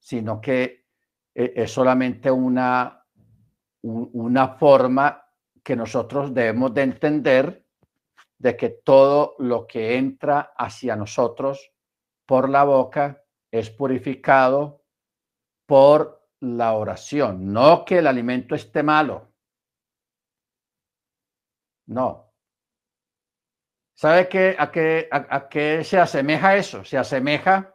sino 0.00 0.40
que 0.40 0.86
eh, 1.36 1.52
es 1.54 1.70
solamente 1.70 2.32
una, 2.32 3.06
una 3.82 4.48
forma 4.56 5.22
que 5.66 5.74
nosotros 5.74 6.32
debemos 6.32 6.72
de 6.74 6.82
entender 6.82 7.66
de 8.38 8.56
que 8.56 8.68
todo 8.68 9.34
lo 9.40 9.66
que 9.66 9.96
entra 9.96 10.52
hacia 10.56 10.94
nosotros 10.94 11.72
por 12.24 12.48
la 12.48 12.62
boca 12.62 13.24
es 13.50 13.70
purificado 13.70 14.84
por 15.66 16.24
la 16.38 16.74
oración, 16.74 17.52
no 17.52 17.84
que 17.84 17.98
el 17.98 18.06
alimento 18.06 18.54
esté 18.54 18.84
malo. 18.84 19.32
No. 21.86 22.32
¿Sabe 23.96 24.28
qué, 24.28 24.54
a, 24.56 24.70
qué, 24.70 25.08
a 25.10 25.48
qué 25.48 25.82
se 25.82 25.98
asemeja 25.98 26.56
eso? 26.56 26.84
Se 26.84 26.96
asemeja 26.96 27.74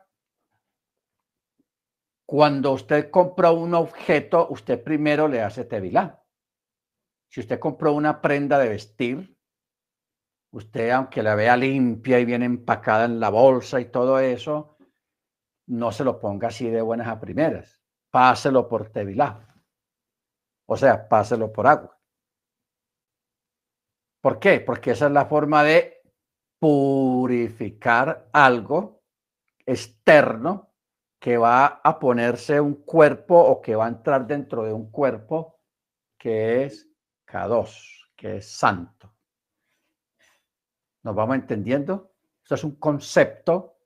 cuando 2.26 2.72
usted 2.72 3.12
compra 3.12 3.52
un 3.52 3.74
objeto, 3.74 4.48
usted 4.50 4.82
primero 4.82 5.28
le 5.28 5.42
hace 5.42 5.66
tevilá. 5.66 6.21
Si 7.32 7.40
usted 7.40 7.60
compró 7.60 7.94
una 7.94 8.20
prenda 8.20 8.60
de 8.60 8.68
vestir, 8.68 9.38
usted, 10.52 10.90
aunque 10.90 11.24
la 11.24 11.34
vea 11.34 11.56
limpia 11.56 12.20
y 12.20 12.26
bien 12.26 12.44
empacada 12.44 13.06
en 13.06 13.22
la 13.22 13.30
bolsa 13.30 13.80
y 13.80 13.86
todo 13.86 14.20
eso, 14.20 14.76
no 15.68 15.94
se 15.94 16.04
lo 16.04 16.20
ponga 16.20 16.50
así 16.50 16.70
de 16.70 16.82
buenas 16.82 17.08
a 17.08 17.22
primeras. 17.22 17.82
Páselo 18.10 18.68
por 18.68 18.90
tevilá. 18.90 19.48
O 20.66 20.76
sea, 20.76 21.08
páselo 21.08 21.54
por 21.54 21.68
agua. 21.68 21.98
¿Por 24.20 24.38
qué? 24.38 24.60
Porque 24.60 24.92
esa 24.92 25.06
es 25.06 25.14
la 25.14 25.26
forma 25.26 25.64
de 25.64 26.02
purificar 26.60 28.28
algo 28.34 29.04
externo 29.66 30.74
que 31.18 31.38
va 31.38 31.80
a 31.82 31.98
ponerse 31.98 32.60
un 32.60 32.84
cuerpo 32.84 33.40
o 33.40 33.62
que 33.62 33.78
va 33.78 33.86
a 33.86 33.90
entrar 33.90 34.28
dentro 34.28 34.64
de 34.64 34.74
un 34.74 34.92
cuerpo 34.92 35.62
que 36.18 36.66
es 36.66 36.91
K2, 37.32 38.12
que 38.16 38.38
es 38.38 38.52
santo. 38.52 39.14
¿Nos 41.04 41.16
vamos 41.16 41.36
entendiendo? 41.36 42.12
Esto 42.44 42.56
es 42.56 42.64
un 42.64 42.76
concepto 42.76 43.78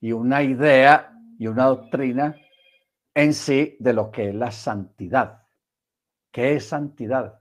y 0.00 0.12
una 0.12 0.42
idea 0.42 1.12
y 1.38 1.46
una 1.46 1.66
doctrina 1.66 2.36
en 3.14 3.34
sí 3.34 3.76
de 3.80 3.92
lo 3.92 4.10
que 4.10 4.28
es 4.28 4.34
la 4.34 4.50
santidad. 4.50 5.42
¿Qué 6.30 6.56
es 6.56 6.68
santidad? 6.68 7.40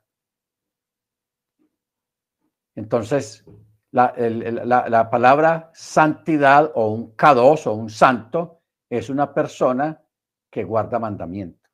Entonces, 2.76 3.46
la, 3.92 4.14
la, 4.16 5.10
palabra 5.10 5.70
santidad 5.74 6.72
o 6.76 6.90
un 6.90 7.16
K2 7.16 7.68
o 7.68 7.74
un 7.74 7.90
santo 7.90 8.62
es 8.90 9.10
una 9.10 9.34
persona 9.34 10.02
que 10.50 10.64
guarda 10.64 10.98
mandamiento. 10.98 11.70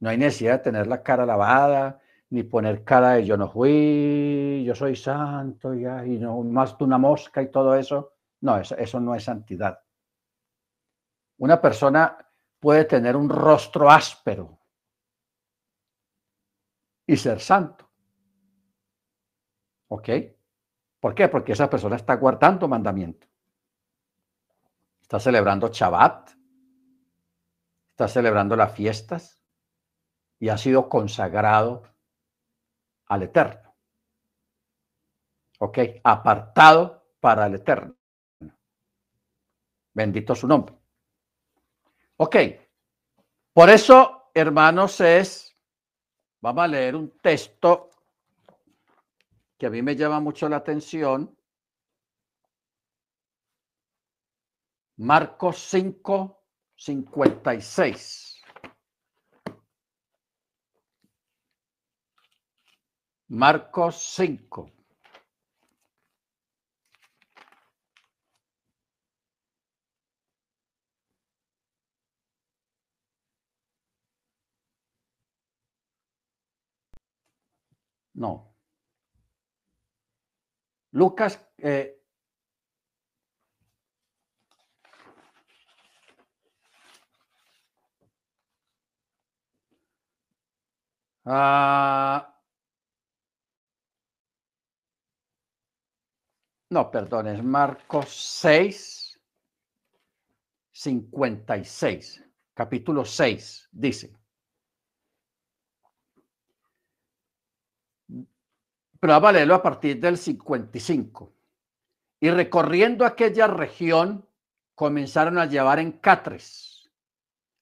No 0.00 0.10
hay 0.10 0.18
necesidad 0.18 0.52
de 0.52 0.64
tener 0.64 0.86
la 0.86 1.02
cara 1.02 1.26
lavada, 1.26 2.00
ni 2.30 2.42
poner 2.42 2.84
cara 2.84 3.12
de 3.12 3.24
yo 3.24 3.36
no 3.36 3.48
fui, 3.48 4.62
yo 4.64 4.74
soy 4.74 4.96
santo, 4.96 5.74
ya, 5.74 6.04
y 6.04 6.18
no 6.18 6.42
más 6.42 6.76
de 6.76 6.84
una 6.84 6.98
mosca 6.98 7.42
y 7.42 7.50
todo 7.50 7.74
eso. 7.74 8.14
No, 8.40 8.58
eso, 8.58 8.76
eso 8.76 9.00
no 9.00 9.14
es 9.14 9.24
santidad. 9.24 9.80
Una 11.38 11.60
persona 11.60 12.18
puede 12.60 12.84
tener 12.84 13.16
un 13.16 13.28
rostro 13.28 13.90
áspero 13.90 14.58
y 17.06 17.16
ser 17.16 17.40
santo. 17.40 17.88
¿Ok? 19.88 20.08
¿Por 21.00 21.14
qué? 21.14 21.28
Porque 21.28 21.52
esa 21.52 21.70
persona 21.70 21.96
está 21.96 22.16
guardando 22.16 22.68
mandamiento. 22.68 23.26
Está 25.00 25.18
celebrando 25.18 25.68
Shabbat. 25.68 26.30
Está 27.92 28.08
celebrando 28.08 28.54
las 28.54 28.72
fiestas 28.72 29.42
y 30.38 30.50
ha 30.50 30.58
sido 30.58 30.88
consagrado 30.88 31.82
al 33.08 33.22
Eterno. 33.22 33.74
¿Ok? 35.60 35.78
Apartado 36.04 37.12
para 37.20 37.46
el 37.46 37.56
Eterno. 37.56 37.96
Bendito 39.92 40.34
su 40.34 40.46
nombre. 40.46 40.74
Ok. 42.18 42.36
Por 43.52 43.70
eso, 43.70 44.30
hermanos, 44.34 45.00
es, 45.00 45.56
vamos 46.40 46.64
a 46.64 46.68
leer 46.68 46.94
un 46.94 47.18
texto 47.18 47.90
que 49.56 49.66
a 49.66 49.70
mí 49.70 49.82
me 49.82 49.96
llama 49.96 50.20
mucho 50.20 50.48
la 50.48 50.56
atención. 50.56 51.36
Marcos 54.98 55.58
5, 55.70 56.44
56. 56.76 58.27
Marcos 63.28 63.96
5. 64.16 64.70
No. 78.14 78.54
Lucas, 80.92 81.38
eh, 81.58 81.98
ah, 91.24 92.37
no, 96.70 96.90
perdón, 96.90 97.28
es 97.28 97.42
Marcos 97.42 98.08
6, 98.10 99.20
56, 100.72 102.24
capítulo 102.54 103.04
6, 103.04 103.68
dice. 103.72 104.18
pero 109.00 109.12
vamos 109.12 109.30
a 109.30 109.32
leerlo 109.32 109.54
a 109.54 109.62
partir 109.62 110.00
del 110.00 110.16
55. 110.16 111.32
Y 112.20 112.30
recorriendo 112.30 113.06
aquella 113.06 113.46
región, 113.46 114.26
comenzaron 114.74 115.38
a 115.38 115.46
llevar 115.46 115.78
en 115.78 115.92
catres 115.92 116.90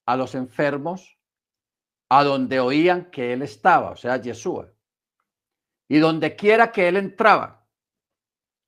a 0.05 0.15
los 0.17 0.33
enfermos 0.35 1.17
a 2.09 2.23
donde 2.23 2.59
oían 2.59 3.11
que 3.11 3.33
él 3.33 3.41
estaba, 3.41 3.91
o 3.91 3.95
sea, 3.95 4.17
Yeshua. 4.17 4.71
Y 5.89 5.99
donde 5.99 6.35
quiera 6.35 6.71
que 6.71 6.87
él 6.87 6.97
entraba, 6.97 7.56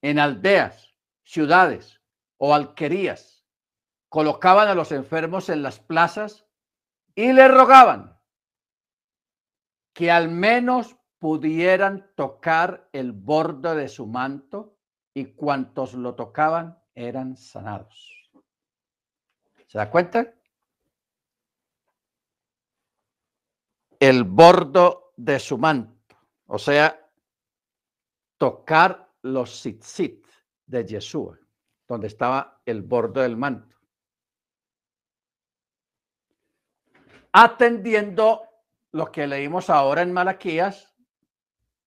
en 0.01 0.19
aldeas, 0.19 0.93
ciudades 1.23 2.01
o 2.37 2.53
alquerías, 2.53 3.45
colocaban 4.09 4.67
a 4.67 4.75
los 4.75 4.91
enfermos 4.91 5.49
en 5.49 5.61
las 5.61 5.79
plazas 5.79 6.45
y 7.15 7.33
le 7.33 7.47
rogaban 7.47 8.17
que 9.93 10.09
al 10.11 10.29
menos 10.29 10.95
pudieran 11.19 12.11
tocar 12.15 12.89
el 12.93 13.11
borde 13.11 13.75
de 13.75 13.89
su 13.89 14.07
manto 14.07 14.77
y 15.13 15.33
cuantos 15.33 15.93
lo 15.93 16.15
tocaban 16.15 16.81
eran 16.95 17.35
sanados. 17.35 18.31
¿Se 19.67 19.77
da 19.77 19.91
cuenta? 19.91 20.33
El 23.99 24.23
bordo 24.23 25.11
de 25.17 25.39
su 25.39 25.57
manto, 25.57 26.15
o 26.47 26.57
sea, 26.57 26.97
tocar 28.37 29.08
los 29.21 29.61
tzitzit 29.61 30.25
de 30.65 30.85
Yeshua, 30.85 31.37
donde 31.87 32.07
estaba 32.07 32.61
el 32.65 32.81
borde 32.81 33.21
del 33.21 33.37
manto. 33.37 33.75
Atendiendo 37.31 38.43
lo 38.91 39.11
que 39.11 39.27
leímos 39.27 39.69
ahora 39.69 40.01
en 40.01 40.11
Malaquías, 40.11 40.95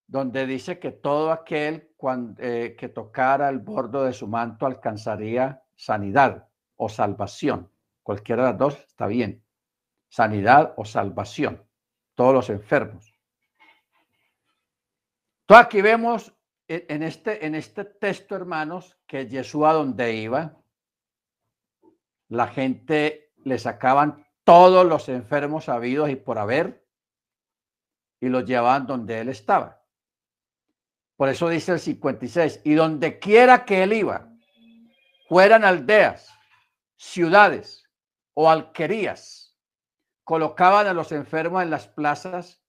donde 0.07 0.47
dice 0.47 0.79
que 0.79 0.93
todo 0.93 1.33
aquel 1.33 1.91
eh, 2.39 2.77
que 2.79 2.89
tocara 2.89 3.49
el 3.49 3.61
borde 3.61 4.05
de 4.05 4.13
su 4.13 4.29
manto 4.29 4.67
alcanzaría 4.67 5.63
sanidad 5.75 6.49
o 6.77 6.89
salvación. 6.89 7.71
Cualquiera 8.03 8.45
de 8.45 8.51
las 8.51 8.59
dos 8.59 8.75
está 8.87 9.07
bien. 9.07 9.43
Sanidad 10.09 10.75
o 10.77 10.85
salvación. 10.85 11.65
Todos 12.15 12.35
los 12.35 12.51
enfermos. 12.51 13.15
Entonces 15.43 15.67
aquí 15.67 15.81
vemos 15.81 16.35
en 16.75 17.03
este, 17.03 17.45
en 17.45 17.55
este 17.55 17.85
texto, 17.85 18.35
hermanos, 18.35 18.97
que 19.07 19.27
Jesús 19.27 19.65
a 19.65 19.73
donde 19.73 20.15
iba, 20.15 20.57
la 22.29 22.49
gente 22.49 23.33
le 23.45 23.59
sacaban 23.59 24.27
todos 24.45 24.87
los 24.87 25.09
enfermos 25.09 25.69
habidos 25.69 26.11
y 26.11 26.17
por 26.17 26.39
haber 26.39 26.87
y 28.21 28.29
los 28.29 28.45
llevaban 28.45 28.87
donde 28.87 29.21
él 29.21 29.29
estaba. 29.29 29.83
Por 31.17 31.29
eso 31.29 31.49
dice 31.49 31.73
el 31.73 31.81
56, 31.81 32.61
y 32.65 32.75
donde 32.75 33.19
quiera 33.19 33.65
que 33.65 33.83
él 33.83 33.93
iba, 33.93 34.29
fueran 35.29 35.65
aldeas, 35.65 36.33
ciudades 36.97 37.85
o 38.35 38.49
alquerías, 38.49 39.57
colocaban 40.25 40.87
a 40.87 40.95
los 40.95 41.13
enfermos 41.13 41.63
en 41.63 41.71
las 41.71 41.87
plazas 41.89 42.62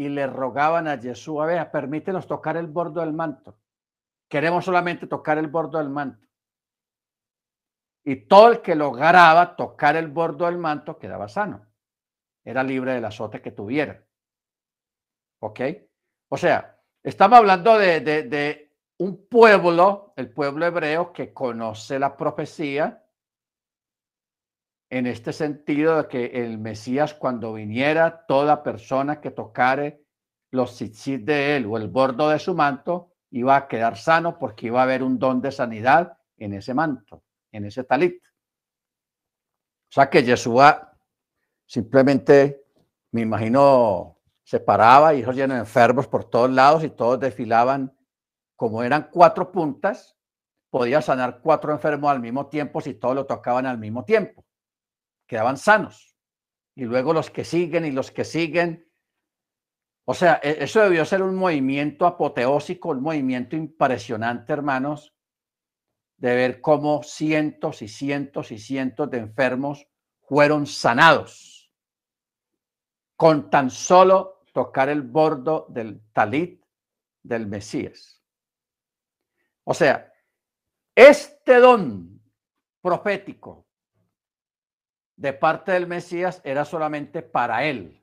y 0.00 0.08
le 0.08 0.26
rogaban 0.26 0.88
a 0.88 0.98
Jesús, 0.98 1.40
a 1.40 1.46
ver, 1.46 1.70
permítenos 1.70 2.26
tocar 2.26 2.56
el 2.56 2.66
borde 2.66 3.00
del 3.00 3.12
manto. 3.12 3.58
Queremos 4.28 4.64
solamente 4.64 5.06
tocar 5.06 5.38
el 5.38 5.48
borde 5.48 5.78
del 5.78 5.90
manto. 5.90 6.26
Y 8.04 8.26
todo 8.26 8.52
el 8.52 8.62
que 8.62 8.74
lograba 8.74 9.56
tocar 9.56 9.96
el 9.96 10.08
borde 10.08 10.46
del 10.46 10.58
manto 10.58 10.98
quedaba 10.98 11.28
sano. 11.28 11.66
Era 12.44 12.62
libre 12.62 12.94
del 12.94 13.04
azote 13.04 13.42
que 13.42 13.50
tuviera. 13.50 14.02
¿Ok? 15.40 15.60
O 16.28 16.36
sea, 16.36 16.80
Estamos 17.02 17.38
hablando 17.38 17.78
de, 17.78 18.74
un 18.98 19.26
pueblo, 19.26 20.12
el 20.16 20.30
pueblo 20.30 20.66
hebreo, 20.66 21.12
que 21.12 21.32
conoce 21.32 21.98
la 21.98 22.14
profecía 22.14 23.02
en 24.90 25.06
este 25.06 25.32
sentido 25.32 26.02
de 26.02 26.08
que 26.08 26.26
el 26.44 26.58
Mesías 26.58 27.14
cuando 27.14 27.54
viniera, 27.54 28.26
toda 28.26 28.64
persona 28.64 29.20
que 29.20 29.30
tocare 29.30 30.04
los 30.50 30.74
tzitzit 30.74 31.24
de 31.24 31.56
él 31.56 31.66
o 31.66 31.76
el 31.76 31.88
bordo 31.88 32.28
de 32.28 32.40
su 32.40 32.54
manto, 32.54 33.12
iba 33.30 33.54
a 33.54 33.68
quedar 33.68 33.96
sano 33.96 34.36
porque 34.36 34.66
iba 34.66 34.80
a 34.80 34.82
haber 34.82 35.04
un 35.04 35.16
don 35.16 35.40
de 35.40 35.52
sanidad 35.52 36.18
en 36.36 36.54
ese 36.54 36.74
manto, 36.74 37.22
en 37.52 37.66
ese 37.66 37.84
talit. 37.84 38.20
O 38.24 39.92
sea 39.92 40.10
que 40.10 40.24
Yeshua 40.24 40.98
simplemente, 41.66 42.64
me 43.12 43.20
imagino, 43.20 44.18
se 44.42 44.58
paraba 44.58 45.14
y 45.14 45.20
ellos 45.20 45.36
llenos 45.36 45.56
enfermos 45.56 46.08
por 46.08 46.24
todos 46.24 46.50
lados 46.50 46.82
y 46.82 46.90
todos 46.90 47.20
desfilaban. 47.20 47.96
Como 48.56 48.82
eran 48.82 49.08
cuatro 49.12 49.52
puntas, 49.52 50.16
podía 50.68 51.00
sanar 51.00 51.40
cuatro 51.40 51.70
enfermos 51.70 52.10
al 52.10 52.20
mismo 52.20 52.48
tiempo 52.48 52.80
si 52.80 52.94
todos 52.94 53.14
lo 53.14 53.26
tocaban 53.26 53.66
al 53.66 53.78
mismo 53.78 54.04
tiempo. 54.04 54.44
Quedaban 55.30 55.58
sanos. 55.58 56.16
Y 56.74 56.86
luego 56.86 57.12
los 57.12 57.30
que 57.30 57.44
siguen 57.44 57.84
y 57.84 57.92
los 57.92 58.10
que 58.10 58.24
siguen. 58.24 58.90
O 60.04 60.12
sea, 60.12 60.40
e-, 60.42 60.64
eso 60.64 60.80
debió 60.80 61.04
ser 61.04 61.22
un 61.22 61.36
movimiento 61.36 62.04
apoteósico, 62.04 62.88
un 62.88 63.00
movimiento 63.00 63.54
impresionante, 63.54 64.52
hermanos, 64.52 65.14
de 66.16 66.34
ver 66.34 66.60
cómo 66.60 67.04
cientos 67.04 67.80
y 67.80 67.86
cientos 67.86 68.50
y 68.50 68.58
cientos 68.58 69.08
de 69.08 69.18
enfermos 69.18 69.86
fueron 70.22 70.66
sanados 70.66 71.70
con 73.14 73.50
tan 73.50 73.70
solo 73.70 74.42
tocar 74.52 74.88
el 74.88 75.02
bordo 75.02 75.66
del 75.68 76.02
talit 76.12 76.60
del 77.22 77.46
Mesías. 77.46 78.20
O 79.62 79.74
sea, 79.74 80.12
este 80.92 81.60
don 81.60 82.20
profético 82.82 83.69
de 85.20 85.34
parte 85.34 85.72
del 85.72 85.86
Mesías 85.86 86.40
era 86.44 86.64
solamente 86.64 87.20
para 87.20 87.64
él, 87.64 88.02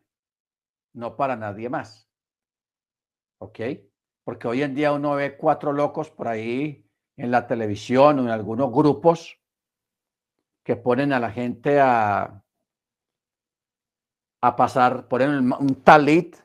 no 0.93 1.15
para 1.15 1.35
nadie 1.35 1.67
más. 1.67 2.07
¿Ok? 3.39 3.59
Porque 4.23 4.47
hoy 4.47 4.61
en 4.61 4.75
día 4.75 4.93
uno 4.93 5.15
ve 5.15 5.35
cuatro 5.35 5.73
locos 5.73 6.11
por 6.11 6.27
ahí 6.27 6.87
en 7.15 7.31
la 7.31 7.47
televisión 7.47 8.19
o 8.19 8.21
en 8.21 8.29
algunos 8.29 8.71
grupos 8.71 9.39
que 10.63 10.75
ponen 10.75 11.11
a 11.11 11.19
la 11.19 11.31
gente 11.31 11.79
a 11.79 12.43
a 14.39 14.55
pasar, 14.55 15.07
por 15.07 15.23
un 15.23 15.81
talit 15.83 16.37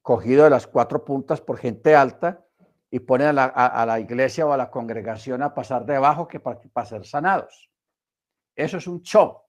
cogido 0.00 0.44
de 0.44 0.50
las 0.50 0.66
cuatro 0.66 1.04
puntas 1.04 1.42
por 1.42 1.58
gente 1.58 1.94
alta 1.94 2.46
y 2.90 3.00
ponen 3.00 3.38
a 3.38 3.86
la, 3.86 4.00
iglesia 4.00 4.46
o 4.46 4.52
a 4.52 4.56
la 4.56 4.70
congregación 4.70 5.42
a 5.42 5.52
pasar 5.52 5.84
debajo 5.84 6.26
que 6.26 6.40
para, 6.40 6.58
para 6.72 6.86
ser 6.86 7.04
sanados. 7.04 7.70
Eso 8.54 8.78
es 8.78 8.86
un 8.86 9.02
show. 9.02 9.45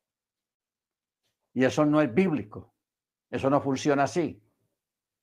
Y 1.57 1.65
eso 1.65 1.87
no 1.87 1.99
es 2.03 2.13
bíblico. 2.13 2.75
Eso 3.31 3.49
no 3.49 3.59
funciona 3.59 4.03
así. 4.03 4.39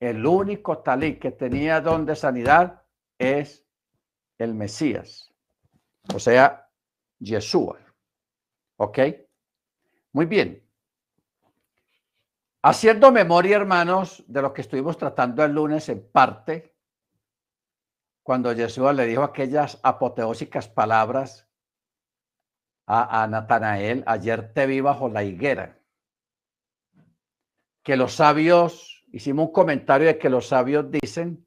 El 0.01 0.27
único 0.27 0.79
talit 0.79 1.21
que 1.21 1.31
tenía 1.31 1.81
don 1.81 2.05
de 2.05 2.17
sanidad 2.17 2.83
es 3.17 3.65
el 4.39 4.53
Mesías. 4.53 5.33
O 6.13 6.19
sea, 6.19 6.69
Yeshua. 7.21 7.79
¿Ok? 8.79 8.99
Muy 10.11 10.27
bien. 10.27 10.69
Haciendo 12.63 13.13
memoria, 13.13 13.55
hermanos, 13.55 14.25
de 14.27 14.43
lo 14.43 14.53
que 14.53 14.63
estuvimos 14.63 14.99
tratando 14.99 15.45
el 15.45 15.53
lunes 15.53 15.89
en 15.89 16.05
parte, 16.11 16.75
cuando 18.25 18.53
Yeshua 18.53 18.93
le 18.93 19.07
dijo 19.07 19.23
aquellas 19.23 19.79
apoteósicas 19.85 20.67
palabras 20.67 21.49
a, 22.87 23.23
a 23.23 23.29
Natanael, 23.29 24.03
ayer 24.09 24.53
te 24.53 24.67
vi 24.67 24.81
bajo 24.81 25.09
la 25.09 25.23
higuera, 25.23 25.79
que 27.85 27.97
los 27.97 28.15
sabios, 28.15 29.05
hicimos 29.13 29.49
un 29.49 29.53
comentario 29.53 30.09
de 30.09 30.19
que 30.19 30.31
los 30.31 30.49
sabios 30.49 30.87
dicen 30.91 31.47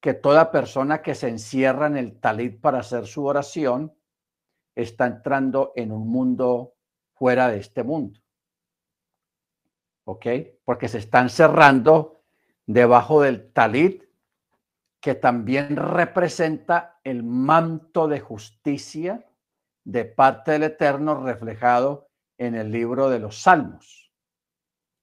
que 0.00 0.12
toda 0.14 0.52
persona 0.52 1.00
que 1.00 1.14
se 1.14 1.28
encierra 1.28 1.86
en 1.86 1.96
el 1.96 2.20
talit 2.20 2.60
para 2.60 2.80
hacer 2.80 3.06
su 3.06 3.24
oración 3.24 3.94
está 4.74 5.06
entrando 5.06 5.72
en 5.74 5.90
un 5.90 6.08
mundo 6.08 6.74
fuera 7.14 7.48
de 7.48 7.58
este 7.58 7.82
mundo. 7.82 8.20
¿Ok? 10.04 10.26
Porque 10.64 10.88
se 10.88 10.98
están 10.98 11.30
cerrando 11.30 12.20
debajo 12.66 13.22
del 13.22 13.52
talit, 13.52 14.04
que 15.00 15.14
también 15.14 15.76
representa 15.76 17.00
el 17.04 17.22
manto 17.22 18.06
de 18.06 18.20
justicia 18.20 19.26
de 19.84 20.04
parte 20.04 20.52
del 20.52 20.64
Eterno 20.64 21.24
reflejado 21.24 22.08
en 22.38 22.54
el 22.54 22.70
libro 22.70 23.08
de 23.08 23.18
los 23.18 23.40
Salmos. 23.40 24.01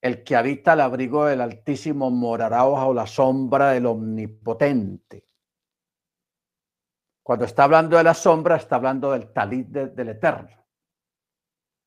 El 0.01 0.23
que 0.23 0.35
habita 0.35 0.73
el 0.73 0.81
abrigo 0.81 1.25
del 1.25 1.41
Altísimo 1.41 2.09
morará 2.09 2.63
bajo 2.63 2.93
la 2.93 3.05
sombra 3.05 3.71
del 3.71 3.85
Omnipotente. 3.85 5.27
Cuando 7.21 7.45
está 7.45 7.65
hablando 7.65 7.97
de 7.97 8.03
la 8.03 8.13
sombra, 8.13 8.55
está 8.55 8.77
hablando 8.77 9.11
del 9.11 9.31
talit 9.31 9.67
del 9.67 10.09
Eterno. 10.09 10.65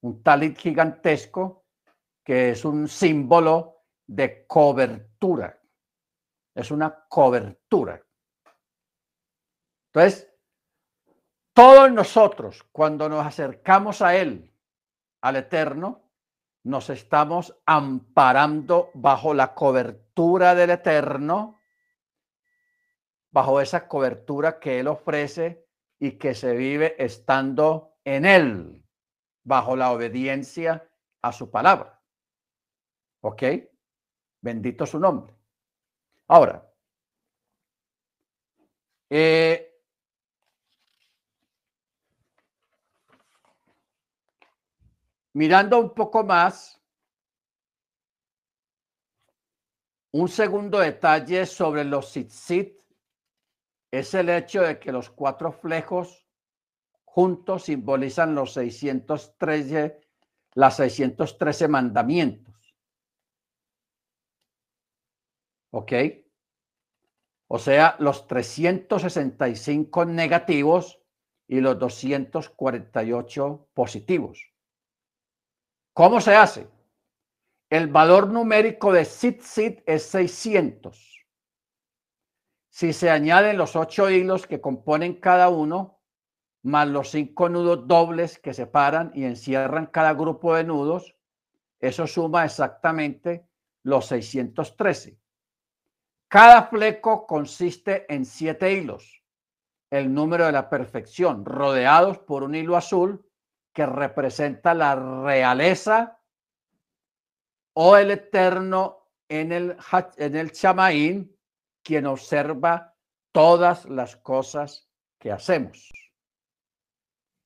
Un 0.03 0.23
talit 0.23 0.59
gigantesco 0.59 1.65
que 2.23 2.51
es 2.51 2.65
un 2.65 2.87
símbolo 2.87 3.87
de 4.07 4.47
cobertura. 4.47 5.59
Es 6.55 6.71
una 6.71 7.07
cobertura. 7.09 8.01
Entonces, 9.87 10.33
todos 11.55 11.91
nosotros, 11.93 12.63
cuando 12.73 13.09
nos 13.09 13.27
acercamos 13.27 14.01
a 14.01 14.17
Él, 14.17 14.51
al 15.23 15.37
Eterno, 15.37 16.12
nos 16.65 16.91
estamos 16.91 17.57
amparando 17.67 18.91
bajo 18.95 19.35
la 19.35 19.55
cobertura 19.55 20.55
del 20.55 20.71
Eterno, 20.71 21.61
bajo 23.31 23.61
esa 23.61 23.89
cobertura 23.89 24.61
que 24.61 24.79
Él 24.81 24.89
ofrece 24.89 25.67
y 25.99 26.13
que 26.13 26.35
se 26.35 26.55
vive 26.55 26.95
estando 26.99 27.97
en 28.05 28.25
Él, 28.25 28.85
bajo 29.43 29.77
la 29.77 29.91
obediencia 29.91 30.89
a 31.23 31.33
su 31.33 31.51
palabra. 31.51 32.01
¿Ok? 33.21 33.43
Bendito 34.41 34.87
su 34.87 34.99
nombre. 34.99 35.35
Ahora, 36.29 36.69
eh, 39.11 39.72
Mirando 45.35 45.79
un 45.79 45.95
poco 45.95 46.25
más, 46.25 46.79
un 50.13 50.29
segundo 50.29 50.79
detalle 50.79 51.47
sobre 51.47 51.85
los 51.85 52.13
tzitzit 52.13 52.79
es 53.91 54.13
el 54.13 54.29
hecho 54.29 54.63
de 54.63 54.79
que 54.79 54.93
los 54.93 55.09
cuatro 55.09 55.53
flejos 55.53 56.27
juntos 57.05 57.65
simbolizan 57.65 58.35
los 58.35 58.53
613, 58.53 60.01
las 60.55 60.77
613 60.77 61.69
mandamientos. 61.69 62.77
¿Ok? 65.71 65.93
O 67.49 67.59
sea, 67.59 67.97
los 67.99 68.27
365 68.27 70.05
negativos 70.05 71.01
y 71.49 71.61
los 71.61 71.79
248 71.79 73.69
positivos. 73.75 74.52
¿Cómo 75.95 76.23
se 76.23 76.35
hace? 76.35 76.71
El 77.69 77.89
valor 77.89 78.29
numérico 78.29 78.93
de 78.93 79.05
sit-sit 79.05 79.83
es 79.85 80.05
600. 80.05 81.27
Si 82.71 82.95
se 82.95 83.11
añaden 83.11 83.59
los 83.59 83.77
ocho 83.77 84.09
hilos 84.09 84.47
que 84.47 84.63
componen 84.63 85.21
cada 85.21 85.51
uno, 85.51 86.01
más 86.63 86.89
los 86.89 87.11
cinco 87.11 87.51
nudos 87.51 87.87
dobles 87.87 88.39
que 88.39 88.55
separan 88.55 89.13
y 89.15 89.25
encierran 89.25 89.87
cada 89.87 90.15
grupo 90.15 90.55
de 90.55 90.65
nudos, 90.65 91.15
eso 91.79 92.07
suma 92.07 92.47
exactamente 92.47 93.47
los 93.83 94.07
613. 94.07 95.19
Cada 96.29 96.69
fleco 96.69 97.27
consiste 97.27 98.07
en 98.13 98.25
siete 98.25 98.73
hilos, 98.73 99.23
el 99.91 100.15
número 100.15 100.47
de 100.47 100.53
la 100.53 100.71
perfección, 100.71 101.45
rodeados 101.45 102.19
por 102.19 102.45
un 102.45 102.55
hilo 102.55 102.77
azul 102.77 103.27
que 103.73 103.87
representa 103.87 104.75
la 104.75 104.95
realeza 104.95 106.21
o 107.75 107.97
el 107.97 108.11
eterno 108.11 109.09
en 109.29 109.53
el, 109.53 109.77
en 110.17 110.37
el 110.37 110.53
chamaín, 110.53 111.37
quien 111.83 112.07
observa 112.07 112.95
todas 113.33 113.87
las 113.87 114.17
cosas 114.17 114.89
que 115.19 115.33
hacemos. 115.33 115.91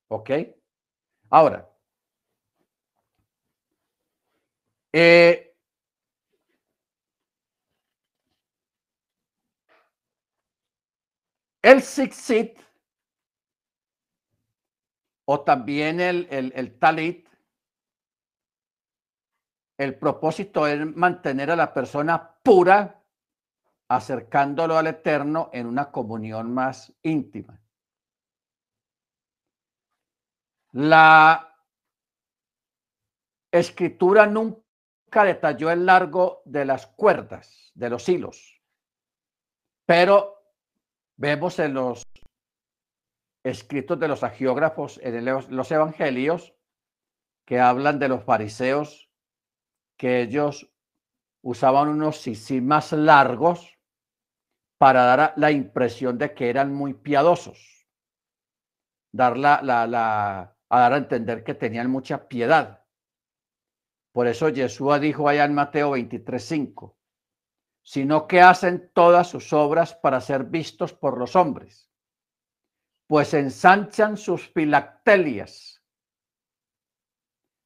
¿Ok? 0.09 0.31
Ahora, 1.29 1.69
eh, 4.93 5.55
el 11.61 11.81
Sixit 11.81 12.66
o 15.29 15.41
también 15.41 15.99
el, 15.99 16.27
el, 16.31 16.79
talit, 16.79 17.27
el 19.77 19.99
propósito 19.99 20.65
es 20.65 20.95
mantener 20.95 21.51
a 21.51 21.57
la 21.57 21.73
persona 21.73 22.39
pura, 22.41 23.03
acercándolo 23.89 24.77
al 24.77 24.87
Eterno 24.87 25.49
en 25.51 25.67
una 25.67 25.91
comunión 25.91 26.53
más 26.53 26.93
íntima. 27.01 27.61
La 30.71 31.53
escritura 33.51 34.27
nunca 34.27 35.25
detalló 35.25 35.71
el 35.71 35.85
largo 35.85 36.41
de 36.45 36.63
las 36.63 36.87
cuerdas, 36.87 37.71
de 37.75 37.89
los 37.89 38.07
hilos, 38.07 38.61
pero 39.85 40.53
vemos 41.17 41.59
en 41.59 41.73
los 41.73 42.07
escritos 43.49 43.99
de 43.99 44.07
los 44.07 44.23
agiógrafos 44.23 44.99
en 45.01 45.23
los 45.25 45.71
evangelios 45.71 46.53
que 47.45 47.59
hablan 47.59 47.97
de 47.97 48.09
los 48.09 48.23
fariseos, 48.23 49.09
que 49.97 50.21
ellos 50.21 50.69
usaban 51.41 51.87
unos 51.87 52.17
sí 52.17 52.61
más 52.61 52.91
largos 52.91 53.79
para 54.77 55.03
dar 55.03 55.33
la 55.37 55.51
impresión 55.51 56.17
de 56.17 56.33
que 56.33 56.49
eran 56.49 56.73
muy 56.73 56.93
piadosos, 56.93 57.87
dar 59.13 59.37
la, 59.37 59.61
dar 59.61 60.93
a 60.93 60.97
entender 60.97 61.43
que 61.43 61.55
tenían 61.55 61.89
mucha 61.89 62.27
piedad. 62.27 62.83
Por 64.11 64.27
eso 64.27 64.53
Jesús 64.53 64.99
dijo 64.99 65.29
allá 65.29 65.45
en 65.45 65.55
Mateo 65.55 65.91
23:5, 65.91 66.95
sino 67.81 68.27
que 68.27 68.41
hacen 68.41 68.91
todas 68.93 69.29
sus 69.29 69.53
obras 69.53 69.95
para 69.95 70.19
ser 70.19 70.43
vistos 70.43 70.93
por 70.93 71.17
los 71.17 71.35
hombres 71.37 71.87
pues 73.07 73.33
ensanchan 73.33 74.17
sus 74.17 74.49
filactelias 74.49 75.81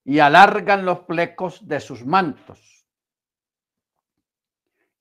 y 0.03 0.19
alargan 0.19 0.85
los 0.85 1.05
flecos 1.05 1.67
de 1.67 1.79
sus 1.79 2.05
mantos. 2.05 2.87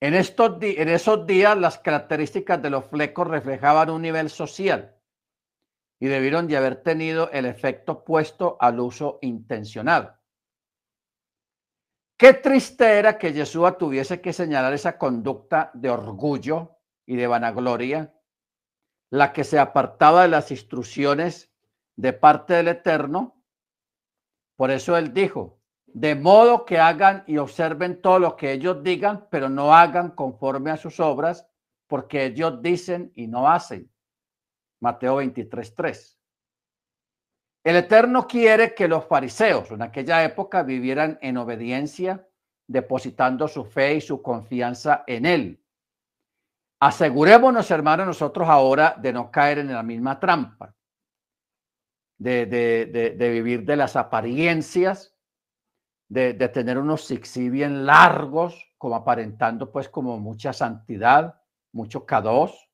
En, 0.01 0.15
estos 0.15 0.57
en 0.63 0.89
esos 0.89 1.27
días 1.27 1.57
las 1.59 1.79
características 1.79 2.61
de 2.63 2.71
los 2.71 2.87
flecos 2.87 3.29
reflejaban 3.29 3.91
un 3.91 4.01
nivel 4.01 4.31
social 4.31 4.97
y 5.99 6.09
debieron 6.09 6.49
de 6.49 6.57
haber 6.57 6.83
tenido 6.83 7.31
el 7.31 7.45
efecto 7.45 8.03
puesto 8.03 8.57
al 8.59 8.81
uso 8.81 9.19
intencionado. 9.21 10.17
Qué 12.17 12.33
triste 12.35 12.99
era 12.99 13.19
que 13.19 13.33
Jesús 13.33 13.77
tuviese 13.79 14.23
que 14.23 14.33
señalar 14.33 14.73
esa 14.73 14.97
conducta 14.97 15.71
de 15.75 15.91
orgullo 15.91 16.79
y 17.05 17.17
de 17.17 17.27
vanagloria 17.27 18.15
la 19.11 19.33
que 19.33 19.45
se 19.45 19.59
apartaba 19.59 20.23
de 20.23 20.29
las 20.29 20.51
instrucciones 20.51 21.53
de 21.97 22.13
parte 22.13 22.55
del 22.55 22.69
Eterno 22.69 23.43
Por 24.57 24.71
eso 24.71 24.97
él 24.97 25.13
dijo, 25.13 25.59
de 25.87 26.15
modo 26.15 26.65
que 26.65 26.79
hagan 26.79 27.25
y 27.27 27.39
observen 27.39 28.01
todo 28.01 28.19
lo 28.19 28.37
que 28.37 28.53
ellos 28.53 28.83
digan, 28.83 29.27
pero 29.31 29.49
no 29.49 29.75
hagan 29.75 30.11
conforme 30.11 30.71
a 30.71 30.77
sus 30.77 31.01
obras, 31.01 31.49
porque 31.89 32.27
ellos 32.27 32.63
dicen 32.63 33.13
y 33.17 33.27
no 33.27 33.49
hacen. 33.49 33.91
Mateo 34.81 35.17
23, 35.17 35.75
3. 35.75 36.19
El 37.65 37.77
Eterno 37.77 38.27
quiere 38.27 38.75
que 38.75 38.89
los 38.89 39.05
fariseos 39.05 39.71
en 39.71 39.83
aquella 39.83 40.25
época 40.25 40.63
vivieran 40.63 41.19
en 41.21 41.37
obediencia, 41.37 42.27
depositando 42.67 43.49
su 43.49 43.65
fe 43.65 43.97
y 43.97 44.01
su 44.01 44.23
confianza 44.23 45.05
en 45.07 45.27
Él. 45.27 45.60
Asegurémonos, 46.83 47.71
hermanos, 47.71 48.07
nosotros 48.07 48.49
ahora 48.49 48.97
de 48.99 49.13
no 49.13 49.31
caer 49.31 49.59
en 49.59 49.73
la 49.73 49.83
misma 49.83 50.19
trampa, 50.19 50.75
de, 52.19 52.47
de, 52.47 53.31
vivir 53.31 53.65
de 53.65 53.77
las 53.77 53.97
apariencias, 53.97 55.15
de, 56.09 56.33
tener 56.49 56.79
unos 56.79 57.05
sixi 57.05 57.51
bien 57.51 57.85
largos, 57.85 58.73
como 58.79 58.97
aparentando 58.97 59.71
pues 59.71 59.91
como 59.91 60.19
mucha 60.19 60.55
santidad, 60.55 61.43
mucho 61.73 62.07
K2. 62.07 62.69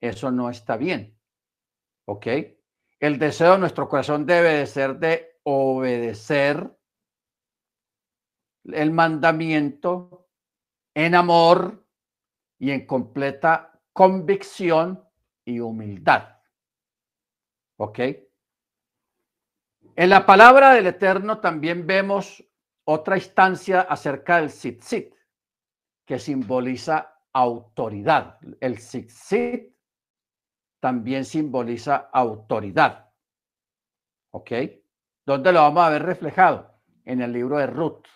Eso 0.00 0.30
no 0.30 0.48
está 0.48 0.78
bien. 0.78 1.18
¿Ok? 2.06 2.26
El 2.98 3.18
deseo 3.18 3.52
de 3.52 3.58
nuestro 3.58 3.86
corazón 3.86 4.24
debe 4.24 4.54
de 4.54 4.66
ser 4.66 4.98
de 4.98 5.40
obedecer 5.42 6.74
el 8.64 8.90
mandamiento 8.92 10.30
en 10.94 11.14
amor 11.14 11.82
y 12.62 12.70
en 12.70 12.86
completa 12.86 13.76
convicción 13.92 15.04
y 15.44 15.58
humildad. 15.58 16.38
¿Ok? 17.76 17.98
En 19.96 20.08
la 20.08 20.24
palabra 20.24 20.72
del 20.74 20.86
Eterno 20.86 21.40
también 21.40 21.88
vemos 21.88 22.44
otra 22.84 23.16
instancia 23.16 23.80
acerca 23.80 24.36
del 24.36 24.50
sit 24.50 24.80
que 26.06 26.20
simboliza 26.20 27.18
autoridad. 27.32 28.38
El 28.60 28.78
sit 28.78 29.74
también 30.78 31.24
simboliza 31.24 32.10
autoridad. 32.12 33.10
¿Ok? 34.30 34.52
¿Dónde 35.26 35.50
lo 35.50 35.62
vamos 35.62 35.82
a 35.82 35.90
ver 35.90 36.04
reflejado? 36.04 36.78
En 37.04 37.22
el 37.22 37.32
libro 37.32 37.58
de 37.58 37.66
Ruth. 37.66 38.06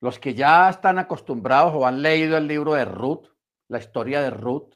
Los 0.00 0.18
que 0.18 0.34
ya 0.34 0.68
están 0.68 0.98
acostumbrados 0.98 1.72
o 1.74 1.86
han 1.86 2.02
leído 2.02 2.36
el 2.36 2.46
libro 2.46 2.74
de 2.74 2.84
Ruth, 2.84 3.26
la 3.68 3.78
historia 3.78 4.20
de 4.22 4.30
Ruth, 4.30 4.74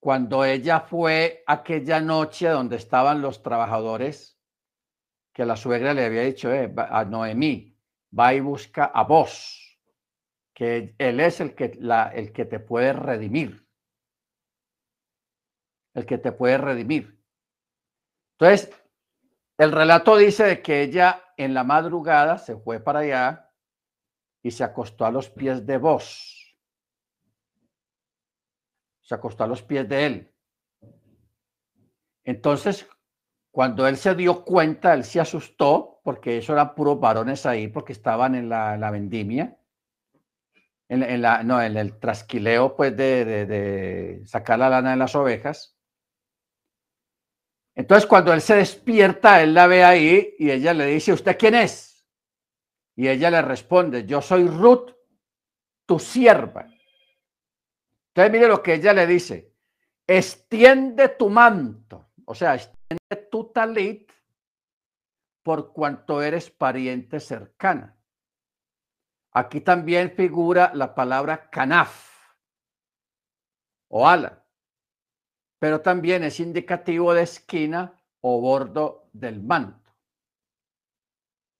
cuando 0.00 0.44
ella 0.44 0.80
fue 0.80 1.44
aquella 1.46 2.00
noche 2.00 2.48
donde 2.48 2.76
estaban 2.76 3.22
los 3.22 3.42
trabajadores, 3.42 4.36
que 5.32 5.46
la 5.46 5.56
suegra 5.56 5.94
le 5.94 6.04
había 6.04 6.22
dicho 6.22 6.52
eh, 6.52 6.72
a 6.76 7.04
Noemí, 7.04 7.78
va 8.18 8.34
y 8.34 8.40
busca 8.40 8.86
a 8.86 9.04
vos, 9.04 9.78
que 10.54 10.94
Él 10.98 11.20
es 11.20 11.40
el 11.40 11.54
que, 11.54 11.72
la, 11.78 12.08
el 12.08 12.32
que 12.32 12.44
te 12.44 12.58
puede 12.58 12.92
redimir. 12.92 13.66
El 15.94 16.04
que 16.04 16.18
te 16.18 16.32
puede 16.32 16.58
redimir. 16.58 17.22
Entonces, 18.38 18.70
el 19.58 19.72
relato 19.72 20.16
dice 20.16 20.44
de 20.44 20.62
que 20.62 20.82
ella 20.82 21.22
en 21.36 21.54
la 21.54 21.64
madrugada 21.64 22.38
se 22.38 22.56
fue 22.56 22.80
para 22.80 23.00
allá 23.00 23.50
y 24.42 24.50
se 24.50 24.64
acostó 24.64 25.04
a 25.04 25.10
los 25.10 25.30
pies 25.30 25.66
de 25.66 25.78
vos. 25.78 26.56
Se 29.02 29.14
acostó 29.14 29.44
a 29.44 29.48
los 29.48 29.62
pies 29.62 29.88
de 29.88 30.06
él. 30.06 30.34
Entonces, 32.24 32.88
cuando 33.50 33.86
él 33.86 33.96
se 33.96 34.14
dio 34.14 34.44
cuenta, 34.44 34.94
él 34.94 35.04
se 35.04 35.20
asustó, 35.20 36.00
porque 36.02 36.38
eso 36.38 36.52
eran 36.52 36.74
puros 36.74 36.98
varones 36.98 37.46
ahí, 37.46 37.68
porque 37.68 37.92
estaban 37.92 38.34
en 38.34 38.48
la, 38.48 38.76
la 38.76 38.90
vendimia 38.90 39.56
en, 40.92 41.22
la, 41.22 41.42
no, 41.42 41.62
en 41.62 41.76
el 41.76 41.98
trasquileo 41.98 42.76
pues 42.76 42.96
de, 42.96 44.22
sacar 44.26 44.58
la 44.58 44.68
lana 44.68 44.90
de 44.90 44.96
las 44.96 45.14
ovejas. 45.14 45.71
Entonces 47.74 48.06
cuando 48.06 48.32
él 48.32 48.40
se 48.40 48.56
despierta, 48.56 49.42
él 49.42 49.54
la 49.54 49.66
ve 49.66 49.82
ahí 49.82 50.34
y 50.38 50.50
ella 50.50 50.74
le 50.74 50.86
dice, 50.86 51.12
¿usted 51.12 51.38
quién 51.38 51.54
es? 51.54 52.06
Y 52.94 53.08
ella 53.08 53.30
le 53.30 53.40
responde, 53.42 54.04
yo 54.04 54.20
soy 54.20 54.46
Ruth, 54.46 54.90
tu 55.86 55.98
sierva. 55.98 56.66
Entonces 58.08 58.32
mire 58.32 58.48
lo 58.48 58.62
que 58.62 58.74
ella 58.74 58.92
le 58.92 59.06
dice, 59.06 59.54
extiende 60.06 61.08
tu 61.08 61.30
manto, 61.30 62.10
o 62.26 62.34
sea, 62.34 62.54
extiende 62.54 63.28
tu 63.30 63.50
talit 63.52 64.12
por 65.42 65.72
cuanto 65.72 66.20
eres 66.22 66.50
pariente 66.50 67.20
cercana. 67.20 67.96
Aquí 69.32 69.62
también 69.62 70.12
figura 70.14 70.72
la 70.74 70.94
palabra 70.94 71.48
canaf 71.48 72.12
o 73.88 74.06
ala, 74.06 74.41
pero 75.62 75.80
también 75.80 76.24
es 76.24 76.40
indicativo 76.40 77.14
de 77.14 77.22
esquina 77.22 77.96
o 78.20 78.40
bordo 78.40 79.08
del 79.12 79.40
manto. 79.40 79.94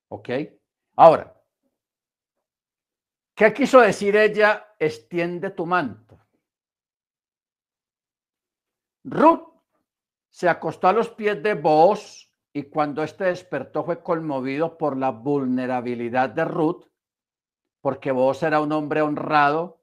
¿Ok? 0.08 0.28
Ahora, 0.96 1.40
¿qué 3.32 3.52
quiso 3.52 3.80
decir 3.80 4.16
ella? 4.16 4.74
Extiende 4.76 5.50
tu 5.50 5.66
manto. 5.66 6.18
Ruth 9.04 9.54
se 10.30 10.48
acostó 10.48 10.88
a 10.88 10.92
los 10.92 11.08
pies 11.10 11.40
de 11.40 11.54
Boaz 11.54 12.28
y 12.52 12.64
cuando 12.64 13.04
éste 13.04 13.26
despertó 13.26 13.84
fue 13.84 14.02
conmovido 14.02 14.76
por 14.78 14.96
la 14.96 15.10
vulnerabilidad 15.10 16.30
de 16.30 16.44
Ruth 16.44 16.86
porque 17.80 18.10
vos 18.10 18.42
era 18.42 18.60
un 18.60 18.72
hombre 18.72 19.00
honrado 19.00 19.78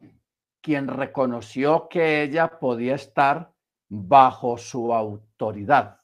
quien 0.59 0.89
reconoció 0.89 1.87
que 1.87 2.21
ella 2.21 2.59
podía 2.59 2.95
estar 2.95 3.53
bajo 3.89 4.57
su 4.57 4.93
autoridad. 4.93 5.99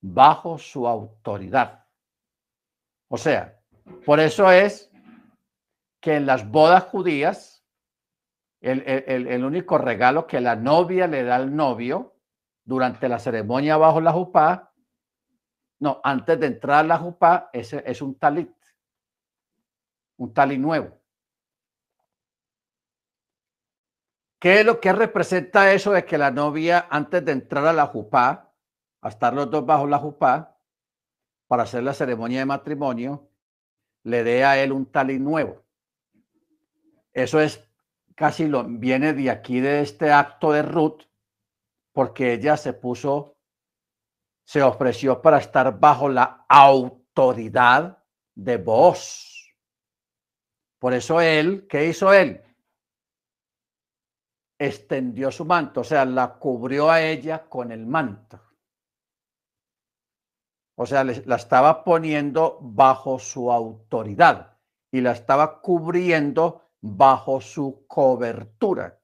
Bajo 0.00 0.58
su 0.58 0.86
autoridad. 0.86 1.84
O 3.08 3.16
sea, 3.16 3.58
por 4.04 4.20
eso 4.20 4.50
es 4.50 4.90
que 6.00 6.16
en 6.16 6.26
las 6.26 6.48
bodas 6.48 6.84
judías, 6.84 7.64
el, 8.60 9.44
único 9.44 9.78
regalo 9.78 10.26
que 10.26 10.40
la 10.40 10.56
novia 10.56 11.06
le 11.06 11.24
da 11.24 11.36
al 11.36 11.54
novio 11.54 12.16
durante 12.64 13.08
la 13.08 13.18
ceremonia 13.18 13.76
bajo 13.76 14.00
la 14.00 14.12
jupá, 14.12 14.72
no, 15.80 16.00
antes 16.04 16.38
de 16.38 16.46
entrar 16.46 16.84
a 16.84 16.88
la 16.88 16.98
jupá, 16.98 17.50
es, 17.52 17.72
es 17.72 18.02
un 18.02 18.14
talit 18.16 18.52
un 20.22 20.32
tali 20.32 20.56
nuevo. 20.56 21.01
¿Qué 24.42 24.58
es 24.58 24.66
lo 24.66 24.80
que 24.80 24.92
representa 24.92 25.72
eso 25.72 25.92
de 25.92 26.04
que 26.04 26.18
la 26.18 26.32
novia, 26.32 26.88
antes 26.90 27.24
de 27.24 27.30
entrar 27.30 27.64
a 27.64 27.72
la 27.72 27.86
jupá, 27.86 28.52
a 29.00 29.08
estar 29.08 29.32
los 29.32 29.48
dos 29.48 29.64
bajo 29.64 29.86
la 29.86 29.98
jupá, 29.98 30.58
para 31.46 31.62
hacer 31.62 31.84
la 31.84 31.94
ceremonia 31.94 32.40
de 32.40 32.46
matrimonio, 32.46 33.30
le 34.02 34.24
dé 34.24 34.44
a 34.44 34.60
él 34.60 34.72
un 34.72 34.90
tali 34.90 35.20
nuevo? 35.20 35.62
Eso 37.12 37.40
es 37.40 37.64
casi 38.16 38.48
lo 38.48 38.64
viene 38.64 39.12
de 39.12 39.30
aquí 39.30 39.60
de 39.60 39.80
este 39.80 40.10
acto 40.10 40.50
de 40.50 40.62
Ruth, 40.62 41.02
porque 41.92 42.32
ella 42.32 42.56
se 42.56 42.72
puso, 42.72 43.36
se 44.44 44.60
ofreció 44.60 45.22
para 45.22 45.38
estar 45.38 45.78
bajo 45.78 46.08
la 46.08 46.44
autoridad 46.48 48.02
de 48.34 48.56
vos 48.56 49.32
por 50.82 50.94
eso 50.94 51.20
él, 51.20 51.68
¿qué 51.68 51.86
hizo 51.86 52.12
él? 52.12 52.42
Extendió 54.64 55.32
su 55.32 55.44
manto, 55.44 55.80
o 55.80 55.84
sea, 55.84 56.04
la 56.04 56.34
cubrió 56.34 56.88
a 56.88 57.02
ella 57.02 57.48
con 57.48 57.72
el 57.72 57.84
manto. 57.84 58.40
O 60.76 60.86
sea, 60.86 61.02
la 61.02 61.34
estaba 61.34 61.82
poniendo 61.82 62.58
bajo 62.60 63.18
su 63.18 63.50
autoridad 63.50 64.56
y 64.92 65.00
la 65.00 65.10
estaba 65.10 65.60
cubriendo 65.60 66.62
bajo 66.80 67.40
su 67.40 67.88
cobertura. 67.88 69.00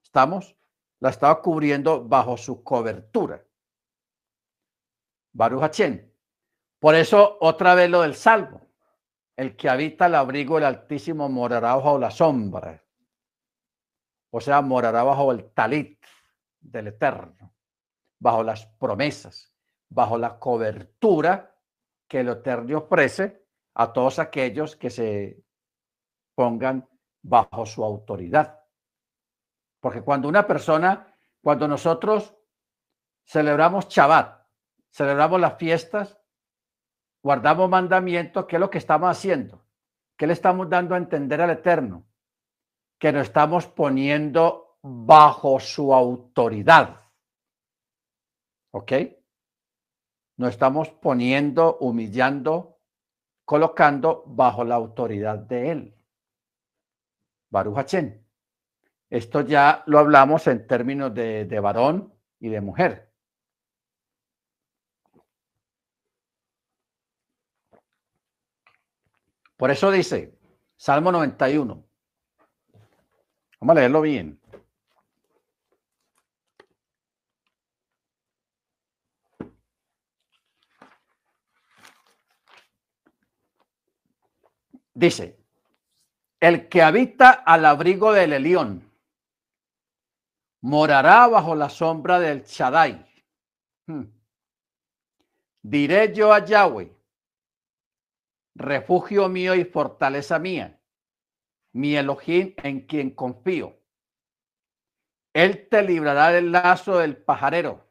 ¿Estamos? 0.00 0.56
La 1.00 1.10
estaba 1.10 1.42
cubriendo 1.42 2.06
bajo 2.06 2.36
su 2.36 2.62
cobertura. 2.62 3.44
Baruch 5.32 5.80
Por 6.78 6.94
eso, 6.94 7.36
otra 7.40 7.74
vez 7.74 7.90
lo 7.90 8.02
del 8.02 8.14
salvo. 8.14 8.60
El 9.36 9.56
que 9.56 9.68
habita 9.68 10.06
el 10.06 10.14
abrigo 10.14 10.54
del 10.54 10.66
Altísimo 10.66 11.28
morará 11.28 11.74
bajo 11.74 11.98
la 11.98 12.12
sombra. 12.12 12.80
O 14.30 14.40
sea, 14.40 14.60
morará 14.60 15.02
bajo 15.02 15.32
el 15.32 15.52
talit 15.52 16.02
del 16.60 16.88
Eterno, 16.88 17.54
bajo 18.18 18.42
las 18.42 18.66
promesas, 18.66 19.52
bajo 19.88 20.18
la 20.18 20.38
cobertura 20.38 21.56
que 22.08 22.20
el 22.20 22.28
Eterno 22.28 22.78
ofrece 22.78 23.44
a 23.74 23.92
todos 23.92 24.18
aquellos 24.18 24.76
que 24.76 24.90
se 24.90 25.42
pongan 26.34 26.88
bajo 27.22 27.66
su 27.66 27.84
autoridad. 27.84 28.60
Porque 29.80 30.02
cuando 30.02 30.28
una 30.28 30.46
persona, 30.46 31.16
cuando 31.42 31.66
nosotros 31.66 32.36
celebramos 33.24 33.88
Shabbat, 33.88 34.46
celebramos 34.90 35.40
las 35.40 35.56
fiestas, 35.56 36.18
guardamos 37.22 37.68
mandamientos, 37.68 38.46
¿qué 38.46 38.56
es 38.56 38.60
lo 38.60 38.70
que 38.70 38.78
estamos 38.78 39.10
haciendo? 39.10 39.64
¿Qué 40.16 40.26
le 40.26 40.34
estamos 40.34 40.68
dando 40.68 40.94
a 40.94 40.98
entender 40.98 41.40
al 41.40 41.50
Eterno? 41.50 42.09
Que 43.00 43.10
nos 43.10 43.26
estamos 43.26 43.66
poniendo 43.66 44.78
bajo 44.82 45.58
su 45.58 45.92
autoridad. 45.92 47.00
¿Ok? 48.72 48.92
Nos 50.36 50.50
estamos 50.50 50.90
poniendo, 50.90 51.78
humillando, 51.78 52.78
colocando 53.44 54.22
bajo 54.26 54.64
la 54.64 54.76
autoridad 54.76 55.38
de 55.38 55.70
Él. 55.70 55.94
Baruch. 57.50 57.96
Esto 59.10 59.40
ya 59.40 59.82
lo 59.86 59.98
hablamos 59.98 60.46
en 60.46 60.66
términos 60.66 61.12
de, 61.12 61.44
de 61.46 61.60
varón 61.60 62.14
y 62.38 62.48
de 62.48 62.60
mujer. 62.60 63.12
Por 69.56 69.70
eso 69.70 69.90
dice, 69.90 70.38
Salmo 70.76 71.12
91. 71.12 71.89
Vamos 73.60 73.76
a 73.76 73.80
leerlo 73.80 74.00
bien. 74.00 74.40
Dice, 84.94 85.38
el 86.40 86.68
que 86.68 86.82
habita 86.82 87.30
al 87.30 87.64
abrigo 87.66 88.12
del 88.12 88.32
Elión 88.32 88.90
morará 90.62 91.26
bajo 91.28 91.54
la 91.54 91.68
sombra 91.68 92.18
del 92.18 92.44
Shaddai. 92.44 93.06
Hmm. 93.86 94.04
Diré 95.62 96.14
yo 96.14 96.32
a 96.32 96.44
Yahweh, 96.44 96.90
refugio 98.54 99.28
mío 99.28 99.54
y 99.54 99.64
fortaleza 99.64 100.38
mía, 100.38 100.79
mi 101.72 101.96
Elohim 101.96 102.54
en 102.58 102.86
quien 102.86 103.14
confío. 103.14 103.78
Él 105.32 105.68
te 105.68 105.82
librará 105.82 106.30
del 106.30 106.50
lazo 106.50 106.98
del 106.98 107.16
pajarero, 107.16 107.88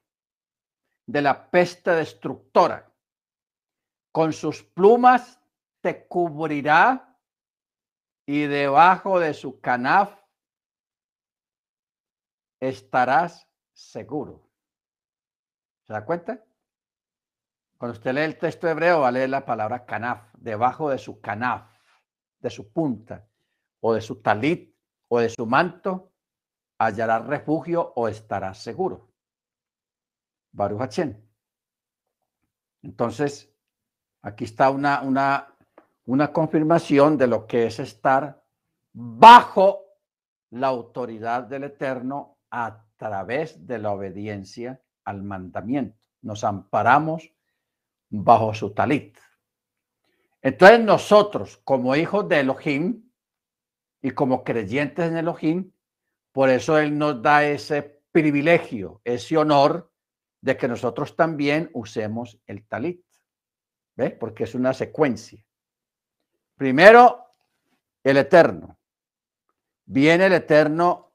de 1.05 1.21
la 1.21 1.49
peste 1.49 1.91
destructora. 1.91 2.91
Con 4.11 4.33
sus 4.33 4.63
plumas 4.63 5.39
te 5.81 6.07
cubrirá 6.07 7.17
y 8.25 8.41
debajo 8.41 9.19
de 9.19 9.33
su 9.33 9.61
canaf 9.61 10.19
estarás 12.59 13.47
seguro. 13.73 14.49
¿Se 15.83 15.93
da 15.93 16.03
cuenta? 16.03 16.43
Cuando 17.77 17.97
usted 17.97 18.13
lee 18.13 18.21
el 18.21 18.37
texto 18.37 18.67
hebreo, 18.67 18.99
va 18.99 19.07
a 19.07 19.11
leer 19.11 19.29
la 19.29 19.45
palabra 19.45 19.85
canaf, 19.85 20.33
debajo 20.37 20.89
de 20.89 20.97
su 20.97 21.21
canaf, 21.21 21.71
de 22.39 22.49
su 22.49 22.73
punta, 22.73 23.28
o 23.81 23.93
de 23.93 24.01
su 24.01 24.21
talit, 24.21 24.75
o 25.07 25.19
de 25.19 25.29
su 25.29 25.45
manto, 25.45 26.11
hallará 26.77 27.19
refugio 27.19 27.93
o 27.95 28.07
estará 28.07 28.53
seguro. 28.53 29.09
Baruch 30.51 30.81
Hachén. 30.81 31.29
Entonces, 32.81 33.53
aquí 34.21 34.45
está 34.45 34.69
una, 34.69 35.01
una, 35.01 35.55
una 36.05 36.31
confirmación 36.31 37.17
de 37.17 37.27
lo 37.27 37.45
que 37.45 37.67
es 37.67 37.79
estar 37.79 38.43
bajo 38.93 39.85
la 40.51 40.67
autoridad 40.67 41.43
del 41.43 41.65
Eterno 41.65 42.37
a 42.49 42.85
través 42.97 43.65
de 43.67 43.77
la 43.79 43.91
obediencia 43.91 44.81
al 45.03 45.23
mandamiento. 45.23 45.97
Nos 46.21 46.43
amparamos 46.43 47.31
bajo 48.09 48.53
su 48.53 48.73
talit. 48.73 49.17
Entonces 50.41 50.79
nosotros, 50.79 51.57
como 51.63 51.95
hijos 51.95 52.27
de 52.29 52.39
Elohim 52.39 53.08
y 54.01 54.11
como 54.11 54.43
creyentes 54.43 55.07
en 55.07 55.17
Elohim, 55.17 55.71
por 56.31 56.49
eso 56.49 56.77
Él 56.77 56.97
nos 56.97 57.21
da 57.21 57.43
ese 57.43 58.01
privilegio, 58.11 59.01
ese 59.03 59.37
honor 59.37 59.91
de 60.41 60.57
que 60.57 60.67
nosotros 60.67 61.15
también 61.15 61.69
usemos 61.73 62.39
el 62.45 62.67
talit. 62.67 63.03
¿Ve? 63.95 64.11
Porque 64.11 64.45
es 64.45 64.55
una 64.55 64.73
secuencia. 64.73 65.45
Primero, 66.55 67.35
el 68.03 68.17
eterno. 68.17 68.79
Viene 69.85 70.27
el 70.27 70.33
eterno 70.33 71.09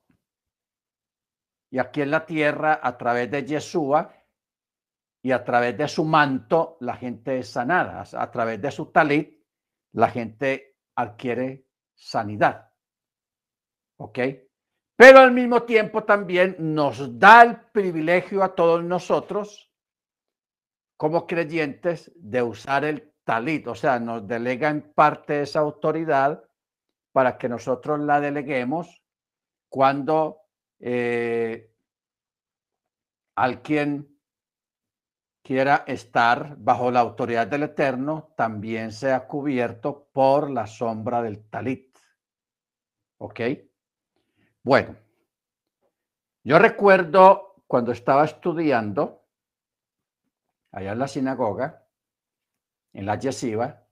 y 1.71 1.79
aquí 1.79 2.03
en 2.03 2.11
la 2.11 2.25
tierra, 2.25 2.79
a 2.83 2.97
través 2.97 3.31
de 3.31 3.45
Yeshua, 3.45 4.15
y 5.25 5.33
a 5.33 5.43
través 5.43 5.77
de 5.77 5.89
su 5.89 6.05
manto 6.05 6.77
la 6.81 6.97
gente 6.97 7.39
es 7.39 7.49
sanada, 7.49 8.05
a 8.13 8.31
través 8.31 8.61
de 8.61 8.71
su 8.71 8.93
talit 8.93 9.43
la 9.93 10.11
gente 10.11 10.77
adquiere 10.95 11.67
sanidad. 11.95 12.71
¿Ok? 13.99 14.19
Pero 14.97 15.19
al 15.19 15.33
mismo 15.33 15.63
tiempo 15.65 16.05
también 16.05 16.57
nos 16.59 17.19
da 17.19 17.43
el 17.43 17.61
privilegio 17.73 18.43
a 18.43 18.55
todos 18.55 18.83
nosotros 18.85 19.71
como 20.97 21.27
creyentes 21.27 22.13
de 22.15 22.43
usar 22.43 22.85
el 22.85 23.13
talit, 23.25 23.67
o 23.67 23.75
sea, 23.75 23.99
nos 23.99 24.27
delega 24.27 24.69
en 24.69 24.93
parte 24.93 25.43
esa 25.43 25.61
autoridad 25.61 26.45
para 27.13 27.37
que 27.37 27.49
nosotros 27.49 28.01
la 28.01 28.21
deleguemos 28.21 29.03
cuando 29.69 30.43
eh, 30.79 31.73
alguien 33.37 34.19
quiera 35.43 35.85
estar 35.87 36.57
bajo 36.59 36.91
la 36.91 37.01
autoridad 37.01 37.47
del 37.47 37.65
Eterno, 37.65 38.33
también 38.37 38.93
sea 38.93 39.27
cubierto 39.27 40.09
por 40.13 40.51
la 40.51 40.67
sombra 40.67 41.23
del 41.23 41.49
talit. 41.49 41.99
¿Ok? 43.19 43.41
Bueno, 44.65 44.97
yo 46.43 46.59
recuerdo 46.59 47.63
cuando 47.67 47.93
estaba 47.93 48.25
estudiando 48.25 49.23
allá 50.73 50.93
en 50.93 50.99
la 50.99 51.07
sinagoga, 51.07 51.87
en 52.95 53.05
la 53.05 53.19
yeshiva, 53.19 53.87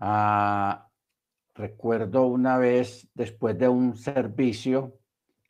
ah, 0.00 0.90
recuerdo 1.54 2.26
una 2.26 2.58
vez 2.58 3.08
después 3.14 3.56
de 3.56 3.68
un 3.68 3.96
servicio 3.96 4.98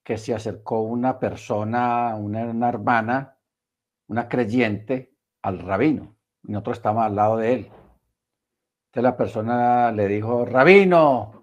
que 0.05 0.19
se 0.19 0.35
acercó 0.35 0.83
una 0.83 1.19
persona, 1.19 2.17
una 2.17 2.69
hermana, 2.69 3.39
una 4.09 4.29
creyente 4.29 5.15
al 5.41 5.59
rabino 5.59 6.17
y 6.43 6.53
nosotros 6.53 6.77
estamos 6.77 7.05
al 7.05 7.17
lado 7.17 7.39
de 7.39 7.53
él. 7.55 7.61
Entonces 8.89 9.03
la 9.03 9.17
persona 9.17 9.91
le 9.91 10.07
dijo, 10.07 10.45
rabino, 10.45 11.40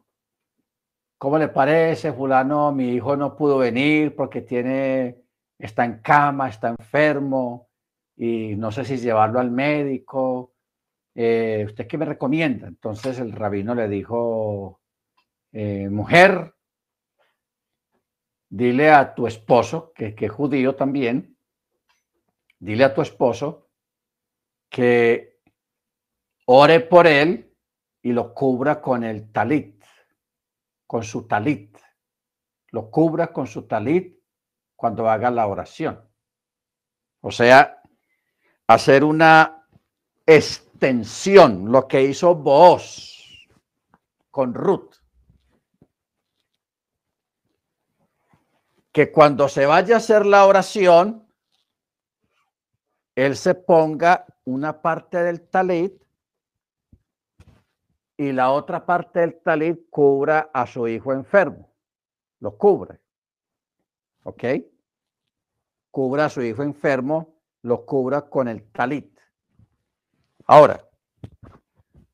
¿cómo 1.17 1.37
le 1.37 1.49
parece, 1.49 2.13
fulano? 2.13 2.71
Mi 2.71 2.93
hijo 2.93 3.15
no 3.15 3.35
pudo 3.35 3.57
venir 3.57 4.15
porque 4.15 4.41
tiene, 4.41 5.17
está 5.57 5.85
en 5.85 5.99
cama, 5.99 6.49
está 6.49 6.69
enfermo 6.69 7.69
y 8.15 8.55
no 8.55 8.71
sé 8.71 8.85
si 8.85 8.97
llevarlo 8.97 9.39
al 9.39 9.51
médico. 9.51 10.53
Eh, 11.15 11.63
¿Usted 11.65 11.87
qué 11.87 11.97
me 11.97 12.05
recomienda? 12.05 12.67
Entonces 12.67 13.19
el 13.19 13.31
rabino 13.31 13.73
le 13.73 13.87
dijo, 13.87 14.81
eh, 15.51 15.89
mujer, 15.89 16.53
dile 18.49 18.91
a 18.91 19.15
tu 19.15 19.27
esposo, 19.27 19.91
que, 19.95 20.13
que 20.15 20.25
es 20.25 20.31
judío 20.31 20.75
también, 20.75 21.37
dile 22.59 22.83
a 22.83 22.93
tu 22.93 23.01
esposo 23.01 23.69
que 24.69 25.39
ore 26.45 26.79
por 26.81 27.07
él 27.07 27.53
y 28.01 28.11
lo 28.11 28.33
cubra 28.33 28.81
con 28.81 29.03
el 29.03 29.31
talit, 29.31 29.76
con 30.87 31.03
su 31.03 31.27
talit. 31.27 31.77
Lo 32.71 32.89
cubra 32.89 33.27
con 33.27 33.45
su 33.45 33.67
talit 33.67 34.17
cuando 34.75 35.09
haga 35.09 35.29
la 35.29 35.47
oración. 35.47 36.09
O 37.21 37.31
sea, 37.31 37.83
hacer 38.67 39.03
una 39.03 39.67
extensión, 40.25 41.71
lo 41.71 41.87
que 41.87 42.03
hizo 42.03 42.35
vos 42.35 43.47
con 44.31 44.53
Ruth. 44.53 44.95
Que 48.91 49.11
cuando 49.11 49.47
se 49.49 49.65
vaya 49.65 49.95
a 49.95 49.97
hacer 49.97 50.25
la 50.25 50.45
oración, 50.45 51.27
él 53.15 53.35
se 53.35 53.55
ponga 53.55 54.25
una 54.45 54.81
parte 54.81 55.17
del 55.23 55.49
talit 55.49 56.06
y 58.17 58.31
la 58.31 58.51
otra 58.51 58.85
parte 58.85 59.19
del 59.19 59.39
talit 59.41 59.89
cubra 59.89 60.49
a 60.53 60.65
su 60.65 60.87
hijo 60.87 61.13
enfermo. 61.13 61.71
Lo 62.39 62.57
cubre. 62.57 62.99
¿Ok? 64.23 64.43
Cubra 65.91 66.25
a 66.25 66.29
su 66.29 66.41
hijo 66.41 66.63
enfermo, 66.63 67.35
lo 67.61 67.85
cubra 67.85 68.23
con 68.23 68.47
el 68.47 68.69
talit. 68.71 69.17
Ahora, 70.47 70.83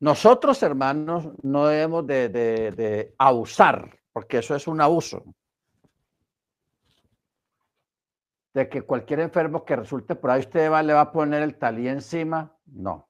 nosotros 0.00 0.62
hermanos 0.62 1.28
no 1.42 1.66
debemos 1.66 2.06
de, 2.06 2.28
de, 2.28 2.70
de 2.72 3.14
abusar, 3.18 3.98
porque 4.12 4.38
eso 4.38 4.54
es 4.54 4.66
un 4.68 4.80
abuso. 4.80 5.24
de 8.54 8.68
que 8.68 8.82
cualquier 8.82 9.20
enfermo 9.20 9.64
que 9.64 9.74
resulte 9.76 10.14
por 10.14 10.30
ahí 10.30 10.40
usted 10.40 10.70
va, 10.70 10.82
le 10.82 10.94
va 10.94 11.00
a 11.00 11.12
poner 11.12 11.42
el 11.42 11.56
talí 11.58 11.88
encima. 11.88 12.56
No. 12.66 13.08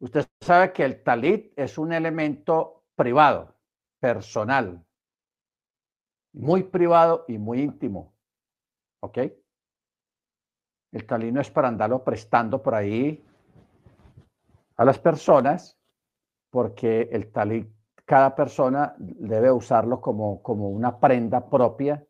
Usted 0.00 0.26
sabe 0.40 0.72
que 0.72 0.84
el 0.84 1.02
talit 1.02 1.52
es 1.58 1.78
un 1.78 1.92
elemento 1.92 2.84
privado, 2.94 3.54
personal, 4.00 4.84
muy 6.32 6.62
privado 6.62 7.24
y 7.28 7.38
muy 7.38 7.62
íntimo. 7.62 8.14
¿Ok? 9.00 9.18
El 10.92 11.06
talit 11.06 11.32
no 11.32 11.40
es 11.40 11.50
para 11.50 11.68
andarlo 11.68 12.04
prestando 12.04 12.62
por 12.62 12.74
ahí 12.74 13.24
a 14.76 14.84
las 14.84 14.98
personas, 14.98 15.76
porque 16.50 17.08
el 17.12 17.32
talit, 17.32 17.68
cada 18.04 18.34
persona 18.34 18.94
debe 18.98 19.50
usarlo 19.50 20.00
como, 20.00 20.42
como 20.42 20.70
una 20.70 20.98
prenda 20.98 21.48
propia 21.48 22.02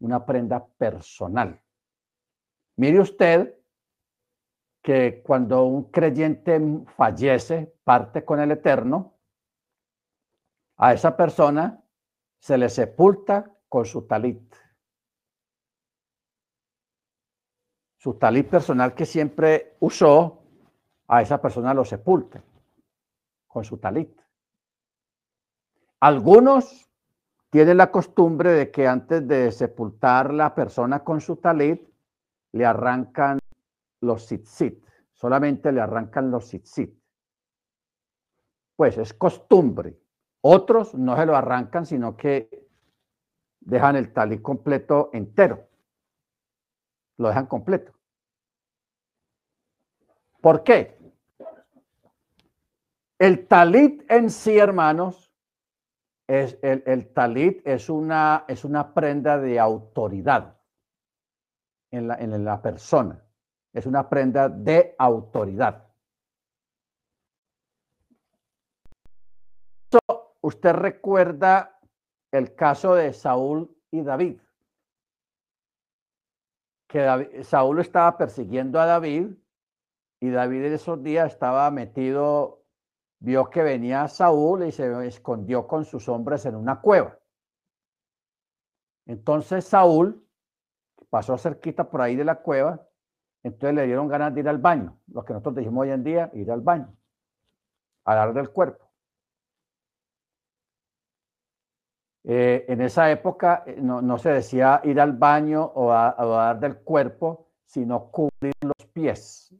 una 0.00 0.24
prenda 0.24 0.66
personal. 0.66 1.60
Mire 2.76 3.00
usted 3.00 3.54
que 4.82 5.22
cuando 5.22 5.64
un 5.64 5.90
creyente 5.90 6.60
fallece, 6.96 7.74
parte 7.84 8.24
con 8.24 8.40
el 8.40 8.50
Eterno, 8.52 9.18
a 10.76 10.94
esa 10.94 11.16
persona 11.16 11.82
se 12.38 12.56
le 12.56 12.68
sepulta 12.68 13.50
con 13.68 13.84
su 13.84 14.06
talit. 14.06 14.54
Su 17.98 18.14
talit 18.14 18.48
personal 18.48 18.94
que 18.94 19.04
siempre 19.04 19.76
usó, 19.80 20.38
a 21.06 21.20
esa 21.20 21.42
persona 21.42 21.74
lo 21.74 21.84
sepulta 21.84 22.42
con 23.46 23.64
su 23.64 23.78
talit. 23.78 24.18
Algunos 26.00 26.88
tiene 27.50 27.74
la 27.74 27.90
costumbre 27.90 28.52
de 28.52 28.70
que 28.70 28.86
antes 28.86 29.26
de 29.26 29.52
sepultar 29.52 30.32
la 30.32 30.54
persona 30.54 31.04
con 31.04 31.20
su 31.20 31.36
talit, 31.36 31.86
le 32.52 32.64
arrancan 32.64 33.38
los 34.00 34.26
tzitzit, 34.26 34.84
solamente 35.12 35.72
le 35.72 35.80
arrancan 35.80 36.30
los 36.30 36.46
tzitzit. 36.46 36.98
Pues 38.76 38.96
es 38.98 39.12
costumbre. 39.14 39.98
Otros 40.42 40.94
no 40.94 41.16
se 41.16 41.26
lo 41.26 41.36
arrancan, 41.36 41.84
sino 41.84 42.16
que 42.16 42.66
dejan 43.60 43.96
el 43.96 44.12
talit 44.12 44.40
completo 44.40 45.10
entero. 45.12 45.68
Lo 47.18 47.28
dejan 47.28 47.46
completo. 47.46 47.92
¿Por 50.40 50.64
qué? 50.64 50.98
El 53.18 53.46
talit 53.46 54.10
en 54.10 54.30
sí, 54.30 54.56
hermanos, 54.56 55.30
es 56.26 56.58
el, 56.62 57.12
talit 57.12 57.60
es 57.66 57.90
una, 57.90 58.44
es 58.48 58.64
una 58.64 58.94
prenda 58.94 59.36
de 59.36 59.58
autoridad 59.58 60.56
en 61.90 62.08
la, 62.08 62.14
en 62.14 62.44
la 62.44 62.62
persona. 62.62 63.22
Es 63.72 63.86
una 63.86 64.08
prenda 64.08 64.48
de 64.48 64.94
autoridad. 64.98 65.86
usted 70.42 70.72
recuerda 70.72 71.78
el 72.32 72.54
caso 72.54 72.94
de 72.94 73.12
Saúl 73.12 73.76
y 73.90 74.02
David. 74.02 74.40
Que 76.88 77.44
Saúl 77.44 77.80
estaba 77.80 78.16
persiguiendo 78.16 78.80
a 78.80 78.86
David 78.86 79.32
y 80.20 80.30
David 80.30 80.64
en 80.64 80.72
esos 80.72 81.02
días 81.02 81.32
estaba 81.32 81.70
metido 81.70 82.60
vio 83.20 83.50
que 83.50 83.62
venía 83.62 84.08
Saúl 84.08 84.64
y 84.64 84.72
se 84.72 85.06
escondió 85.06 85.66
con 85.66 85.84
sus 85.84 86.08
hombres 86.08 86.46
en 86.46 86.56
una 86.56 86.80
cueva. 86.80 87.18
Entonces 89.06 89.64
Saúl 89.64 90.26
pasó 91.10 91.36
cerquita 91.36 91.90
por 91.90 92.00
ahí 92.00 92.16
de 92.16 92.24
la 92.24 92.36
cueva, 92.36 92.88
entonces 93.42 93.74
le 93.74 93.86
dieron 93.86 94.08
ganas 94.08 94.34
de 94.34 94.40
ir 94.40 94.48
al 94.48 94.58
baño, 94.58 94.98
lo 95.08 95.24
que 95.24 95.32
nosotros 95.32 95.56
dijimos 95.56 95.82
hoy 95.82 95.90
en 95.90 96.04
día, 96.04 96.30
ir 96.34 96.50
al 96.50 96.60
baño, 96.60 96.94
a 98.04 98.14
dar 98.14 98.34
del 98.34 98.50
cuerpo. 98.50 98.90
Eh, 102.24 102.66
en 102.68 102.82
esa 102.82 103.10
época 103.10 103.64
eh, 103.66 103.78
no, 103.80 104.18
se 104.18 104.30
decía 104.30 104.82
ir 104.84 105.00
al 105.00 105.12
baño 105.12 105.64
o 105.74 105.90
a, 105.90 106.14
a 106.20 106.26
dar 106.26 106.60
del 106.60 106.76
cuerpo, 106.82 107.48
sino 107.64 108.10
cubrir 108.10 108.52
los 108.60 108.86
pies. 108.92 109.54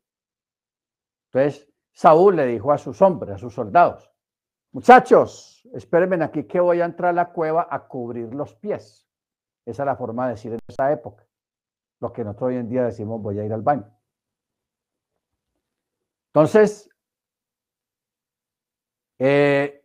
Entonces, 1.32 1.66
Saúl 1.92 2.36
le 2.36 2.46
dijo 2.46 2.70
a 2.72 2.78
sus 2.78 3.00
hombres, 3.00 3.36
a 3.36 3.38
sus 3.38 3.54
soldados, 3.54 4.12
muchachos, 4.72 5.66
espérenme 5.72 6.22
aquí 6.22 6.44
que 6.44 6.60
voy 6.60 6.80
a 6.80 6.84
entrar 6.84 7.10
a 7.10 7.14
la 7.14 7.32
cueva 7.32 7.66
a 7.70 7.86
cubrir 7.86 8.34
los 8.34 8.54
pies. 8.56 9.08
Esa 9.64 9.82
es 9.82 9.86
la 9.86 9.96
forma 9.96 10.26
de 10.26 10.32
decir 10.32 10.52
en 10.52 10.58
esa 10.68 10.92
época. 10.92 11.24
Lo 12.00 12.12
que 12.12 12.24
nosotros 12.24 12.48
hoy 12.48 12.56
en 12.56 12.68
día 12.68 12.84
decimos 12.84 13.20
voy 13.22 13.38
a 13.38 13.44
ir 13.44 13.52
al 13.52 13.62
baño. 13.62 13.86
Entonces, 16.28 16.88
eh, 19.18 19.84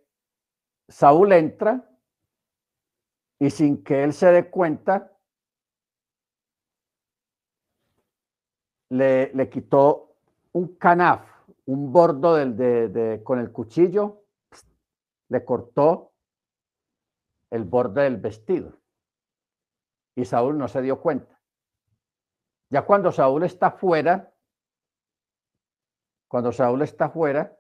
Saúl 0.88 1.34
entra 1.34 1.90
y 3.40 3.50
sin 3.50 3.84
que 3.84 4.04
él 4.04 4.14
se 4.14 4.32
dé 4.32 4.50
cuenta, 4.50 5.12
le, 8.90 9.34
le 9.34 9.50
quitó 9.50 10.16
un 10.54 10.76
canaf 10.76 11.36
un 11.66 11.92
bordo 11.92 12.36
del, 12.36 12.56
de, 12.56 13.22
con 13.24 13.40
el 13.40 13.52
cuchillo, 13.52 14.24
le 15.30 15.44
cortó 15.44 16.14
el 17.50 17.64
borde 17.64 18.04
del 18.04 18.18
vestido. 18.18 18.74
Y 20.16 20.26
Saúl 20.26 20.58
no 20.58 20.68
se 20.68 20.82
dio 20.82 21.02
cuenta. 21.02 21.35
Ya 22.70 22.84
cuando 22.84 23.12
Saúl 23.12 23.44
está 23.44 23.72
fuera, 23.72 24.34
cuando 26.28 26.52
Saúl 26.52 26.82
está 26.82 27.10
fuera, 27.10 27.56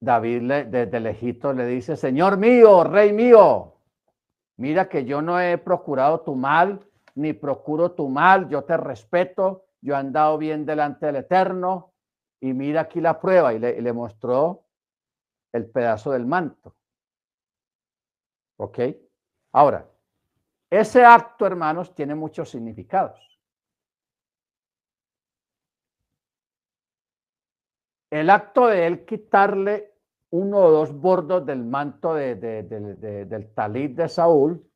David 0.00 0.42
le, 0.42 0.64
desde 0.64 1.00
lejito 1.00 1.52
le 1.52 1.66
dice, 1.66 1.96
Señor 1.96 2.36
mío, 2.36 2.84
rey 2.84 3.12
mío, 3.12 3.80
mira 4.56 4.88
que 4.88 5.04
yo 5.04 5.22
no 5.22 5.40
he 5.40 5.56
procurado 5.58 6.20
tu 6.20 6.34
mal, 6.34 6.86
ni 7.14 7.32
procuro 7.32 7.92
tu 7.92 8.08
mal, 8.08 8.48
yo 8.48 8.64
te 8.64 8.76
respeto, 8.76 9.66
yo 9.80 9.94
he 9.94 9.96
andado 9.96 10.36
bien 10.36 10.66
delante 10.66 11.06
del 11.06 11.16
Eterno 11.16 11.94
y 12.40 12.52
mira 12.52 12.82
aquí 12.82 13.00
la 13.00 13.18
prueba 13.20 13.54
y 13.54 13.58
le, 13.58 13.92
mostró 13.92 14.66
el 15.52 15.70
pedazo 15.70 16.10
del 16.12 16.26
manto. 16.26 16.74
¿Ok? 18.58 18.78
Ahora, 19.52 19.88
ese 20.70 21.04
acto, 21.04 21.46
hermanos, 21.46 21.94
tiene 21.94 22.14
muchos 22.14 22.50
significados. 22.50 23.40
El 28.10 28.30
acto 28.30 28.66
de 28.68 28.86
él 28.86 29.04
quitarle 29.04 29.94
uno 30.30 30.58
o 30.58 30.70
dos 30.70 30.92
bordos 30.92 31.44
del 31.44 31.64
manto 31.64 32.14
del 32.14 33.52
talit 33.54 33.96
de 33.96 34.08
Saúl 34.08 34.70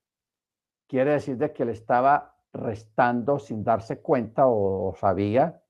quiere 0.88 1.12
decir 1.12 1.36
de 1.36 1.53
que 1.53 1.64
le 1.64 1.72
estaba 1.72 2.36
restando 2.53 3.38
sin 3.38 3.62
darse 3.62 4.01
cuenta 4.01 4.47
o, 4.47 4.95
sabía, 4.97 5.62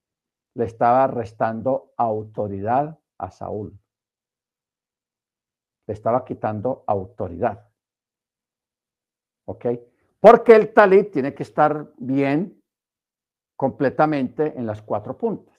le 0.55 0.65
estaba 0.65 1.07
restando 1.07 1.93
autoridad 1.97 2.99
a 3.19 3.31
Saúl. 3.31 3.79
Le 5.87 5.95
estaba 5.95 6.25
quitando 6.25 6.85
autoridad. 6.87 7.69
¿Ok? 9.47 9.67
Porque 10.21 10.55
el 10.55 10.73
talit 10.75 11.11
tiene 11.11 11.35
que 11.35 11.43
estar 11.43 11.93
bien 11.97 12.63
completamente 13.57 14.59
en 14.59 14.67
las 14.67 14.83
cuatro 14.83 15.17
puntas. 15.17 15.59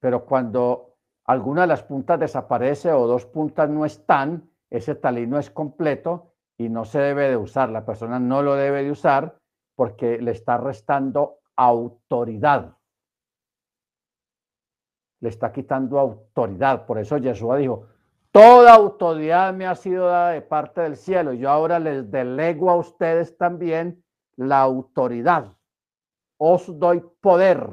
Pero 0.00 0.24
cuando 0.24 0.96
alguna 1.26 1.62
de 1.62 1.66
las 1.68 1.84
puntas 1.84 2.18
desaparece 2.18 2.92
o 2.92 3.06
dos 3.06 3.26
puntas 3.26 3.70
no 3.70 3.84
están, 3.84 4.50
ese 4.70 4.94
talit 4.96 5.28
no 5.28 5.38
es 5.38 5.50
completo 5.50 6.34
y 6.58 6.68
no 6.68 6.84
se 6.84 6.98
debe 6.98 7.28
de 7.28 7.36
usar. 7.36 7.70
La 7.70 7.84
persona 7.84 8.18
no 8.18 8.42
lo 8.42 8.54
debe 8.54 8.82
de 8.82 8.90
usar 8.90 9.38
porque 9.76 10.18
le 10.18 10.32
está 10.32 10.56
restando 10.58 11.38
autoridad. 11.56 12.76
Le 15.20 15.28
está 15.28 15.52
quitando 15.52 15.98
autoridad. 15.98 16.86
Por 16.86 16.98
eso 16.98 17.20
Jesús 17.20 17.56
dijo, 17.58 17.86
toda 18.32 18.74
autoridad 18.74 19.52
me 19.54 19.66
ha 19.66 19.74
sido 19.74 20.06
dada 20.06 20.30
de 20.30 20.42
parte 20.42 20.80
del 20.80 20.96
cielo. 20.96 21.32
Yo 21.32 21.50
ahora 21.50 21.78
les 21.78 22.10
delego 22.10 22.70
a 22.70 22.76
ustedes 22.76 23.36
también 23.36 24.04
la 24.36 24.60
autoridad. 24.60 25.56
Os 26.38 26.78
doy 26.78 27.00
poder. 27.20 27.68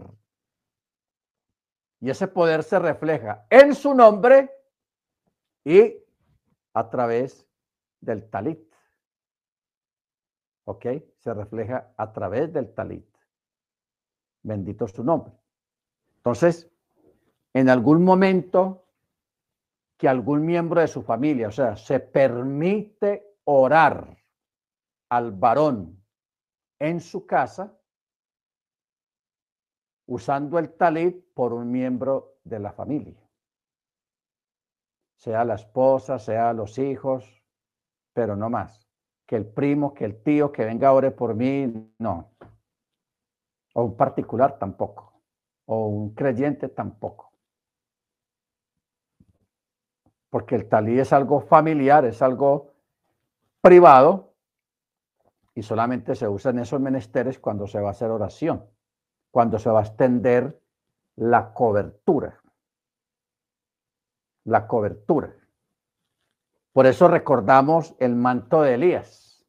Y 2.00 2.10
ese 2.10 2.28
poder 2.28 2.64
se 2.64 2.80
refleja 2.80 3.46
en 3.50 3.74
su 3.74 3.94
nombre 3.94 4.52
y 5.64 5.96
a 6.74 6.90
través 6.90 7.48
del 8.02 8.30
talit. 8.30 8.68
¿ok? 10.68 10.86
Se 11.20 11.34
refleja 11.34 11.94
a 11.96 12.12
través 12.12 12.52
del 12.52 12.74
talit. 12.74 13.08
Bendito 14.44 14.88
su 14.88 15.04
nombre. 15.04 15.34
Entonces, 16.18 16.70
en 17.54 17.70
algún 17.70 18.04
momento 18.04 18.87
que 19.98 20.08
algún 20.08 20.46
miembro 20.46 20.80
de 20.82 20.88
su 20.88 21.02
familia, 21.02 21.48
o 21.48 21.52
sea, 21.52 21.76
se 21.76 22.00
permite 22.00 23.38
orar 23.46 24.18
al 25.10 25.32
varón 25.32 26.04
en 26.80 27.02
su 27.02 27.26
casa 27.26 27.78
usando 30.06 30.60
el 30.60 30.74
talit 30.78 31.34
por 31.34 31.54
un 31.54 31.72
miembro 31.72 32.40
de 32.44 32.60
la 32.60 32.72
familia. 32.72 33.20
Sea 35.18 35.44
la 35.44 35.56
esposa, 35.56 36.20
sea 36.20 36.54
los 36.54 36.78
hijos, 36.78 37.44
pero 38.14 38.36
no 38.36 38.50
más. 38.50 38.88
Que 39.26 39.36
el 39.36 39.46
primo, 39.46 39.94
que 39.94 40.06
el 40.06 40.22
tío, 40.24 40.52
que 40.52 40.64
venga 40.64 40.94
ore 40.94 41.12
por 41.12 41.36
mí, 41.36 41.92
no. 41.98 42.32
O 43.74 43.84
un 43.84 43.98
particular 43.98 44.58
tampoco. 44.58 45.22
O 45.66 45.88
un 45.88 46.14
creyente 46.14 46.70
tampoco. 46.70 47.34
Porque 50.30 50.56
el 50.56 50.68
talí 50.68 51.00
es 51.00 51.14
algo 51.14 51.42
familiar, 51.42 52.06
es 52.06 52.22
algo 52.22 52.74
privado 53.62 54.34
y 55.56 55.64
solamente 55.64 56.16
se 56.16 56.28
usa 56.28 56.52
en 56.52 56.60
esos 56.60 56.80
menesteres 56.80 57.40
cuando 57.40 57.68
se 57.68 57.80
va 57.80 57.90
a 57.90 57.92
hacer 57.92 58.12
oración 58.12 58.64
cuando 59.38 59.60
se 59.60 59.70
va 59.70 59.82
a 59.82 59.84
extender 59.84 60.60
la 61.16 61.54
cobertura. 61.54 62.42
La 64.46 64.68
cobertura. 64.68 65.32
Por 66.74 66.88
eso 66.88 67.08
recordamos 67.08 67.96
el 68.00 68.16
manto 68.16 68.64
de 68.64 68.74
Elías. 68.74 69.46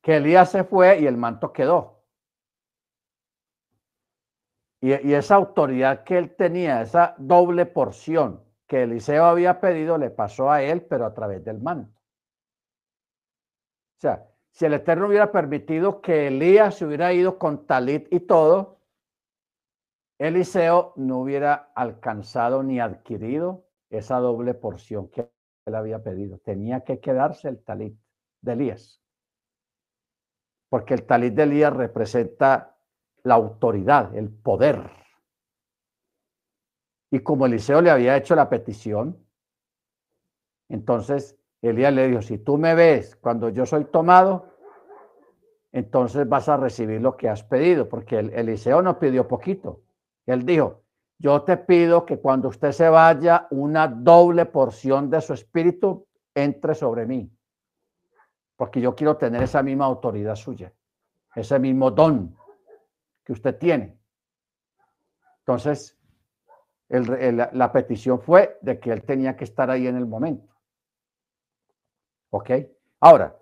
Que 0.00 0.16
Elías 0.16 0.50
se 0.50 0.64
fue 0.64 1.00
y 1.00 1.06
el 1.06 1.18
manto 1.18 1.52
quedó. 1.52 1.95
Y, 4.86 5.14
esa 5.14 5.34
autoridad 5.34 6.04
que 6.04 6.16
él 6.16 6.36
tenía, 6.36 6.80
esa 6.80 7.16
doble 7.18 7.66
porción 7.66 8.44
que 8.68 8.84
Eliseo 8.84 9.24
había 9.24 9.60
pedido, 9.60 9.98
le 9.98 10.10
pasó 10.10 10.48
a 10.48 10.62
él, 10.62 10.82
pero 10.82 11.06
a 11.06 11.12
través 11.12 11.44
del 11.44 11.60
manto. 11.60 12.00
O 13.96 14.00
sea, 14.00 14.28
si 14.52 14.64
el 14.64 14.74
Eterno 14.74 15.08
hubiera 15.08 15.32
permitido 15.32 16.00
que 16.00 16.28
Elías 16.28 16.76
se 16.76 16.86
hubiera 16.86 17.12
ido 17.12 17.36
con 17.36 17.66
talit 17.66 18.06
y 18.12 18.20
todo, 18.20 18.78
Eliseo 20.18 20.92
no 20.94 21.18
hubiera 21.18 21.72
alcanzado 21.74 22.62
ni 22.62 22.78
adquirido 22.78 23.66
esa 23.90 24.20
doble 24.20 24.54
porción 24.54 25.08
que 25.08 25.28
él 25.66 25.74
había 25.74 26.00
pedido. 26.04 26.38
Tenía 26.38 26.82
que 26.82 27.00
quedarse 27.00 27.48
el 27.48 27.60
talit 27.64 27.98
de 28.40 28.52
Elías. 28.52 29.02
Porque 30.68 30.94
el 30.94 31.04
talit 31.06 31.34
de 31.34 31.42
Elías 31.42 31.72
representa 31.72 32.75
la 33.26 33.34
autoridad, 33.34 34.14
el 34.14 34.30
poder. 34.30 34.88
Y 37.10 37.18
como 37.20 37.46
Eliseo 37.46 37.80
le 37.80 37.90
había 37.90 38.16
hecho 38.16 38.36
la 38.36 38.48
petición, 38.48 39.18
entonces 40.68 41.36
Elías 41.60 41.92
le 41.92 42.06
dijo, 42.06 42.22
si 42.22 42.38
tú 42.38 42.56
me 42.56 42.76
ves 42.76 43.16
cuando 43.16 43.48
yo 43.48 43.66
soy 43.66 43.86
tomado, 43.86 44.54
entonces 45.72 46.28
vas 46.28 46.48
a 46.48 46.56
recibir 46.56 47.00
lo 47.00 47.16
que 47.16 47.28
has 47.28 47.42
pedido, 47.42 47.88
porque 47.88 48.20
el, 48.20 48.30
Eliseo 48.32 48.80
no 48.80 48.96
pidió 48.96 49.26
poquito. 49.26 49.82
Él 50.24 50.46
dijo, 50.46 50.82
yo 51.18 51.42
te 51.42 51.56
pido 51.56 52.06
que 52.06 52.18
cuando 52.18 52.48
usted 52.48 52.70
se 52.70 52.88
vaya, 52.88 53.48
una 53.50 53.88
doble 53.88 54.46
porción 54.46 55.10
de 55.10 55.20
su 55.20 55.32
espíritu 55.32 56.06
entre 56.32 56.76
sobre 56.76 57.06
mí, 57.06 57.28
porque 58.54 58.80
yo 58.80 58.94
quiero 58.94 59.16
tener 59.16 59.42
esa 59.42 59.64
misma 59.64 59.86
autoridad 59.86 60.36
suya, 60.36 60.72
ese 61.34 61.58
mismo 61.58 61.90
don 61.90 62.36
que 63.26 63.32
usted 63.32 63.58
tiene. 63.58 63.98
Entonces, 65.40 65.98
la 66.88 67.72
petición 67.72 68.20
fue 68.20 68.56
de 68.62 68.78
que 68.78 68.92
él 68.92 69.02
tenía 69.02 69.36
que 69.36 69.44
estar 69.44 69.68
ahí 69.68 69.88
en 69.88 69.96
el 69.96 70.06
momento. 70.06 70.54
¿Ok? 72.30 72.50
Ahora, 73.00 73.36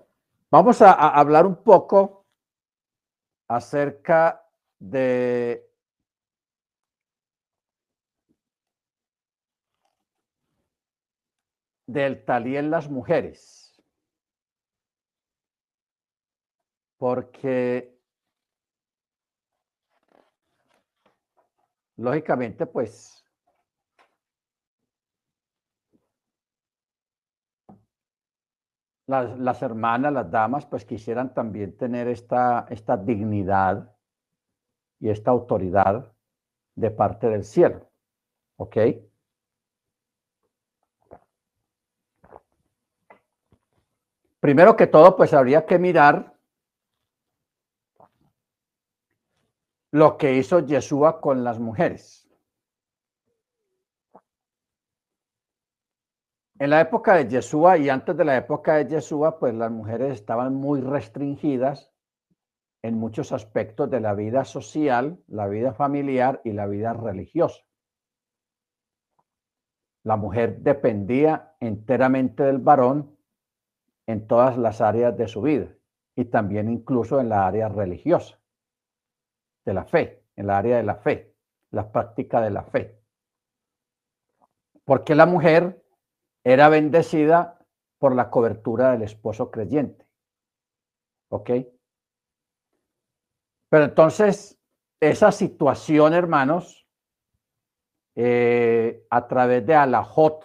vamos 0.50 0.80
a, 0.80 0.92
hablar 0.92 1.46
un 1.46 1.62
poco 1.62 2.26
acerca 3.46 4.48
de 4.78 5.70
del 11.86 12.24
talí 12.24 12.56
en 12.56 12.70
las 12.70 12.88
mujeres. 12.88 13.74
Porque 16.96 17.93
lógicamente, 21.96 22.66
pues 22.66 23.24
las, 29.06 29.62
hermanas, 29.62 30.12
las 30.12 30.30
damas, 30.30 30.66
pues 30.66 30.84
quisieran 30.84 31.34
también 31.34 31.76
tener 31.76 32.08
esta, 32.08 32.66
esta 32.70 32.96
dignidad 32.96 33.94
y 35.00 35.10
esta 35.10 35.30
autoridad 35.30 36.12
de 36.74 36.90
parte 36.90 37.28
del 37.28 37.44
cielo. 37.44 37.90
¿Ok? 38.56 38.76
Primero 44.40 44.76
que 44.76 44.86
todo, 44.86 45.16
pues 45.16 45.32
habría 45.32 45.64
que 45.64 45.78
mirar 45.78 46.33
lo 49.94 50.18
que 50.18 50.34
hizo 50.34 50.58
Yeshua 50.58 51.20
con 51.20 51.44
las 51.44 51.60
mujeres. 51.60 52.28
En 56.58 56.70
la 56.70 56.80
época 56.80 57.14
de 57.14 57.28
Yeshua 57.28 57.78
y 57.78 57.88
antes 57.88 58.16
de 58.16 58.24
la 58.24 58.36
época 58.36 58.74
de 58.74 58.88
Yeshua, 58.88 59.38
pues 59.38 59.54
las 59.54 59.70
mujeres 59.70 60.14
estaban 60.14 60.56
muy 60.56 60.80
restringidas 60.80 61.92
en 62.82 62.98
muchos 62.98 63.30
aspectos 63.30 63.88
de 63.88 64.00
la 64.00 64.14
vida 64.14 64.44
social, 64.44 65.22
la 65.28 65.46
vida 65.46 65.72
familiar 65.74 66.40
y 66.42 66.50
la 66.54 66.66
vida 66.66 66.92
religiosa. 66.92 67.62
La 70.02 70.16
mujer 70.16 70.58
dependía 70.58 71.54
enteramente 71.60 72.42
del 72.42 72.58
varón 72.58 73.16
en 74.08 74.26
todas 74.26 74.58
las 74.58 74.80
áreas 74.80 75.16
de 75.16 75.28
su 75.28 75.42
vida 75.42 75.68
y 76.16 76.24
también 76.24 76.68
incluso 76.68 77.20
en 77.20 77.28
la 77.28 77.46
área 77.46 77.68
religiosa, 77.68 78.40
de 79.64 79.74
la 79.74 79.84
fe, 79.84 80.24
en 80.36 80.46
la 80.46 80.58
área 80.58 80.76
de 80.76 80.82
la 80.82 80.96
fe, 80.96 81.34
la 81.70 81.90
práctica 81.90 82.40
de 82.40 82.50
la 82.50 82.64
fe. 82.64 83.00
Porque 84.84 85.14
la 85.14 85.26
mujer 85.26 85.82
era 86.44 86.68
bendecida 86.68 87.58
por 87.98 88.14
la 88.14 88.30
cobertura 88.30 88.92
del 88.92 89.02
esposo 89.02 89.50
creyente. 89.50 90.06
¿Ok? 91.30 91.50
Pero 93.70 93.84
entonces, 93.84 94.60
esa 95.00 95.32
situación, 95.32 96.12
hermanos, 96.12 96.86
eh, 98.14 99.06
a 99.10 99.26
través 99.26 99.66
de 99.66 99.74
alajot, 99.74 100.44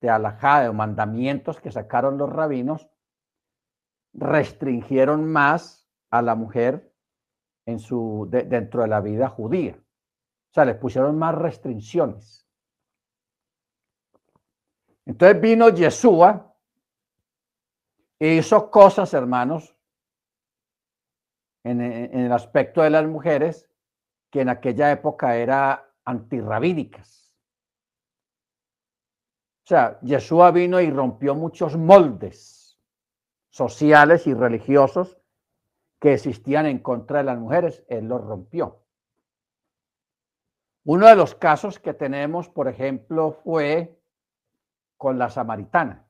de 0.00 0.08
alajá, 0.08 0.62
de 0.62 0.72
mandamientos 0.72 1.60
que 1.60 1.70
sacaron 1.70 2.16
los 2.16 2.30
rabinos, 2.30 2.88
restringieron 4.14 5.30
más 5.30 5.88
a 6.10 6.22
la 6.22 6.34
mujer 6.34 6.89
en 7.66 7.78
su, 7.78 8.28
dentro 8.30 8.82
de 8.82 8.88
la 8.88 9.00
vida 9.00 9.28
judía. 9.28 9.76
O 9.76 10.52
sea, 10.52 10.64
le 10.64 10.74
pusieron 10.74 11.18
más 11.18 11.34
restricciones. 11.34 12.46
Entonces 15.06 15.40
vino 15.40 15.68
Yeshua 15.68 16.54
e 18.18 18.34
hizo 18.34 18.70
cosas, 18.70 19.14
hermanos, 19.14 19.76
en, 21.64 21.80
el 21.80 22.32
aspecto 22.32 22.82
de 22.82 22.90
las 22.90 23.06
mujeres 23.06 23.68
que 24.30 24.40
en 24.40 24.48
aquella 24.48 24.90
época 24.90 25.36
era 25.36 25.90
antirrabídicas. 26.04 27.34
O 29.64 29.66
sea, 29.66 30.00
Yeshua 30.00 30.50
vino 30.50 30.80
y 30.80 30.90
rompió 30.90 31.34
muchos 31.34 31.76
moldes 31.76 32.78
sociales 33.50 34.26
y 34.26 34.34
religiosos 34.34 35.19
que 36.00 36.14
existían 36.14 36.66
en 36.66 36.78
contra 36.78 37.18
de 37.18 37.24
las 37.24 37.38
mujeres. 37.38 37.84
Él 37.88 38.06
los 38.06 38.20
rompió. 38.24 38.82
Uno 40.84 41.06
de 41.06 41.14
los 41.14 41.34
casos 41.34 41.78
que 41.78 41.94
tenemos, 41.94 42.48
por 42.48 42.66
ejemplo, 42.66 43.32
fue 43.44 44.00
con 44.96 45.18
la 45.18 45.28
samaritana. 45.28 46.06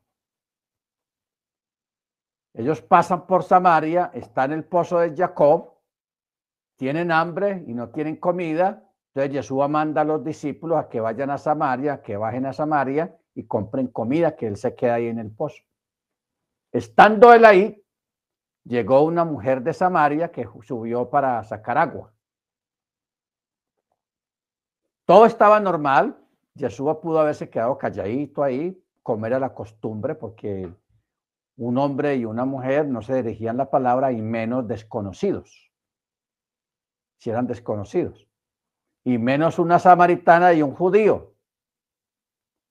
Ellos 2.55 2.83
pasan 2.83 3.27
por 3.27 3.45
Samaria, 3.45 4.11
están 4.15 4.53
en 4.53 4.59
el 4.59 4.65
pozo 4.65 4.99
de 4.99 5.15
Jacob, 5.15 5.75
tienen 6.77 7.13
hambre 7.13 7.63
y 7.67 7.75
no 7.75 7.91
tienen 7.91 8.17
comida. 8.17 8.91
Entonces 9.15 9.33
Jesús 9.33 9.69
manda 9.69 10.01
a 10.01 10.05
los 10.05 10.25
discípulos 10.25 10.79
a 10.79 10.89
que 10.89 11.01
vayan 11.01 11.31
a 11.31 11.39
Samaria, 11.39 12.03
que 12.03 12.17
bajen 12.17 12.47
a 12.47 12.53
Samaria 12.53 13.17
y 13.35 13.45
compren 13.45 13.89
comida, 13.89 14.35
que 14.35 14.47
él 14.47 14.57
se 14.57 14.75
queda 14.75 14.95
ahí 14.95 15.07
en 15.07 15.19
el 15.19 15.31
pozo. 15.31 15.63
Estando 16.73 17.33
él 17.33 17.45
ahí, 17.45 17.85
llegó 18.65 19.03
una 19.03 19.25
mujer 19.25 19.63
de 19.63 19.73
Samaria 19.73 20.31
que 20.31 20.49
subió 20.63 21.09
para 21.11 21.43
sacar 21.45 21.79
agua. 21.79 22.13
Todo 25.07 25.27
estaba 25.27 25.59
normal, 25.59 26.17
Yeshua 26.55 27.01
pudo 27.01 27.21
haberse 27.21 27.51
quedado 27.51 27.77
calladito 27.79 28.43
ahí, 28.43 28.81
comer 29.03 29.35
a 29.35 29.41
la 29.41 29.55
costumbre, 29.55 30.15
porque 30.15 30.73
un 31.57 31.79
hombre 31.79 32.17
y 32.17 32.25
una 32.25 32.45
mujer 32.45 32.87
no 32.87 33.03
se 33.03 33.23
dirigían 33.23 33.57
la 33.57 33.71
palabra 33.71 34.13
y 34.13 34.23
menos 34.23 34.69
desconocidos, 34.69 35.71
si 37.19 37.31
eran 37.31 37.47
desconocidos, 37.47 38.29
y 39.05 39.19
menos 39.19 39.59
una 39.59 39.79
samaritana 39.79 40.53
y 40.53 40.63
un 40.63 40.75
judío, 40.75 41.35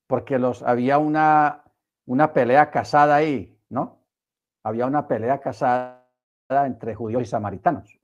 porque 0.08 0.40
los, 0.40 0.64
había 0.64 0.98
una, 0.98 1.66
una 2.06 2.34
pelea 2.34 2.72
casada 2.72 3.16
ahí, 3.16 3.60
¿no? 3.70 3.99
Había 4.64 4.86
una 4.86 5.08
pelea 5.08 5.40
casada 5.40 6.06
entre 6.50 6.96
judíos 6.96 7.24
y 7.24 7.26
samaritanos. 7.26 8.00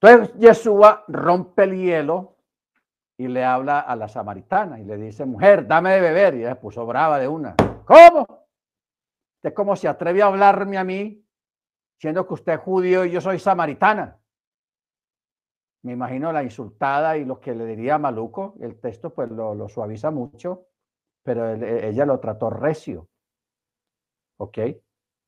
Entonces 0.00 0.34
Yeshua 0.36 1.04
rompe 1.08 1.64
el 1.64 1.76
hielo 1.76 2.36
y 3.16 3.28
le 3.28 3.44
habla 3.44 3.80
a 3.80 3.94
la 3.94 4.08
samaritana 4.08 4.80
y 4.80 4.84
le 4.84 4.96
dice, 4.96 5.24
mujer, 5.24 5.66
dame 5.66 5.92
de 5.92 6.00
beber. 6.00 6.34
Y 6.34 6.40
ella 6.40 6.60
puso 6.60 6.84
brava 6.84 7.18
de 7.18 7.28
una. 7.28 7.54
¿Cómo? 7.84 8.46
¿Usted 9.36 9.54
cómo 9.54 9.76
se 9.76 9.88
atreve 9.88 10.22
a 10.22 10.26
hablarme 10.26 10.76
a 10.78 10.84
mí, 10.84 11.24
siendo 12.00 12.26
que 12.26 12.34
usted 12.34 12.54
es 12.54 12.60
judío 12.60 13.04
y 13.04 13.12
yo 13.12 13.20
soy 13.20 13.38
samaritana? 13.38 14.18
Me 15.84 15.92
imagino 15.92 16.32
la 16.32 16.42
insultada 16.42 17.16
y 17.16 17.24
lo 17.24 17.40
que 17.40 17.54
le 17.54 17.64
diría 17.66 17.98
Maluco. 17.98 18.54
El 18.60 18.80
texto 18.80 19.12
pues 19.12 19.30
lo, 19.30 19.54
lo 19.54 19.68
suaviza 19.68 20.10
mucho, 20.10 20.66
pero 21.22 21.48
ella 21.54 22.06
lo 22.06 22.18
trató 22.20 22.50
recio. 22.50 23.08
¿Ok? 24.38 24.58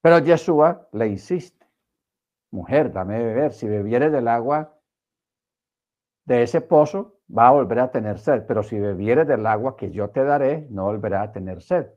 Pero 0.05 0.19
Yeshua 0.19 0.87
le 0.93 1.07
insiste 1.07 1.67
mujer, 2.51 2.93
dame 2.93 3.25
beber. 3.25 3.55
Si 3.55 3.67
bebieres 3.67 4.13
del 4.13 4.29
agua 4.29 4.79
de 6.27 6.43
ese 6.43 6.61
pozo, 6.61 7.21
va 7.27 7.49
a 7.49 7.53
volver 7.53 7.79
a 7.79 7.91
tener 7.91 8.19
sed. 8.19 8.45
Pero 8.47 8.63
si 8.63 8.79
bebieres 8.79 9.27
del 9.27 9.47
agua 9.47 9.79
que 9.79 9.91
yo 9.91 10.11
te 10.11 10.23
daré, 10.23 10.67
no 10.69 10.85
volverá 10.85 11.23
a 11.23 11.33
tener 11.33 11.63
sed. 11.63 11.91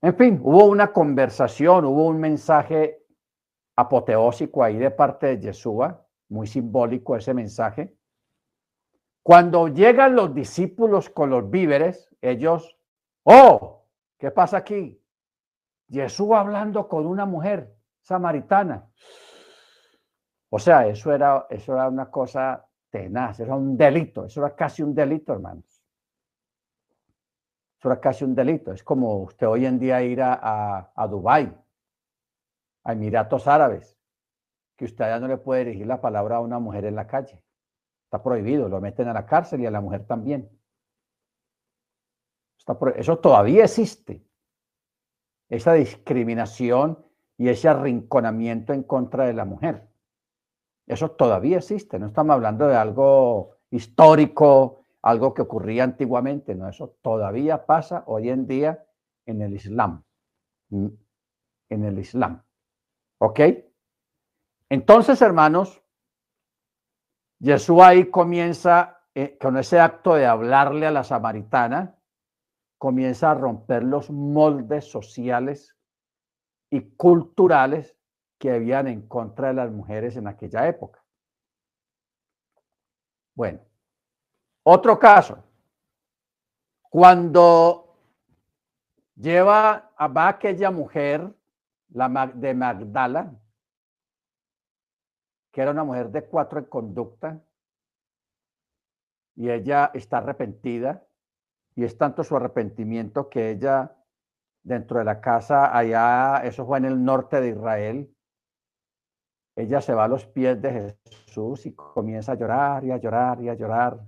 En 0.00 0.16
fin, 0.16 0.40
hubo 0.42 0.64
una 0.64 0.94
conversación, 0.94 1.84
hubo 1.84 2.06
un 2.06 2.18
mensaje 2.18 3.04
apoteósico 3.76 4.64
ahí 4.64 4.78
de 4.78 4.90
parte 4.90 5.26
de 5.26 5.40
Yeshua, 5.40 6.06
muy 6.30 6.46
simbólico 6.46 7.16
ese 7.16 7.34
mensaje. 7.34 7.94
Cuando 9.22 9.68
llegan 9.68 10.16
los 10.16 10.34
discípulos 10.34 11.10
con 11.10 11.28
los 11.28 11.50
víveres, 11.50 12.08
ellos, 12.22 12.78
oh, 13.24 13.84
¿qué 14.16 14.30
pasa 14.30 14.56
aquí? 14.56 15.02
Yeshua 15.88 16.40
hablando 16.40 16.88
con 16.88 17.06
una 17.06 17.26
mujer 17.26 17.74
samaritana. 18.00 18.88
O 20.50 20.58
sea, 20.58 20.86
eso 20.86 21.12
era, 21.12 21.46
eso 21.50 21.72
era 21.74 21.88
una 21.88 22.10
cosa 22.10 22.66
tenaz, 22.90 23.40
era 23.40 23.54
un 23.54 23.76
delito, 23.76 24.26
eso 24.26 24.44
era 24.44 24.54
casi 24.54 24.82
un 24.82 24.94
delito, 24.94 25.32
hermanos. 25.32 25.82
Eso 27.78 27.90
era 27.90 28.00
casi 28.00 28.24
un 28.24 28.34
delito. 28.34 28.72
Es 28.72 28.82
como 28.82 29.18
usted 29.18 29.46
hoy 29.46 29.66
en 29.66 29.78
día 29.78 30.02
ir 30.02 30.22
a, 30.22 30.92
a, 30.94 31.06
Dubái, 31.08 31.52
a 32.84 32.92
Emiratos 32.92 33.46
Árabes, 33.46 33.98
que 34.76 34.86
usted 34.86 35.04
ya 35.04 35.20
no 35.20 35.28
le 35.28 35.36
puede 35.36 35.64
dirigir 35.64 35.86
la 35.86 36.00
palabra 36.00 36.36
a 36.36 36.40
una 36.40 36.58
mujer 36.58 36.84
en 36.84 36.94
la 36.94 37.06
calle. 37.06 37.42
Está 38.04 38.22
prohibido, 38.22 38.68
lo 38.68 38.80
meten 38.80 39.08
a 39.08 39.12
la 39.12 39.26
cárcel 39.26 39.60
y 39.60 39.66
a 39.66 39.70
la 39.70 39.80
mujer 39.80 40.06
también. 40.06 40.48
eso 42.96 43.18
todavía 43.18 43.64
existe. 43.64 44.25
Esa 45.48 45.74
discriminación 45.74 47.04
y 47.38 47.48
ese 47.48 47.68
arrinconamiento 47.68 48.72
en 48.72 48.82
contra 48.82 49.26
de 49.26 49.34
la 49.34 49.44
mujer. 49.44 49.88
Eso 50.86 51.10
todavía 51.10 51.58
existe, 51.58 51.98
no 51.98 52.06
estamos 52.06 52.34
hablando 52.34 52.68
de 52.68 52.76
algo 52.76 53.56
histórico, 53.70 54.84
algo 55.02 55.34
que 55.34 55.42
ocurría 55.42 55.84
antiguamente, 55.84 56.54
no, 56.54 56.68
eso 56.68 56.96
todavía 57.02 57.66
pasa 57.66 58.04
hoy 58.06 58.30
en 58.30 58.46
día 58.46 58.84
en 59.26 59.42
el 59.42 59.54
Islam. 59.54 60.04
Mm, 60.70 60.88
en 61.68 61.84
el 61.84 61.98
Islam. 61.98 62.42
¿Ok? 63.18 63.40
Entonces, 64.68 65.20
hermanos, 65.22 65.82
Jesús 67.40 67.80
ahí 67.82 68.10
comienza 68.10 69.00
eh, 69.14 69.36
con 69.40 69.56
ese 69.56 69.78
acto 69.80 70.14
de 70.14 70.26
hablarle 70.26 70.86
a 70.86 70.90
la 70.90 71.04
samaritana, 71.04 71.95
comienza 72.78 73.30
a 73.30 73.34
romper 73.34 73.84
los 73.84 74.10
moldes 74.10 74.90
sociales 74.90 75.76
y 76.70 76.80
culturales 76.96 77.96
que 78.38 78.52
habían 78.52 78.86
en 78.86 79.06
contra 79.06 79.48
de 79.48 79.54
las 79.54 79.70
mujeres 79.70 80.16
en 80.16 80.26
aquella 80.26 80.68
época. 80.68 81.02
Bueno, 83.34 83.60
otro 84.62 84.98
caso. 84.98 85.42
Cuando 86.88 87.86
lleva 89.14 89.92
a, 89.96 90.28
aquella 90.28 90.70
mujer, 90.70 91.34
la 91.90 92.32
de 92.34 92.54
Magdala, 92.54 93.34
que 95.52 95.62
era 95.62 95.70
una 95.70 95.84
mujer 95.84 96.10
de 96.10 96.24
cuatro 96.26 96.58
en 96.58 96.66
conducta, 96.66 97.42
y 99.34 99.50
ella 99.50 99.90
está 99.94 100.18
arrepentida, 100.18 101.05
y 101.76 101.84
es 101.84 101.96
tanto 101.98 102.24
su 102.24 102.34
arrepentimiento 102.34 103.28
que 103.28 103.50
ella 103.50 103.94
dentro 104.62 104.98
de 104.98 105.04
la 105.04 105.20
casa 105.20 105.76
allá, 105.76 106.38
eso 106.42 106.66
fue 106.66 106.78
en 106.78 106.86
el 106.86 107.04
norte 107.04 107.40
de 107.40 107.50
Israel. 107.50 108.16
Ella 109.54 109.80
se 109.80 109.94
va 109.94 110.04
a 110.04 110.08
los 110.08 110.26
pies 110.26 110.60
de 110.60 110.96
Jesús 111.06 111.66
y 111.66 111.74
comienza 111.74 112.32
a 112.32 112.34
llorar 112.34 112.84
y 112.84 112.90
a 112.90 112.96
llorar 112.96 113.42
y 113.42 113.50
a 113.50 113.54
llorar 113.54 114.00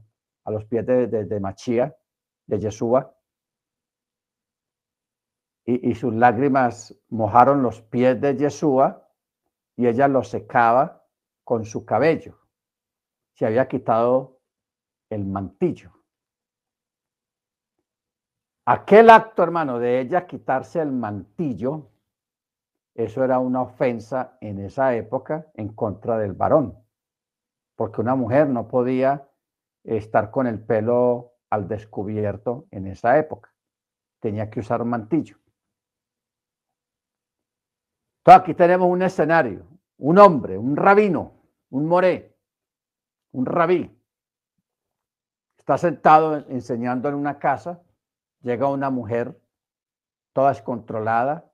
a 0.44 0.50
los 0.50 0.64
pies 0.64 0.84
de, 0.86 1.06
de, 1.06 1.40
Machía, 1.40 1.94
de 2.46 2.58
Yeshua. 2.58 3.14
Y, 5.66 5.90
y, 5.90 5.94
sus 5.94 6.14
lágrimas 6.14 6.98
mojaron 7.10 7.62
los 7.62 7.82
pies 7.82 8.18
de 8.18 8.34
Yeshua 8.34 9.06
y 9.76 9.86
ella 9.86 10.08
los 10.08 10.28
secaba 10.28 11.06
con 11.44 11.66
su 11.66 11.84
cabello. 11.84 12.38
Se 13.34 13.44
había 13.44 13.68
quitado 13.68 14.40
el 15.10 15.26
mantillo. 15.26 15.97
Aquel 18.70 19.08
acto, 19.08 19.42
hermano, 19.42 19.78
de 19.78 19.98
ella 19.98 20.26
quitarse 20.26 20.78
el 20.82 20.92
mantillo, 20.92 21.90
eso 22.94 23.24
era 23.24 23.38
una 23.38 23.62
ofensa 23.62 24.36
en 24.42 24.58
esa 24.58 24.94
época 24.94 25.46
en 25.54 25.72
contra 25.72 26.18
del 26.18 26.34
varón, 26.34 26.76
porque 27.76 28.02
una 28.02 28.14
mujer 28.14 28.46
no 28.50 28.68
podía 28.68 29.26
estar 29.84 30.30
con 30.30 30.46
el 30.46 30.60
pelo 30.60 31.32
al 31.48 31.66
descubierto 31.66 32.66
en 32.70 32.88
esa 32.88 33.16
época. 33.16 33.54
Tenía 34.20 34.50
que 34.50 34.60
usar 34.60 34.82
un 34.82 34.90
mantillo. 34.90 35.38
Entonces 38.18 38.42
aquí 38.42 38.52
tenemos 38.52 38.86
un 38.90 39.00
escenario, 39.00 39.66
un 39.96 40.18
hombre, 40.18 40.58
un 40.58 40.76
rabino, 40.76 41.40
un 41.70 41.86
moré, 41.86 42.36
un 43.32 43.46
rabí. 43.46 43.98
Está 45.56 45.78
sentado 45.78 46.44
enseñando 46.50 47.08
en 47.08 47.14
una 47.14 47.38
casa 47.38 47.82
llega 48.42 48.68
una 48.68 48.90
mujer 48.90 49.40
toda 50.32 50.50
descontrolada 50.50 51.50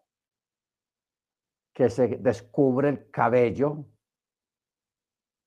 que 1.73 1.91
se 1.91 2.07
descubre 2.19 2.89
el 2.89 3.11
cabello, 3.11 3.85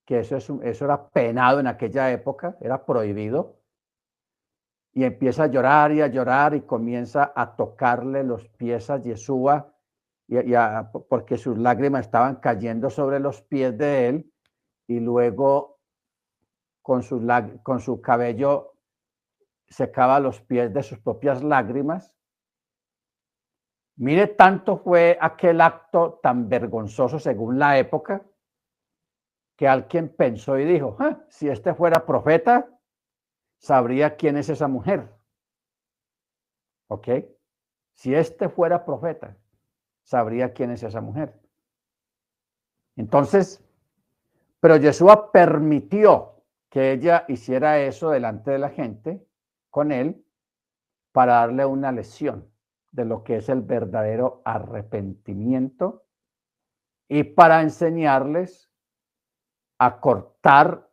que 0.06 0.20
eso, 0.20 0.38
es, 0.38 0.50
eso 0.64 0.86
era 0.86 1.10
penado 1.10 1.60
en 1.60 1.68
aquella 1.68 2.12
época, 2.12 2.58
era 2.62 2.86
prohibido, 2.86 3.62
y 4.94 5.04
empieza 5.04 5.44
a 5.44 5.48
llorar 5.48 5.92
y 5.92 6.02
a 6.02 6.08
llorar 6.08 6.56
y 6.56 6.62
comienza 6.62 7.32
a 7.36 7.56
tocarle 7.56 8.24
los 8.24 8.48
pies 8.50 8.90
a 8.90 8.98
Yeshua, 8.98 9.74
y, 10.28 10.36
porque 11.08 11.38
sus 11.38 11.58
lágrimas 11.58 12.06
estaban 12.06 12.38
cayendo 12.38 12.90
sobre 12.90 13.20
los 13.20 13.42
pies 13.44 13.78
de 13.78 14.10
él, 14.10 14.34
y 14.88 15.00
luego 15.00 15.80
con 16.82 17.04
su, 17.04 17.26
con 17.64 17.80
su 17.80 18.02
cabello 18.02 18.77
secaba 19.68 20.20
los 20.20 20.42
pies 20.42 20.74
de 20.74 20.84
sus 20.84 21.00
propias 21.00 21.44
lágrimas. 21.44 22.16
Mire, 23.98 24.28
tanto 24.28 24.78
fue 24.78 25.18
aquel 25.20 25.60
acto 25.62 26.20
tan 26.22 26.48
vergonzoso 26.48 27.20
según 27.20 27.58
la 27.60 27.78
época 27.78 28.24
que 29.56 29.68
alguien 29.68 30.10
pensó 30.10 30.58
y 30.60 30.66
dijo, 30.66 30.96
ah, 31.00 31.20
si 31.30 31.50
este 31.50 31.74
fuera 31.74 32.06
profeta, 32.06 32.70
sabría 33.58 34.16
quién 34.16 34.38
es 34.38 34.50
esa 34.50 34.68
mujer. 34.68 35.12
¿Ok? 36.90 37.08
Si 37.94 38.14
este 38.14 38.50
fuera 38.50 38.86
profeta, 38.86 39.36
sabría 40.04 40.54
quién 40.54 40.72
es 40.72 40.84
esa 40.84 41.02
mujer. 41.02 41.42
Entonces, 42.96 43.64
pero 44.60 44.78
Yeshua 44.78 45.32
permitió 45.32 46.44
que 46.70 46.92
ella 46.92 47.26
hiciera 47.28 47.80
eso 47.80 48.12
delante 48.12 48.52
de 48.52 48.60
la 48.60 48.70
gente 48.70 49.27
con 49.78 49.92
él 49.92 50.26
para 51.12 51.34
darle 51.34 51.64
una 51.64 51.92
lección 51.92 52.52
de 52.90 53.06
lo 53.06 53.24
que 53.24 53.36
es 53.36 53.48
el 53.48 53.62
verdadero 53.62 54.42
arrepentimiento 54.44 56.04
y 57.08 57.24
para 57.24 57.62
enseñarles 57.62 58.72
a 59.78 60.00
cortar 60.00 60.90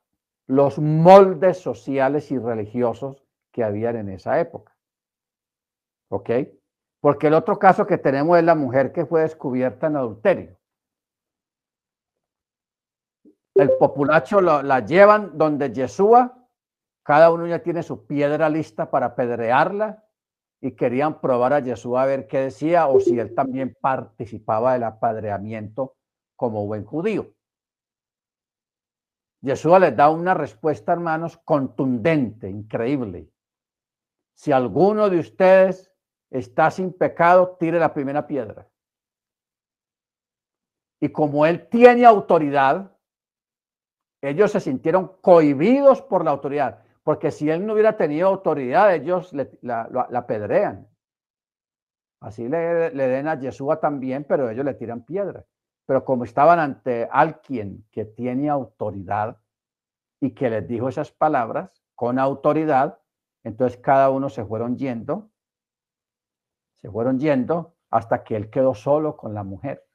los 0.46 0.78
moldes 0.78 1.56
sociales 1.56 2.30
y 2.30 2.38
religiosos 2.38 3.26
que 3.52 3.64
habían 3.64 3.96
en 3.96 4.10
esa 4.10 4.38
época. 4.38 4.76
¿Ok? 6.10 6.30
Porque 7.00 7.28
el 7.28 7.32
otro 7.32 7.58
caso 7.58 7.86
que 7.86 7.96
tenemos 7.96 8.36
es 8.36 8.44
la 8.44 8.54
mujer 8.54 8.92
que 8.92 9.06
fue 9.06 9.22
descubierta 9.22 9.86
en 9.86 9.96
adulterio. 9.96 10.58
El 13.54 13.78
populacho 13.78 14.42
la 14.42 14.80
llevan 14.80 15.38
donde 15.38 15.72
Yeshua, 15.72 16.43
cada 17.04 17.30
uno 17.30 17.46
ya 17.46 17.62
tiene 17.62 17.82
su 17.82 18.06
piedra 18.06 18.48
lista 18.48 18.90
para 18.90 19.06
apedrearla 19.06 20.02
y 20.60 20.72
querían 20.72 21.20
probar 21.20 21.52
a 21.52 21.60
Yeshua 21.60 22.02
a 22.02 22.06
ver 22.06 22.26
qué 22.26 22.38
decía 22.38 22.86
o 22.88 22.98
si 22.98 23.18
él 23.18 23.34
también 23.34 23.76
participaba 23.78 24.72
del 24.72 24.84
apedreamiento 24.84 25.96
como 26.34 26.66
buen 26.66 26.84
judío. 26.86 27.30
Yeshua 29.42 29.78
les 29.78 29.94
da 29.94 30.08
una 30.08 30.32
respuesta, 30.32 30.92
hermanos, 30.92 31.36
contundente, 31.44 32.48
increíble. 32.48 33.30
Si 34.34 34.50
alguno 34.50 35.10
de 35.10 35.18
ustedes 35.18 35.92
está 36.30 36.70
sin 36.70 36.94
pecado, 36.94 37.58
tire 37.60 37.78
la 37.78 37.92
primera 37.92 38.26
piedra. 38.26 38.66
Y 40.98 41.10
como 41.10 41.44
él 41.44 41.68
tiene 41.68 42.06
autoridad, 42.06 42.96
ellos 44.22 44.52
se 44.52 44.60
sintieron 44.60 45.18
cohibidos 45.20 46.00
por 46.00 46.24
la 46.24 46.30
autoridad, 46.30 46.83
porque 47.04 47.30
si 47.30 47.50
él 47.50 47.64
no 47.64 47.74
hubiera 47.74 47.96
tenido 47.98 48.28
autoridad, 48.28 48.94
ellos 48.94 49.32
la, 49.60 50.08
la, 50.10 50.26
pedrean. 50.26 50.88
Así 52.20 52.48
le, 52.48 52.90
le, 52.94 53.08
den 53.08 53.28
a 53.28 53.38
Yeshua 53.38 53.78
también, 53.78 54.24
pero 54.24 54.48
ellos 54.48 54.64
le 54.64 54.72
tiran 54.72 55.04
piedra. 55.04 55.44
Pero 55.84 56.02
como 56.02 56.24
estaban 56.24 56.58
ante 56.58 57.06
alguien 57.12 57.86
que 57.92 58.06
tiene 58.06 58.48
autoridad 58.48 59.36
y 60.18 60.30
que 60.30 60.48
les 60.48 60.66
dijo 60.66 60.88
esas 60.88 61.12
palabras 61.12 61.70
con 61.94 62.18
autoridad, 62.18 62.98
entonces 63.42 63.78
cada 63.78 64.08
uno 64.08 64.30
se 64.30 64.42
fueron 64.46 64.78
yendo, 64.78 65.30
se 66.76 66.90
fueron 66.90 67.20
yendo 67.20 67.74
hasta 67.90 68.24
que 68.24 68.34
él 68.34 68.48
quedó 68.48 68.74
solo 68.74 69.14
con 69.14 69.34
la 69.34 69.44
mujer. 69.44 69.86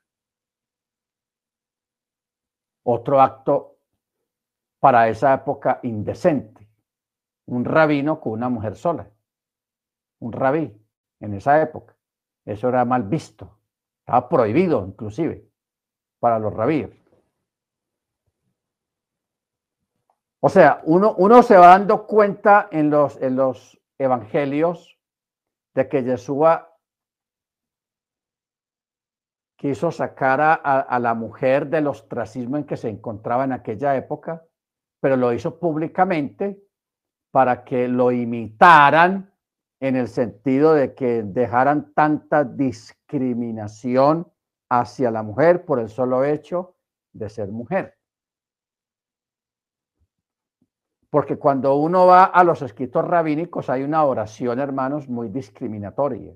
Otro 2.84 3.19
acto 3.19 3.77
para 4.80 5.10
esa 5.10 5.34
época 5.34 5.80
indecente. 5.81 6.69
Un 7.50 7.66
rabino 7.66 8.20
con 8.20 8.34
una 8.34 8.48
mujer 8.48 8.76
sola. 8.76 9.10
Un 10.20 10.32
rabí 10.32 10.72
en 11.20 11.34
esa 11.34 11.60
época. 11.62 11.96
Eso 12.46 12.70
era 12.70 12.86
mal 12.86 13.04
visto. 13.04 13.58
Estaba 14.02 14.30
prohibido 14.30 14.86
inclusive 14.86 15.50
para 16.20 16.38
los 16.38 16.54
rabíes. 16.54 16.92
O 20.42 20.50
sea, 20.50 20.82
uno, 20.84 21.16
uno 21.18 21.42
se 21.42 21.58
va 21.58 21.70
dando 21.70 22.06
cuenta 22.06 22.70
en 22.72 22.92
los, 22.92 23.20
en 23.20 23.36
los 23.36 23.82
evangelios 23.98 25.00
de 25.74 25.90
que 25.90 26.04
Yeshua 26.04 26.78
quiso 29.58 29.92
sacar 29.92 30.40
a, 30.40 30.54
a, 30.54 31.00
la 31.00 31.16
mujer 31.16 31.68
del 31.68 31.88
ostracismo 31.88 32.58
en 32.58 32.66
que 32.66 32.78
se 32.78 32.90
encontraba 32.90 33.44
en 33.44 33.54
aquella 33.54 33.96
época 33.98 34.46
pero 35.00 35.18
lo 35.18 35.34
hizo 35.34 35.60
públicamente 35.60 36.62
para 37.31 37.64
que 37.64 37.88
lo 37.88 38.11
imitaran 38.11 39.31
en 39.80 39.95
el 39.95 40.07
sentido 40.07 40.73
de 40.73 40.93
que 40.93 41.23
dejaran 41.23 41.93
tanta 41.93 42.43
discriminación 42.43 44.31
hacia 44.69 45.11
la 45.11 45.23
mujer 45.23 45.65
por 45.65 45.80
el 45.80 45.89
solo 45.89 46.23
hecho 46.26 46.76
de 47.14 47.30
ser 47.30 47.49
mujer. 47.49 47.97
Porque 51.10 51.38
cuando 51.38 51.76
uno 51.76 52.06
va 52.06 52.26
a 52.26 52.43
los 52.43 52.61
escritos 52.61 53.03
rabínicos 53.06 53.69
hay 53.69 53.84
una 53.84 54.03
oración, 54.03 54.60
hermanos, 54.60 55.10
muy 55.10 55.30
discriminatoria. 55.30 56.35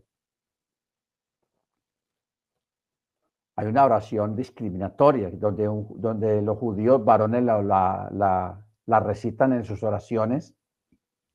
hay 3.55 3.67
una 3.67 3.85
oración 3.85 4.35
discriminatoria 4.35 5.29
donde, 5.31 5.69
donde 5.95 6.41
los 6.41 6.57
judíos 6.57 7.03
varones 7.03 7.43
la, 7.43 8.09
la, 8.85 8.99
recitan 8.99 9.53
en 9.53 9.63
sus 9.63 9.83
oraciones, 9.83 10.55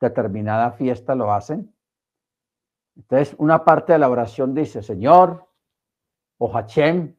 determinada 0.00 0.72
fiesta 0.72 1.14
lo 1.14 1.32
hacen. 1.32 1.74
Entonces, 2.96 3.34
una 3.38 3.64
parte 3.64 3.92
de 3.92 3.98
la 3.98 4.10
oración 4.10 4.54
dice, 4.54 4.82
Señor, 4.82 5.48
o 6.38 6.48
Hachem, 6.48 7.16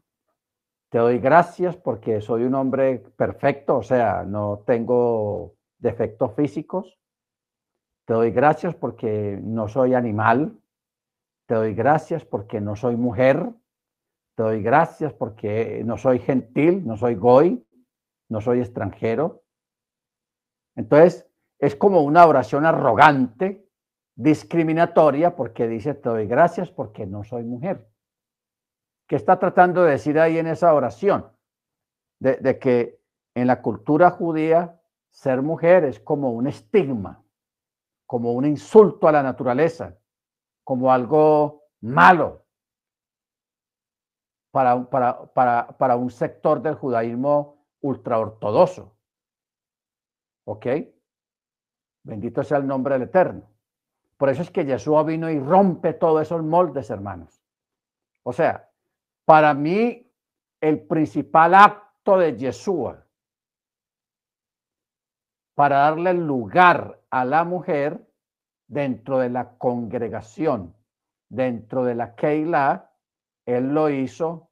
te 0.90 0.98
doy 0.98 1.20
gracias 1.20 1.78
porque 1.78 2.20
soy 2.20 2.44
un 2.44 2.56
hombre 2.56 3.00
perfecto, 3.16 3.78
o 3.78 3.84
sea, 3.84 4.24
no 4.24 4.64
tengo 4.66 5.56
defectos 5.78 6.34
físicos. 6.36 6.98
Te 8.06 8.14
doy 8.14 8.32
gracias 8.32 8.74
porque 8.76 9.40
no 9.42 9.68
soy 9.68 9.94
animal. 9.94 10.60
Te 11.46 11.56
doy 11.56 11.76
gracias 11.76 12.26
porque 12.26 12.60
no 12.60 12.76
soy 12.76 12.96
mujer. 12.96 13.52
Te 14.36 14.44
doy 14.44 14.64
gracias 14.64 15.14
porque 15.14 15.84
no 15.86 15.98
soy 15.98 16.20
gentil, 16.20 16.86
no 16.88 16.98
soy 16.98 17.16
goy, 17.16 17.64
no 18.30 18.42
soy 18.42 18.60
extranjero. 18.60 19.44
Entonces, 20.76 21.29
es 21.60 21.76
como 21.76 22.02
una 22.02 22.26
oración 22.26 22.66
arrogante, 22.66 23.68
discriminatoria, 24.16 25.36
porque 25.36 25.68
dice, 25.68 25.94
te 25.94 26.10
doy 26.10 26.28
gracias 26.28 26.72
porque 26.72 27.06
no 27.06 27.24
soy 27.24 27.44
mujer. 27.44 27.88
¿Qué 29.08 29.16
está 29.16 29.40
tratando 29.40 29.84
de 29.84 29.92
decir 29.92 30.20
ahí 30.20 30.38
en 30.38 30.48
esa 30.48 30.74
oración? 30.74 31.32
De, 32.20 32.36
de 32.38 32.60
que 32.60 33.02
en 33.36 33.48
la 33.48 33.62
cultura 33.62 34.12
judía 34.12 34.80
ser 35.10 35.42
mujer 35.42 35.86
es 35.86 36.00
como 36.00 36.32
un 36.32 36.48
estigma, 36.48 37.24
como 38.06 38.34
un 38.34 38.46
insulto 38.46 39.08
a 39.08 39.12
la 39.12 39.24
naturaleza, 39.24 39.98
como 40.64 40.92
algo 40.92 41.64
malo, 41.82 42.46
para, 44.52 44.90
para, 44.90 45.68
para, 45.78 45.96
un 45.96 46.10
sector 46.10 46.62
del 46.62 46.76
judaísmo 46.76 47.66
ultraortodoxo. 47.82 48.96
¿Ok? 50.46 50.66
Bendito 52.10 52.44
sea 52.44 52.58
el 52.58 52.66
nombre 52.66 52.96
del 52.96 53.04
Eterno. 53.04 53.44
Por 54.18 54.30
eso 54.30 54.42
es 54.42 54.50
que 54.50 54.66
Yeshua 54.66 55.04
vino 55.04 55.30
y 55.30 55.40
rompe 55.40 55.94
todos 55.94 56.24
esos 56.24 56.44
moldes, 56.44 56.90
hermanos. 56.90 57.42
O 58.24 58.34
sea, 58.34 58.70
para 59.26 59.54
mí, 59.54 60.12
el 60.60 60.82
principal 60.82 61.54
acto 61.54 62.18
de 62.18 62.36
Yeshua 62.36 63.06
para 65.54 65.80
darle 65.80 66.14
lugar 66.14 67.00
a 67.10 67.26
la 67.26 67.44
mujer 67.44 68.08
dentro 68.68 69.20
de 69.20 69.30
la 69.30 69.58
congregación, 69.58 70.74
dentro 71.30 71.84
de 71.84 71.96
la 71.96 72.16
Keilah, 72.16 72.92
él 73.46 73.74
lo 73.74 73.90
hizo 73.90 74.50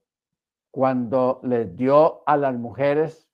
cuando 0.69 1.39
les 1.43 1.75
dio 1.75 2.23
a 2.27 2.37
las 2.37 2.55
mujeres 2.55 3.26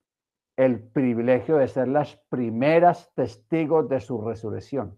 el 0.56 0.80
privilegio 0.80 1.58
de 1.58 1.68
ser 1.68 1.88
las 1.88 2.16
primeras 2.30 3.12
testigos 3.16 3.90
de 3.90 4.00
su 4.00 4.22
resurrección. 4.22 4.98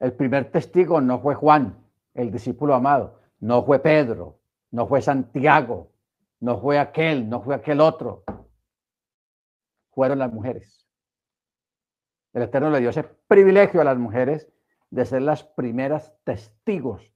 El 0.00 0.12
primer 0.12 0.50
testigo 0.50 1.00
no 1.00 1.20
fue 1.20 1.34
Juan, 1.34 1.82
el 2.14 2.30
discípulo 2.30 2.74
amado, 2.74 3.20
no 3.40 3.64
fue 3.64 3.78
Pedro, 3.78 4.38
no 4.70 4.86
fue 4.86 5.00
Santiago, 5.00 5.92
no 6.40 6.60
fue 6.60 6.78
aquel, 6.78 7.28
no 7.28 7.40
fue 7.40 7.54
aquel 7.54 7.80
otro. 7.80 8.24
Fueron 9.92 10.18
las 10.18 10.32
mujeres. 10.32 10.86
El 12.32 12.42
Eterno 12.42 12.70
le 12.70 12.80
dio 12.80 12.90
ese 12.90 13.04
privilegio 13.04 13.80
a 13.80 13.84
las 13.84 13.96
mujeres 13.96 14.50
de 14.90 15.06
ser 15.06 15.22
las 15.22 15.44
primeras 15.44 16.12
testigos 16.24 17.12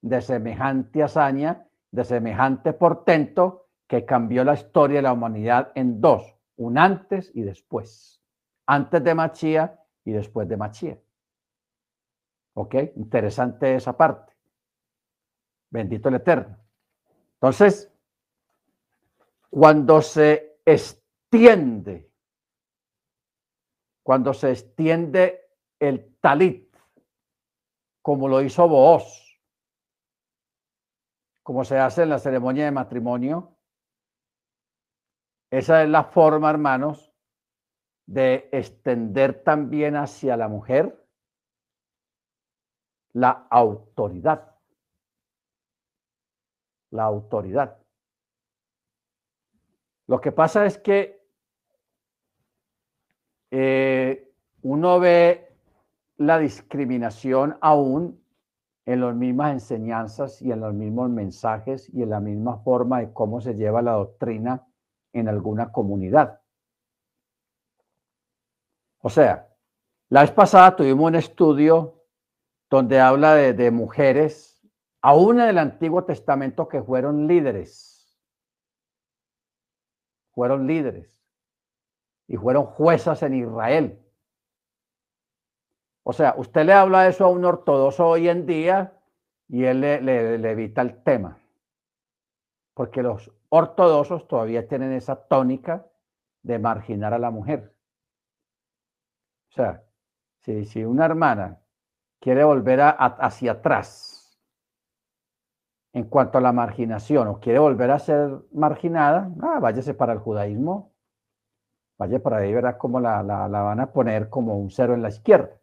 de 0.00 0.20
semejante 0.20 1.02
hazaña, 1.02 1.68
de 1.90 2.04
semejante 2.04 2.72
portento, 2.72 3.61
que 3.92 4.06
cambió 4.06 4.42
la 4.42 4.54
historia 4.54 4.96
de 4.96 5.02
la 5.02 5.12
humanidad 5.12 5.70
en 5.74 6.00
dos, 6.00 6.34
un 6.56 6.78
antes 6.78 7.30
y 7.34 7.42
después. 7.42 8.22
Antes 8.64 9.04
de 9.04 9.14
Machía 9.14 9.84
y 10.02 10.12
después 10.12 10.48
de 10.48 10.56
Machía. 10.56 10.98
¿Ok? 12.54 12.74
Interesante 12.96 13.74
esa 13.74 13.94
parte. 13.94 14.32
Bendito 15.68 16.08
el 16.08 16.14
Eterno. 16.14 16.56
Entonces, 17.34 17.92
cuando 19.50 20.00
se 20.00 20.58
extiende, 20.64 22.10
cuando 24.02 24.32
se 24.32 24.52
extiende 24.52 25.50
el 25.78 26.16
talit, 26.18 26.74
como 28.00 28.26
lo 28.26 28.40
hizo 28.40 28.66
Booz, 28.66 29.38
como 31.42 31.62
se 31.62 31.78
hace 31.78 32.04
en 32.04 32.08
la 32.08 32.18
ceremonia 32.18 32.64
de 32.64 32.70
matrimonio. 32.70 33.58
Esa 35.52 35.82
es 35.82 35.90
la 35.90 36.04
forma, 36.04 36.48
hermanos, 36.48 37.12
de 38.06 38.48
extender 38.52 39.44
también 39.44 39.96
hacia 39.96 40.34
la 40.34 40.48
mujer 40.48 40.98
la 43.12 43.48
autoridad. 43.50 44.56
La 46.90 47.04
autoridad. 47.04 47.76
Lo 50.06 50.22
que 50.22 50.32
pasa 50.32 50.64
es 50.64 50.78
que 50.78 51.22
eh, 53.50 54.32
uno 54.62 55.00
ve 55.00 55.54
la 56.16 56.38
discriminación 56.38 57.58
aún 57.60 58.24
en 58.86 59.02
las 59.02 59.14
mismas 59.14 59.52
enseñanzas 59.52 60.40
y 60.40 60.50
en 60.50 60.60
los 60.60 60.72
mismos 60.72 61.10
mensajes 61.10 61.90
y 61.92 62.02
en 62.02 62.08
la 62.08 62.20
misma 62.20 62.56
forma 62.60 63.00
de 63.00 63.12
cómo 63.12 63.42
se 63.42 63.54
lleva 63.54 63.82
la 63.82 63.92
doctrina 63.92 64.66
en 65.12 65.28
alguna 65.28 65.72
comunidad. 65.72 66.40
O 69.00 69.10
sea, 69.10 69.48
la 70.08 70.22
vez 70.22 70.30
pasada 70.30 70.76
tuvimos 70.76 71.06
un 71.06 71.16
estudio 71.16 72.04
donde 72.70 73.00
habla 73.00 73.34
de, 73.34 73.70
mujeres, 73.70 74.60
aún 75.02 75.40
en 75.40 75.48
el 75.48 75.58
Antiguo 75.58 76.04
Testamento, 76.04 76.68
que 76.68 76.82
fueron 76.82 77.26
líderes. 77.26 78.18
Fueron 80.32 80.66
líderes. 80.66 81.20
Y 82.28 82.36
fueron 82.36 82.64
juezas 82.64 83.22
en 83.22 83.34
Israel. 83.34 83.98
O 86.04 86.12
sea, 86.12 86.34
usted 86.38 86.64
le 86.64 86.72
habla 86.72 87.08
eso 87.08 87.24
a 87.24 87.28
un 87.28 87.44
ortodoxo 87.44 88.06
hoy 88.08 88.28
en 88.28 88.46
día 88.46 88.98
y 89.48 89.64
él 89.64 89.80
le, 89.80 90.50
evita 90.50 90.80
el 90.82 91.02
tema. 91.02 91.38
Porque 92.74 93.02
los 93.02 93.30
ortodoxos 93.48 94.26
todavía 94.28 94.66
tienen 94.66 94.92
esa 94.92 95.16
tónica 95.16 95.86
de 96.42 96.58
marginar 96.58 97.14
a 97.14 97.18
la 97.18 97.30
mujer. 97.30 97.74
O 99.50 99.54
sea, 99.54 99.84
si, 100.40 100.84
una 100.84 101.04
hermana 101.04 101.60
quiere 102.18 102.44
volver 102.44 102.80
hacia 102.80 103.52
atrás 103.52 104.40
en 105.92 106.04
cuanto 106.04 106.38
a 106.38 106.40
la 106.40 106.52
marginación 106.52 107.28
o 107.28 107.40
quiere 107.40 107.58
volver 107.58 107.90
a 107.90 107.98
ser 107.98 108.30
marginada, 108.52 109.30
ah, 109.42 109.58
váyase 109.60 109.92
para 109.92 110.14
el 110.14 110.20
judaísmo, 110.20 110.94
vaya 111.98 112.22
para 112.22 112.38
ahí, 112.38 112.52
verá 112.52 112.78
cómo 112.78 112.98
la, 112.98 113.22
la 113.22 113.46
van 113.46 113.80
a 113.80 113.92
poner 113.92 114.30
como 114.30 114.56
un 114.58 114.70
cero 114.70 114.94
en 114.94 115.02
la 115.02 115.10
izquierda 115.10 115.62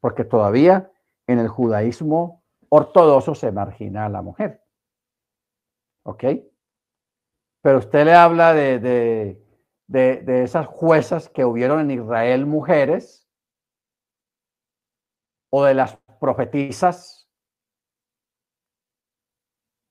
porque 0.00 0.24
todavía 0.24 0.90
en 1.26 1.38
el 1.38 1.48
judaísmo 1.48 2.42
ortodoxo 2.68 3.34
se 3.34 3.52
margina 3.52 4.06
a 4.06 4.08
la 4.08 4.22
mujer. 4.22 4.62
¿Ok? 6.08 6.24
Pero 7.60 7.78
usted 7.80 8.06
le 8.06 8.14
habla 8.14 8.54
de, 8.54 8.78
de, 9.86 10.42
esas 10.42 10.66
juezas 10.66 11.28
que 11.28 11.44
hubieron 11.44 11.80
en 11.80 11.90
Israel 11.90 12.46
mujeres 12.46 13.28
o 15.52 15.64
de 15.64 15.74
las 15.74 15.98
profetizas. 16.18 17.28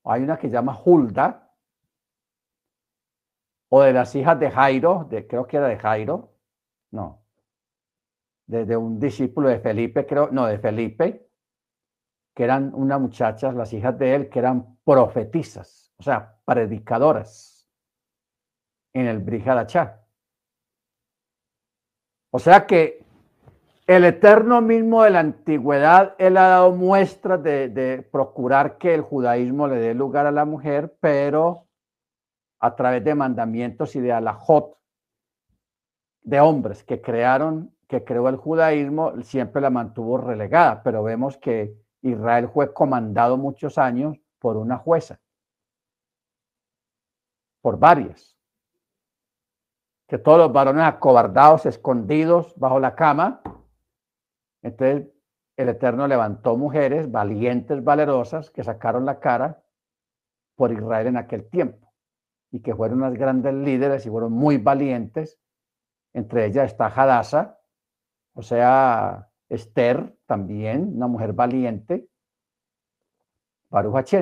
Hay 0.06 0.24
una 0.24 0.40
que 0.40 0.50
llama 0.50 0.76
Hulda, 0.84 1.54
o 3.70 3.82
de 3.82 3.94
las 3.94 4.16
hijas 4.16 4.40
de 4.40 4.50
Jairo, 4.50 5.06
de, 5.08 5.28
creo 5.28 5.46
que 5.46 5.58
era 5.58 5.68
de 5.68 5.78
Jairo, 5.78 6.34
no, 6.90 7.22
de, 8.48 8.76
un 8.76 9.00
discípulo 9.00 9.50
de 9.50 9.60
Felipe, 9.60 10.08
creo, 10.08 10.32
no, 10.32 10.48
de 10.48 10.58
Felipe, 10.58 11.30
que 12.34 12.44
eran 12.44 12.74
unas 12.74 13.00
muchachas, 13.00 13.54
las 13.54 13.72
hijas 13.74 14.00
de 14.00 14.16
él, 14.16 14.30
que 14.30 14.40
eran 14.40 14.80
profetizas, 14.84 15.87
o 16.00 16.04
sea, 16.04 16.36
predicadoras 16.46 17.68
en 18.94 19.08
el 19.08 19.20
Brihadachá. 19.20 20.02
O 22.32 22.40
sea 22.40 22.66
que 22.66 23.04
el 23.88 24.04
Eterno 24.04 24.62
mismo 24.62 25.04
de 25.04 25.12
la 25.12 25.20
antigüedad, 25.20 26.16
él 26.18 26.38
ha 26.38 26.48
dado 26.48 26.74
muestras 26.74 27.42
de, 27.42 27.70
de, 27.70 28.02
procurar 28.02 28.78
que 28.78 28.94
el 28.94 29.02
judaísmo 29.02 29.68
le 29.68 29.78
dé 29.78 29.94
lugar 29.94 30.26
a 30.26 30.32
la 30.32 30.46
mujer, 30.46 30.98
pero 31.00 31.68
a 32.60 32.76
través 32.76 33.04
de 33.04 33.16
mandamientos 33.16 33.96
y 33.96 34.02
de 34.02 34.12
alajot 34.12 34.78
de 36.22 36.40
hombres 36.42 36.84
que 36.84 37.02
crearon 37.02 37.74
que 37.88 38.04
creó 38.04 38.28
el 38.30 38.36
judaísmo 38.36 39.14
siempre 39.24 39.62
la 39.62 39.70
mantuvo 39.70 40.18
relegada, 40.18 40.84
pero 40.84 41.04
vemos 41.04 41.38
que 41.38 41.74
Israel 42.02 42.50
fue 42.50 42.74
comandado 42.74 43.38
muchos 43.38 43.78
años 43.78 44.18
por 44.40 44.58
una 44.58 44.78
jueza, 44.78 45.20
por 47.68 47.80
varias, 47.80 48.40
que 50.08 50.18
todos 50.18 50.38
los 50.38 50.54
varones 50.54 50.86
acobardados, 50.86 51.66
escondidos 51.66 52.58
bajo 52.58 52.80
la 52.80 52.96
cama, 52.96 53.42
entonces 54.62 55.10
el 55.58 55.68
Eterno 55.68 56.08
levantó 56.08 56.56
mujeres 56.56 57.12
valientes, 57.12 57.84
valerosas, 57.84 58.52
que 58.52 58.64
sacaron 58.64 59.04
la 59.04 59.20
cara 59.20 59.62
por 60.56 60.72
Israel 60.72 61.08
en 61.08 61.18
aquel 61.18 61.50
tiempo 61.50 61.92
y 62.52 62.62
que 62.62 62.74
fueron 62.74 63.00
unas 63.00 63.16
grandes 63.16 63.54
líderes 63.54 64.06
y 64.06 64.10
fueron 64.10 64.32
muy 64.32 64.58
valientes. 64.58 65.38
Entre 66.14 66.46
ellas 66.46 66.72
está 66.72 66.86
Hadassah, 66.86 67.60
o 68.34 68.44
sea, 68.44 69.30
Esther 69.50 70.18
también, 70.26 70.94
una 70.96 71.08
mujer 71.08 71.34
valiente. 71.34 72.08
Baruch 73.70 74.14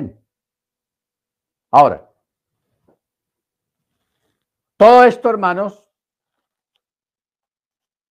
Ahora, 1.70 2.10
todo 4.76 5.04
esto, 5.04 5.30
hermanos, 5.30 5.86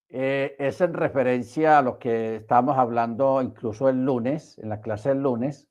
eh, 0.09 0.55
es 0.59 0.79
en 0.81 0.93
referencia 0.93 1.77
a 1.77 1.81
lo 1.81 1.99
que 1.99 2.37
estábamos 2.37 2.77
hablando 2.77 3.41
incluso 3.41 3.89
el 3.89 4.05
lunes, 4.05 4.57
en 4.59 4.69
la 4.69 4.81
clase 4.81 5.09
del 5.09 5.21
lunes, 5.21 5.67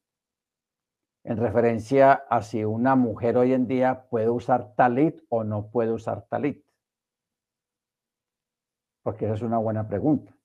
en 1.25 1.39
referencia 1.39 2.13
a 2.13 2.43
si 2.43 2.65
una 2.65 2.95
mujer 2.95 3.39
hoy 3.39 3.55
en 3.55 3.67
día 3.67 4.07
puede 4.11 4.29
usar 4.29 4.75
talit 4.75 5.23
o 5.31 5.43
no 5.43 5.71
puede 5.71 5.93
usar 5.93 6.27
talit. 6.29 6.63
Porque 9.03 9.25
esa 9.25 9.35
es 9.35 9.43
una 9.43 9.59
buena 9.59 9.89
pregunta. 9.89 10.37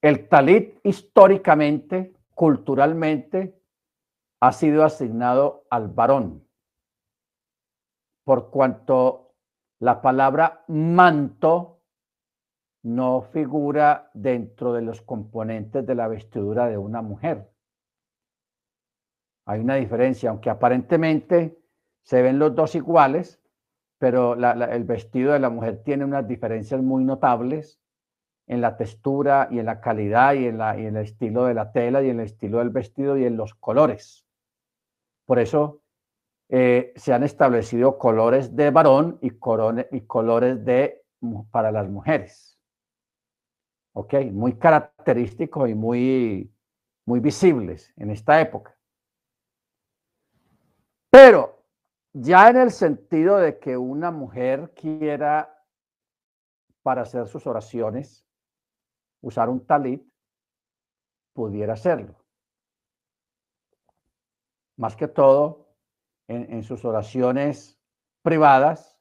El 0.00 0.28
talit 0.28 0.80
históricamente, 0.82 2.16
culturalmente, 2.34 3.60
ha 4.40 4.52
sido 4.52 4.84
asignado 4.84 5.66
al 5.68 5.88
varón, 5.88 6.48
por 8.30 8.48
cuanto 8.48 9.34
la 9.80 10.00
palabra 10.00 10.62
manto 10.68 11.80
no 12.84 13.22
figura 13.22 14.08
dentro 14.14 14.72
de 14.72 14.82
los 14.82 15.02
componentes 15.02 15.84
de 15.84 15.96
la 15.96 16.06
vestidura 16.06 16.68
de 16.68 16.78
una 16.78 17.02
mujer. 17.02 17.50
Hay 19.46 19.58
una 19.58 19.74
diferencia, 19.74 20.30
aunque 20.30 20.48
aparentemente 20.48 21.58
se 22.04 22.22
ven 22.22 22.38
los 22.38 22.54
dos 22.54 22.76
iguales, 22.76 23.42
pero 23.98 24.34
el 24.34 24.84
vestido 24.84 25.32
de 25.32 25.40
la 25.40 25.50
mujer 25.50 25.82
tiene 25.82 26.04
unas 26.04 26.28
diferencias 26.28 26.80
muy 26.80 27.02
notables 27.02 27.80
en 28.46 28.60
la 28.60 28.76
textura 28.76 29.48
y 29.50 29.58
en 29.58 29.66
la 29.66 29.80
calidad 29.80 30.34
y 30.34 30.46
en, 30.46 30.58
la, 30.58 30.78
y 30.78 30.86
en 30.86 30.96
el 30.96 31.02
estilo 31.02 31.46
de 31.46 31.54
la 31.54 31.72
tela 31.72 32.00
y 32.00 32.10
en 32.10 32.20
el 32.20 32.26
estilo 32.26 32.58
del 32.58 32.70
vestido 32.70 33.18
y 33.18 33.24
en 33.24 33.36
los 33.36 33.54
colores. 33.54 34.24
Por 35.26 35.40
eso 35.40 35.79
eh, 36.52 36.92
se 36.96 37.12
han 37.12 37.22
establecido 37.22 37.96
colores 37.96 38.56
de 38.56 38.72
varón 38.72 39.20
y, 39.22 39.30
colores 39.30 40.64
de, 40.64 41.04
para 41.52 41.70
las 41.70 41.88
mujeres. 41.88 42.58
¿Ok? 43.92 44.14
Muy 44.32 44.58
característicos 44.58 45.70
y 45.70 45.74
muy, 45.74 46.52
muy 47.06 47.20
visibles 47.20 47.92
en 47.96 48.10
esta 48.10 48.40
época. 48.40 48.76
Pero 51.08 51.62
ya 52.12 52.48
en 52.48 52.56
el 52.56 52.72
sentido 52.72 53.36
de 53.36 53.60
que 53.60 53.76
una 53.76 54.10
mujer 54.10 54.72
quiera 54.74 55.56
para 56.82 57.02
hacer 57.02 57.28
sus 57.28 57.46
oraciones 57.46 58.26
usar 59.20 59.48
un 59.48 59.64
talit, 59.64 60.02
pudiera 61.32 61.74
hacerlo. 61.74 62.16
Más 64.76 64.96
que 64.96 65.06
todo 65.06 65.69
en, 66.30 66.62
sus 66.62 66.84
oraciones 66.84 67.76
privadas 68.22 68.96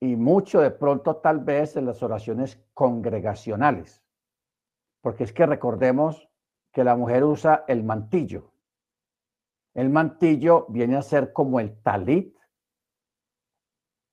y 0.00 0.16
mucho 0.16 0.60
de 0.60 0.70
pronto 0.70 1.16
tal 1.16 1.38
vez 1.38 1.76
en 1.76 1.86
las 1.86 2.02
oraciones 2.02 2.62
congregacionales. 2.74 4.04
Porque 5.00 5.24
es 5.24 5.32
que 5.32 5.46
recordemos 5.46 6.28
que 6.72 6.84
la 6.84 6.94
mujer 6.94 7.24
usa 7.24 7.64
el 7.68 7.84
mantillo. 7.84 8.52
El 9.74 9.88
mantillo 9.88 10.66
viene 10.68 10.96
a 10.96 11.02
ser 11.02 11.32
como 11.32 11.58
el 11.58 11.80
talit 11.82 12.36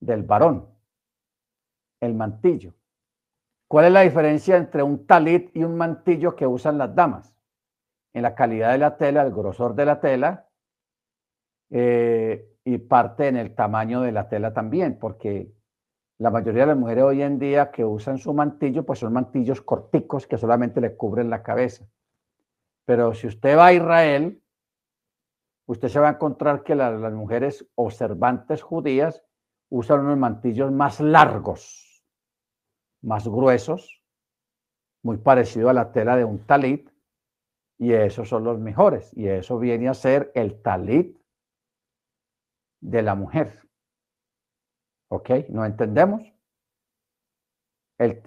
del 0.00 0.22
varón. 0.22 0.66
El 2.00 2.14
mantillo. 2.14 2.74
¿Cuál 3.68 3.86
es 3.86 3.92
la 3.92 4.00
diferencia 4.00 4.56
entre 4.56 4.82
un 4.82 5.06
talit 5.06 5.54
y 5.54 5.62
un 5.62 5.76
mantillo 5.76 6.34
que 6.34 6.46
usan 6.46 6.78
las 6.78 6.94
damas? 6.94 7.36
En 8.14 8.22
la 8.22 8.34
calidad 8.34 8.72
de 8.72 8.78
la 8.78 8.96
tela, 8.96 9.22
el 9.22 9.32
grosor 9.32 9.74
de 9.74 9.84
la 9.84 10.00
tela 10.00 10.49
eh, 11.70 12.50
y 12.64 12.78
parte 12.78 13.28
en 13.28 13.36
el 13.36 13.54
tamaño 13.54 14.02
de 14.02 14.12
la 14.12 14.28
tela 14.28 14.52
también, 14.52 14.98
porque 14.98 15.52
la 16.18 16.30
mayoría 16.30 16.62
de 16.62 16.68
las 16.68 16.76
mujeres 16.76 17.04
hoy 17.04 17.22
en 17.22 17.38
día 17.38 17.70
que 17.70 17.84
usan 17.84 18.18
su 18.18 18.34
mantillo, 18.34 18.84
pues 18.84 18.98
son 18.98 19.12
mantillos 19.12 19.62
corticos 19.62 20.26
que 20.26 20.36
solamente 20.36 20.80
le 20.80 20.96
cubren 20.96 21.30
la 21.30 21.42
cabeza. 21.42 21.86
Pero 22.84 23.14
si 23.14 23.26
usted 23.28 23.56
va 23.56 23.66
a 23.66 23.72
Israel, 23.72 24.42
usted 25.66 25.88
se 25.88 26.00
va 26.00 26.08
a 26.08 26.12
encontrar 26.12 26.62
que 26.62 26.74
las 26.74 27.12
mujeres 27.12 27.66
observantes 27.74 28.60
judías 28.62 29.22
usan 29.70 30.00
unos 30.00 30.18
mantillos 30.18 30.72
más 30.72 31.00
largos, 31.00 32.04
más 33.00 33.26
gruesos, 33.26 34.02
muy 35.02 35.18
parecido 35.18 35.70
a 35.70 35.72
la 35.72 35.92
tela 35.92 36.16
de 36.16 36.24
un 36.24 36.44
talit, 36.44 36.90
y 37.78 37.92
esos 37.92 38.28
son 38.28 38.44
los 38.44 38.58
mejores, 38.58 39.10
y 39.16 39.28
eso 39.28 39.58
viene 39.58 39.88
a 39.88 39.94
ser 39.94 40.32
el 40.34 40.60
talit 40.60 41.19
de 42.80 43.02
la 43.02 43.14
mujer. 43.14 43.68
¿Ok? 45.08 45.30
¿No 45.48 45.64
entendemos? 45.64 46.22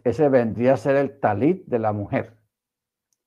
ese 0.03 0.29
vendría 0.29 0.73
a 0.73 0.77
ser 0.77 0.95
el 0.97 1.19
talit 1.19 1.65
de 1.65 1.79
la 1.79 1.93
mujer, 1.93 2.37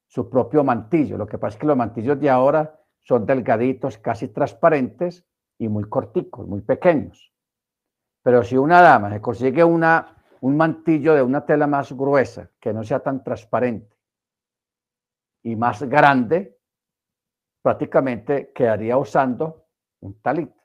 su 0.06 0.30
propio 0.30 0.62
mantillo. 0.62 1.18
Lo 1.18 1.26
que 1.26 1.38
pasa 1.38 1.56
es 1.56 1.60
que 1.60 1.66
los 1.66 1.76
mantillos 1.76 2.20
de 2.20 2.30
ahora 2.30 2.80
son 3.02 3.26
delgaditos, 3.26 3.98
casi 3.98 4.28
transparentes 4.28 5.26
y 5.58 5.68
muy 5.68 5.84
corticos, 5.88 6.46
muy 6.46 6.60
pequeños. 6.60 7.32
Pero 8.22 8.42
si 8.42 8.56
una 8.56 8.80
dama 8.80 9.10
se 9.10 9.20
consigue 9.20 9.64
una, 9.64 10.22
un 10.40 10.56
mantillo 10.56 11.14
de 11.14 11.22
una 11.22 11.44
tela 11.44 11.66
más 11.66 11.92
gruesa, 11.92 12.50
que 12.60 12.72
no 12.72 12.82
sea 12.84 13.00
tan 13.00 13.22
transparente 13.22 13.96
y 15.42 15.56
más 15.56 15.82
grande, 15.82 16.58
prácticamente 17.62 18.52
quedaría 18.52 18.96
usando 18.96 19.66
un 20.00 20.20
talit. 20.20 20.55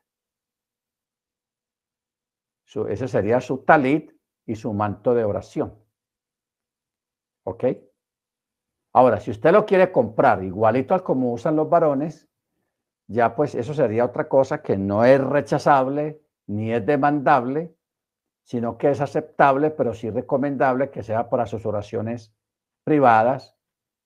Ese 2.87 3.07
sería 3.07 3.41
su 3.41 3.59
talit 3.59 4.11
y 4.45 4.55
su 4.55 4.73
manto 4.73 5.13
de 5.13 5.23
oración. 5.23 5.77
¿Ok? 7.43 7.65
Ahora, 8.93 9.19
si 9.19 9.31
usted 9.31 9.51
lo 9.51 9.65
quiere 9.65 9.91
comprar 9.91 10.43
igualito 10.43 10.93
al 10.93 11.03
como 11.03 11.33
usan 11.33 11.55
los 11.55 11.69
varones, 11.69 12.29
ya 13.07 13.35
pues 13.35 13.55
eso 13.55 13.73
sería 13.73 14.05
otra 14.05 14.27
cosa 14.27 14.61
que 14.61 14.77
no 14.77 15.03
es 15.05 15.21
rechazable 15.21 16.21
ni 16.47 16.73
es 16.73 16.85
demandable, 16.85 17.75
sino 18.43 18.77
que 18.77 18.91
es 18.91 19.01
aceptable, 19.01 19.71
pero 19.71 19.93
sí 19.93 20.09
recomendable 20.09 20.89
que 20.89 21.03
sea 21.03 21.29
para 21.29 21.45
sus 21.45 21.65
oraciones 21.65 22.33
privadas 22.83 23.55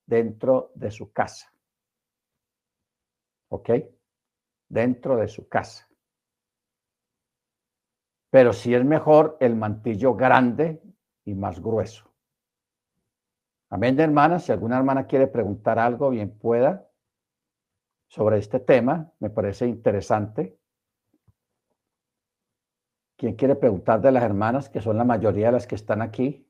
dentro 0.06 0.70
de 0.74 0.90
su 0.90 1.12
casa. 1.12 1.52
¿Ok? 3.48 3.70
Dentro 4.68 5.16
de 5.16 5.28
su 5.28 5.48
casa. 5.48 5.88
Pero 8.36 8.52
sí 8.52 8.74
es 8.74 8.84
mejor 8.84 9.38
el 9.40 9.56
mantillo 9.56 10.14
grande 10.14 10.82
y 11.24 11.32
más 11.32 11.58
grueso. 11.58 12.12
Amén, 13.70 13.98
hermanas. 13.98 14.44
Si 14.44 14.52
alguna 14.52 14.76
hermana 14.76 15.06
quiere 15.06 15.26
preguntar 15.26 15.78
algo, 15.78 16.10
bien 16.10 16.36
pueda 16.36 16.86
sobre 18.08 18.36
este 18.36 18.60
tema. 18.60 19.10
Me 19.20 19.30
parece 19.30 19.66
interesante. 19.66 20.58
¿Quién 23.16 23.36
quiere 23.36 23.54
preguntar 23.54 24.02
de 24.02 24.12
las 24.12 24.22
hermanas, 24.22 24.68
que 24.68 24.82
son 24.82 24.98
la 24.98 25.04
mayoría 25.04 25.46
de 25.46 25.52
las 25.52 25.66
que 25.66 25.76
están 25.76 26.02
aquí? 26.02 26.46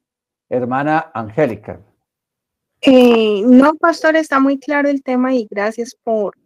Hermana 0.49 1.13
Angélica. 1.15 1.81
Eh, 2.81 3.43
no, 3.47 3.77
pastor, 3.77 4.17
está 4.17 4.41
muy 4.41 4.59
claro 4.59 4.89
el 4.89 5.05
tema 5.05 5.37
y 5.37 5.47
gracias 5.49 5.95
por, 5.95 6.37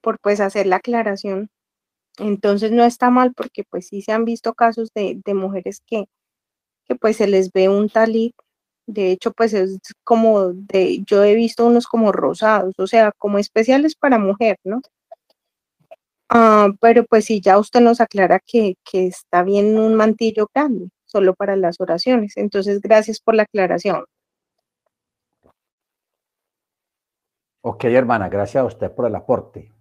por 0.00 0.18
pues 0.18 0.40
hacer 0.40 0.66
la 0.66 0.76
aclaración. 0.78 1.48
Entonces 2.18 2.72
no 2.72 2.84
está 2.84 3.10
mal 3.10 3.32
porque 3.34 3.64
pues 3.64 3.88
sí 3.88 4.02
se 4.02 4.12
han 4.12 4.24
visto 4.24 4.54
casos 4.54 4.90
de, 4.94 5.20
mujeres 5.34 5.82
que, 5.86 6.06
que 6.86 6.94
pues 6.96 7.16
se 7.16 7.26
les 7.28 7.52
ve 7.52 7.68
un 7.68 7.88
talit. 7.88 8.34
De 8.86 9.12
hecho, 9.12 9.32
pues 9.32 9.54
es 9.54 9.78
como 10.04 10.52
de, 10.52 11.02
yo 11.06 11.24
he 11.24 11.34
visto 11.34 11.66
unos 11.66 11.86
como 11.86 12.12
rosados, 12.12 12.74
o 12.78 12.86
sea, 12.86 13.12
como 13.18 13.38
especiales 13.38 13.94
para 13.96 14.18
mujer, 14.18 14.58
¿no? 14.64 14.82
Ah, 16.28 16.68
pero 16.80 17.04
pues 17.04 17.26
si 17.26 17.40
ya 17.40 17.58
usted 17.58 17.80
nos 17.80 18.00
aclara 18.00 18.40
que, 18.40 18.76
que 18.84 19.06
está 19.06 19.42
bien 19.42 19.78
un 19.78 19.94
mantillo 19.94 20.48
grande, 20.54 20.90
solo 21.06 21.34
para 21.34 21.56
las 21.56 21.80
oraciones. 21.80 22.36
Entonces, 22.36 22.80
gracias 22.80 23.20
por 23.20 23.34
la 23.36 23.44
aclaración. 23.44 24.04
Ok, 27.62 27.84
hermana, 27.84 28.28
gracias 28.28 28.62
a 28.62 28.66
usted 28.66 28.92
por 28.92 29.06
el 29.06 29.14
aporte. 29.14 29.72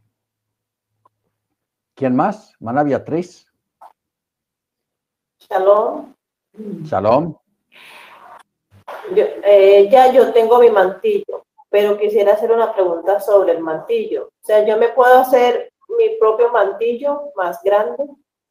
¿Quién 1.95 2.15
más? 2.15 2.53
Hermana 2.55 2.83
Beatriz. 2.83 3.45
Shalom. 5.39 6.13
Shalom. 6.83 7.35
Eh, 9.15 9.89
ya 9.91 10.11
yo 10.11 10.31
tengo 10.33 10.59
mi 10.59 10.69
mantillo, 10.69 11.45
pero 11.69 11.97
quisiera 11.97 12.33
hacer 12.33 12.51
una 12.51 12.73
pregunta 12.73 13.19
sobre 13.19 13.51
el 13.53 13.59
mantillo. 13.59 14.27
O 14.27 14.45
sea, 14.45 14.65
yo 14.65 14.77
me 14.77 14.89
puedo 14.89 15.19
hacer 15.19 15.71
mi 15.97 16.17
propio 16.19 16.51
mantillo 16.51 17.31
más 17.35 17.61
grande 17.63 18.07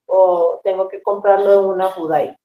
o 0.07 0.61
tengo 0.63 0.89
que 0.89 1.03
comprarlo 1.03 1.53
en 1.53 1.65
una 1.65 1.91
judaica. 1.91 2.37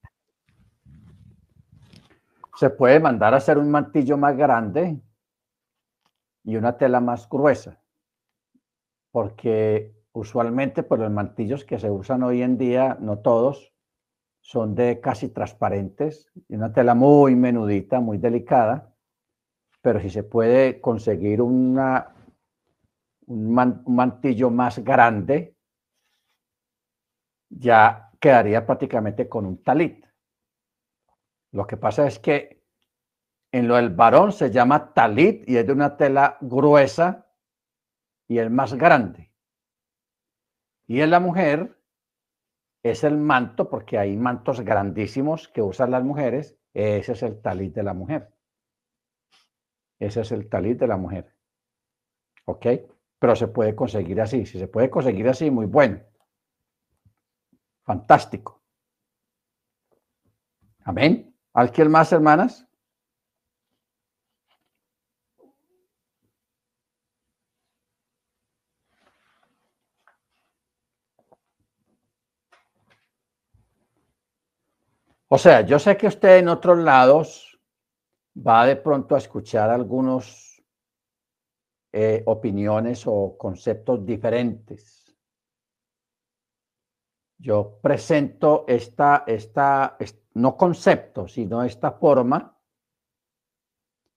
Se 2.56 2.70
puede 2.70 2.98
mandar 2.98 3.34
a 3.34 3.36
hacer 3.36 3.56
un 3.56 3.70
mantillo 3.70 4.16
más 4.16 4.36
grande 4.36 5.00
y 6.42 6.56
una 6.56 6.76
tela 6.76 6.98
más 6.98 7.28
gruesa, 7.28 7.80
porque 9.12 9.97
usualmente 10.18 10.82
por 10.82 10.98
pues, 10.98 11.00
los 11.02 11.12
mantillos 11.12 11.64
que 11.64 11.78
se 11.78 11.90
usan 11.90 12.22
hoy 12.22 12.42
en 12.42 12.58
día, 12.58 12.96
no 13.00 13.20
todos, 13.20 13.72
son 14.40 14.74
de 14.74 15.00
casi 15.00 15.28
transparentes, 15.28 16.30
y 16.48 16.56
una 16.56 16.72
tela 16.72 16.94
muy 16.94 17.36
menudita, 17.36 18.00
muy 18.00 18.18
delicada, 18.18 18.94
pero 19.80 20.00
si 20.00 20.10
se 20.10 20.24
puede 20.24 20.80
conseguir 20.80 21.40
una, 21.40 22.14
un, 23.26 23.54
mantillo 23.86 24.50
más 24.50 24.80
grande, 24.80 25.56
ya 27.48 28.10
quedaría 28.20 28.66
prácticamente 28.66 29.28
con 29.28 29.46
un 29.46 29.62
talit. 29.62 30.04
Lo 31.52 31.66
que 31.66 31.76
pasa 31.76 32.06
es 32.06 32.18
que 32.18 32.64
en 33.52 33.68
lo 33.68 33.76
del 33.76 33.90
varón 33.90 34.32
se 34.32 34.50
llama 34.50 34.92
talit 34.92 35.48
y 35.48 35.56
es 35.56 35.66
de 35.66 35.72
una 35.72 35.96
tela 35.96 36.36
gruesa 36.40 37.30
y 38.26 38.38
es 38.38 38.50
más 38.50 38.74
grande. 38.74 39.27
Y 40.88 41.02
en 41.02 41.10
la 41.10 41.20
mujer 41.20 41.78
es 42.82 43.04
el 43.04 43.18
manto, 43.18 43.68
porque 43.68 43.98
hay 43.98 44.16
mantos 44.16 44.62
grandísimos 44.62 45.48
que 45.48 45.60
usan 45.60 45.90
las 45.90 46.02
mujeres. 46.02 46.56
Ese 46.72 47.12
es 47.12 47.22
el 47.22 47.40
talit 47.42 47.74
de 47.74 47.82
la 47.82 47.92
mujer. 47.92 48.32
Ese 49.98 50.22
es 50.22 50.32
el 50.32 50.48
talit 50.48 50.78
de 50.78 50.86
la 50.86 50.96
mujer. 50.96 51.34
¿Ok? 52.46 52.66
Pero 53.18 53.36
se 53.36 53.48
puede 53.48 53.74
conseguir 53.74 54.20
así. 54.20 54.46
Si 54.46 54.58
se 54.58 54.68
puede 54.68 54.88
conseguir 54.88 55.28
así, 55.28 55.50
muy 55.50 55.66
bueno. 55.66 56.00
Fantástico. 57.82 58.62
Amén. 60.84 61.34
¿Alguien 61.52 61.90
más, 61.90 62.12
hermanas? 62.12 62.67
O 75.30 75.36
sea, 75.36 75.60
yo 75.60 75.78
sé 75.78 75.96
que 75.98 76.06
usted 76.06 76.38
en 76.38 76.48
otros 76.48 76.78
lados 76.78 77.60
va 78.34 78.64
de 78.64 78.76
pronto 78.76 79.14
a 79.14 79.18
escuchar 79.18 79.68
algunos 79.68 80.62
eh, 81.92 82.22
opiniones 82.24 83.04
o 83.06 83.36
conceptos 83.36 84.06
diferentes. 84.06 85.14
Yo 87.36 87.78
presento 87.82 88.64
esta, 88.66 89.24
esta, 89.26 89.98
no 90.34 90.56
concepto, 90.56 91.28
sino 91.28 91.62
esta 91.62 91.92
forma 91.92 92.58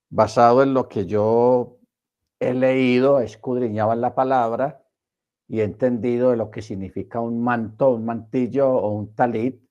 basado 0.10 0.64
en 0.64 0.74
lo 0.74 0.88
que 0.88 1.06
yo 1.06 1.78
he 2.40 2.54
leído, 2.54 3.20
en 3.20 4.02
la 4.02 4.16
palabra 4.16 4.84
y 5.48 5.60
he 5.60 5.64
entendido 5.64 6.32
de 6.32 6.38
lo 6.38 6.50
que 6.50 6.62
significa 6.62 7.20
un 7.20 7.44
manto, 7.44 7.92
un 7.92 8.06
mantillo 8.06 8.70
o 8.70 8.94
un 8.94 9.14
talit 9.14 9.62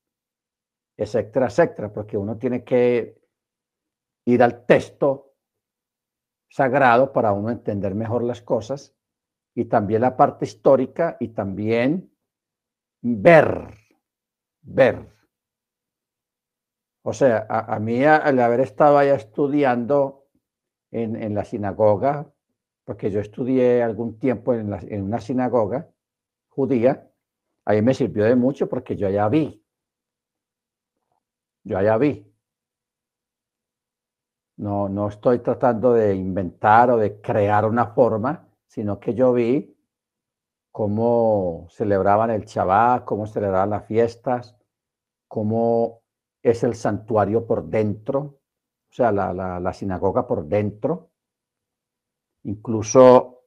etcétera, 1.01 1.47
etcétera, 1.47 1.90
porque 1.90 2.18
uno 2.18 2.36
tiene 2.36 2.62
que 2.62 3.18
ir 4.27 4.43
al 4.43 4.66
texto 4.66 5.32
sagrado 6.51 7.10
para 7.10 7.32
uno 7.32 7.48
entender 7.48 7.94
mejor 7.94 8.22
las 8.22 8.43
cosas 8.43 8.94
y 9.55 9.64
también 9.64 10.02
la 10.02 10.14
parte 10.18 10.44
histórica 10.44 11.16
y 11.18 11.28
también 11.28 12.14
ver, 13.01 13.78
ver. 14.60 15.09
O 17.02 17.14
sea, 17.14 17.47
a, 17.48 17.78
mí 17.78 18.05
al 18.05 18.39
haber 18.39 18.60
estado 18.60 18.98
allá 18.98 19.14
estudiando 19.14 20.27
en, 20.90 21.35
la 21.35 21.47
sinagoga, 21.47 22.31
porque 22.85 23.10
yo 23.10 23.20
estudié 23.20 23.82
algún 23.82 24.18
tiempo 24.18 24.52
en, 24.52 24.70
en 24.70 25.02
una 25.02 25.18
sinagoga 25.18 25.89
judía, 26.51 27.10
ahí 27.64 27.81
me 27.81 27.94
sirvió 27.94 28.27
de 28.27 28.36
mucho 28.36 28.68
porque 28.68 28.97
yo 28.97 29.09
ya 29.09 29.27
vi 29.31 29.64
yo 31.65 31.78
allá 31.78 31.97
vi. 31.99 32.27
No, 34.57 34.89
no 34.89 35.09
estoy 35.09 35.39
tratando 35.39 35.95
de 35.95 36.15
inventar 36.15 36.91
o 36.91 36.99
de 36.99 37.20
crear 37.20 37.65
una 37.65 37.87
forma, 37.95 38.49
sino 38.66 39.01
que 39.01 39.15
yo 39.15 39.32
vi 39.32 39.74
cómo 40.70 41.66
celebraban 41.70 42.31
el 42.31 42.45
Shabbat, 42.45 43.05
cómo 43.05 43.27
celebraban 43.27 43.70
las 43.70 43.87
fiestas, 43.87 44.57
cómo 45.28 46.03
es 46.43 46.62
el 46.62 46.74
santuario 46.74 47.47
por 47.47 47.65
dentro, 47.65 48.19
o 48.20 48.93
sea, 48.93 49.12
la, 49.12 49.73
sinagoga 49.73 50.27
por 50.27 50.47
dentro. 50.47 51.11
Incluso 52.45 53.45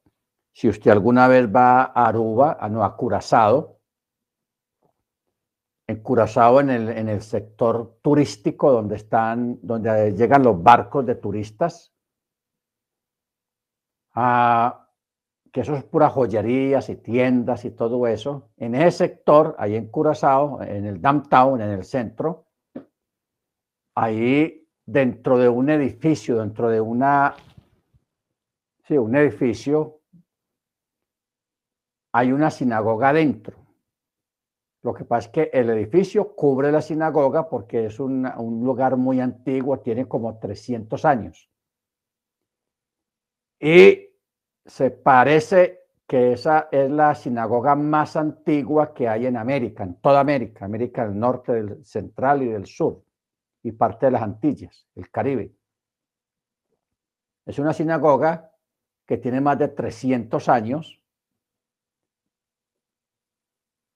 si 0.54 0.70
usted 0.70 0.92
alguna 0.92 1.28
vez 1.28 1.54
va 1.54 1.84
a 1.84 2.08
Aruba, 2.08 2.58
a, 2.60 2.70
no, 2.70 2.84
a 2.84 2.96
Curazao, 2.96 3.80
en 5.88 6.02
Curazao, 6.02 6.62
en 6.62 6.70
el, 6.70 6.90
en 6.90 7.10
el 7.10 7.22
sector 7.22 8.00
turístico 8.02 8.72
donde 8.72 8.96
están, 8.96 9.60
donde 9.62 10.14
llegan 10.14 10.44
los 10.44 10.62
barcos 10.62 11.06
de 11.06 11.16
turistas, 11.16 11.94
a, 14.14 14.90
que 15.52 15.62
eso 15.62 15.76
es 15.76 15.84
pura 15.84 16.10
joyerías 16.10 16.90
y 16.90 16.96
tiendas 16.96 17.66
y 17.66 17.72
todo 17.72 18.08
eso. 18.08 18.50
En 18.58 18.76
ese 18.76 19.06
sector, 19.10 19.56
ahí 19.60 19.76
en 19.76 19.88
Curazao, 19.88 20.62
en 20.62 20.86
el 20.86 21.02
downtown, 21.02 21.62
en 21.62 21.70
el 21.70 21.84
centro, 21.84 22.48
ahí 23.96 24.68
dentro 24.86 25.38
de 25.38 25.50
un 25.50 25.70
edificio, 25.70 26.40
dentro 26.40 26.70
de 26.70 26.82
una, 26.82 27.36
sí, 28.88 28.98
un 28.98 29.16
edificio, 29.16 30.00
hay 32.14 32.32
una 32.32 32.50
sinagoga 32.50 33.14
dentro. 33.14 33.63
Lo 34.84 34.94
que 34.94 35.06
pasa 35.06 35.28
es 35.28 35.34
que 35.34 35.50
el 35.54 35.70
edificio 35.70 36.36
cubre 36.36 36.72
la 36.72 36.82
sinagoga 36.82 37.50
porque 37.50 37.86
es 37.86 38.00
un 38.00 38.24
lugar 38.64 38.98
muy 38.98 39.22
antiguo, 39.22 39.80
tiene 39.80 40.08
como 40.08 40.38
300 40.38 41.06
años. 41.06 41.50
Y 43.60 44.10
se 44.66 44.92
parece 44.92 45.84
que 46.06 46.34
esa 46.34 46.68
es 46.70 46.92
la 46.92 47.16
sinagoga 47.16 47.76
más 47.76 48.18
antigua 48.18 48.94
que 48.94 49.08
hay 49.08 49.26
en 49.26 49.38
América, 49.38 49.84
en 49.84 49.96
toda 50.02 50.20
América, 50.20 50.66
América 50.66 51.08
del 51.08 51.18
Norte, 51.18 51.54
del 51.54 51.86
Central 51.86 52.44
y 52.44 52.48
del 52.48 52.66
Sur 52.66 53.04
y 53.64 53.72
parte 53.72 54.08
de 54.08 54.12
las 54.12 54.22
Antillas, 54.22 54.86
el 54.96 55.10
Caribe. 55.10 55.56
Es 57.46 57.58
una 57.58 57.72
sinagoga 57.72 58.52
que 59.06 59.18
tiene 59.18 59.40
más 59.40 59.58
de 59.58 59.70
300 59.70 60.50
años 60.50 61.02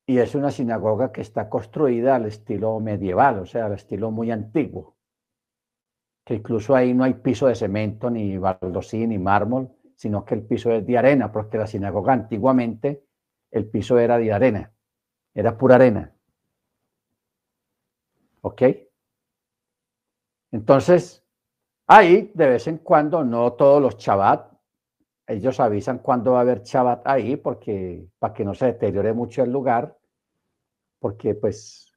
y 0.09 0.19
es 0.19 0.35
una 0.35 0.51
sinagoga 0.51 1.11
que 1.11 1.19
está 1.19 1.49
construida 1.49 2.15
al 2.15 2.25
estilo 2.25 2.79
medieval, 2.79 3.39
o 3.39 3.45
sea, 3.45 3.65
al 3.65 3.73
estilo 3.73 4.09
muy 4.09 4.31
antiguo, 4.31 4.95
que 6.25 6.35
incluso 6.35 6.73
ahí 6.75 6.93
no 6.93 7.03
hay 7.03 7.15
piso 7.15 7.47
de 7.47 7.55
cemento, 7.55 8.09
ni 8.09 8.37
baldosí, 8.37 9.05
ni 9.05 9.17
mármol, 9.17 9.69
sino 9.95 10.23
que 10.23 10.35
el 10.35 10.43
piso 10.43 10.71
es 10.71 10.85
de 10.85 10.97
arena, 10.97 11.29
porque 11.29 11.57
la 11.57 11.67
sinagoga 11.67 12.13
antiguamente 12.13 13.03
el 13.51 13.69
piso 13.69 13.99
era 13.99 14.17
de 14.17 14.31
arena, 14.31 14.71
era 15.33 15.57
pura 15.57 15.75
arena. 15.75 16.13
¿Ok? 18.41 18.61
Entonces, 20.51 21.25
ahí 21.85 22.31
de 22.33 22.47
vez 22.47 22.67
en 22.67 22.77
cuando, 22.77 23.25
no 23.25 23.53
todos 23.53 23.81
los 23.81 23.97
Shabbat, 23.97 24.53
ellos 25.27 25.59
avisan 25.59 25.99
cuándo 25.99 26.31
va 26.31 26.37
a 26.37 26.41
haber 26.41 26.63
Shabbat 26.63 27.05
ahí, 27.05 27.35
porque 27.35 28.07
para 28.19 28.33
que 28.33 28.45
no 28.45 28.53
se 28.53 28.67
deteriore 28.67 29.11
mucho 29.11 29.43
el 29.43 29.51
lugar, 29.51 29.96
porque 30.99 31.35
pues 31.35 31.93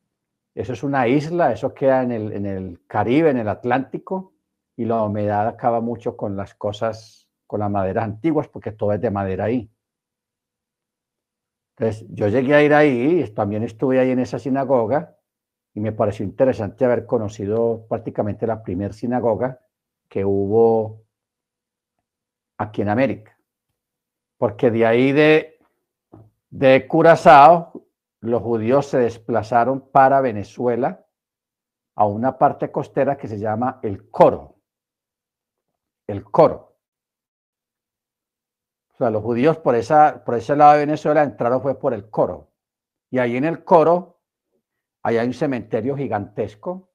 eso 0.54 0.72
es 0.72 0.82
una 0.82 1.08
isla, 1.08 1.52
eso 1.52 1.72
queda 1.74 2.02
en 2.02 2.12
el, 2.12 2.32
en 2.32 2.46
el 2.46 2.86
Caribe, 2.86 3.30
en 3.30 3.38
el 3.38 3.48
Atlántico, 3.48 4.34
y 4.76 4.84
la 4.84 5.02
humedad 5.02 5.46
acaba 5.46 5.80
mucho 5.80 6.16
con 6.16 6.36
las 6.36 6.54
cosas, 6.54 7.28
con 7.46 7.60
las 7.60 7.70
maderas 7.70 8.04
antiguas, 8.04 8.48
porque 8.48 8.72
todo 8.72 8.92
es 8.92 9.00
de 9.00 9.10
madera 9.10 9.44
ahí. 9.44 9.70
Entonces, 11.76 12.06
yo 12.10 12.28
llegué 12.28 12.54
a 12.54 12.62
ir 12.62 12.74
ahí, 12.74 13.30
también 13.34 13.62
estuve 13.62 14.00
ahí 14.00 14.10
en 14.10 14.18
esa 14.18 14.38
sinagoga, 14.38 15.16
y 15.72 15.80
me 15.80 15.92
pareció 15.92 16.24
interesante 16.24 16.84
haber 16.84 17.06
conocido 17.06 17.86
prácticamente 17.88 18.46
la 18.46 18.62
primera 18.62 18.92
sinagoga 18.92 19.60
que 20.08 20.24
hubo 20.24 21.04
aquí 22.58 22.82
en 22.82 22.88
América. 22.88 23.38
Porque 24.36 24.70
de 24.70 24.84
ahí 24.84 25.12
de, 25.12 25.58
de 26.50 26.86
Curazao, 26.88 27.69
los 28.20 28.42
judíos 28.42 28.86
se 28.86 28.98
desplazaron 28.98 29.90
para 29.90 30.20
Venezuela 30.20 31.06
a 31.96 32.06
una 32.06 32.38
parte 32.38 32.70
costera 32.70 33.16
que 33.16 33.28
se 33.28 33.38
llama 33.38 33.80
el 33.82 34.10
Coro. 34.10 34.56
El 36.06 36.24
Coro. 36.24 36.76
O 38.92 38.96
sea, 38.98 39.10
los 39.10 39.22
judíos 39.22 39.58
por, 39.58 39.74
esa, 39.74 40.22
por 40.24 40.34
ese 40.34 40.54
lado 40.56 40.74
de 40.74 40.86
Venezuela 40.86 41.22
entraron 41.22 41.62
fue 41.62 41.78
por 41.78 41.94
el 41.94 42.10
Coro. 42.10 42.50
Y 43.10 43.18
ahí 43.18 43.36
en 43.36 43.44
el 43.44 43.64
Coro 43.64 44.20
hay 45.02 45.16
un 45.18 45.32
cementerio 45.32 45.96
gigantesco 45.96 46.90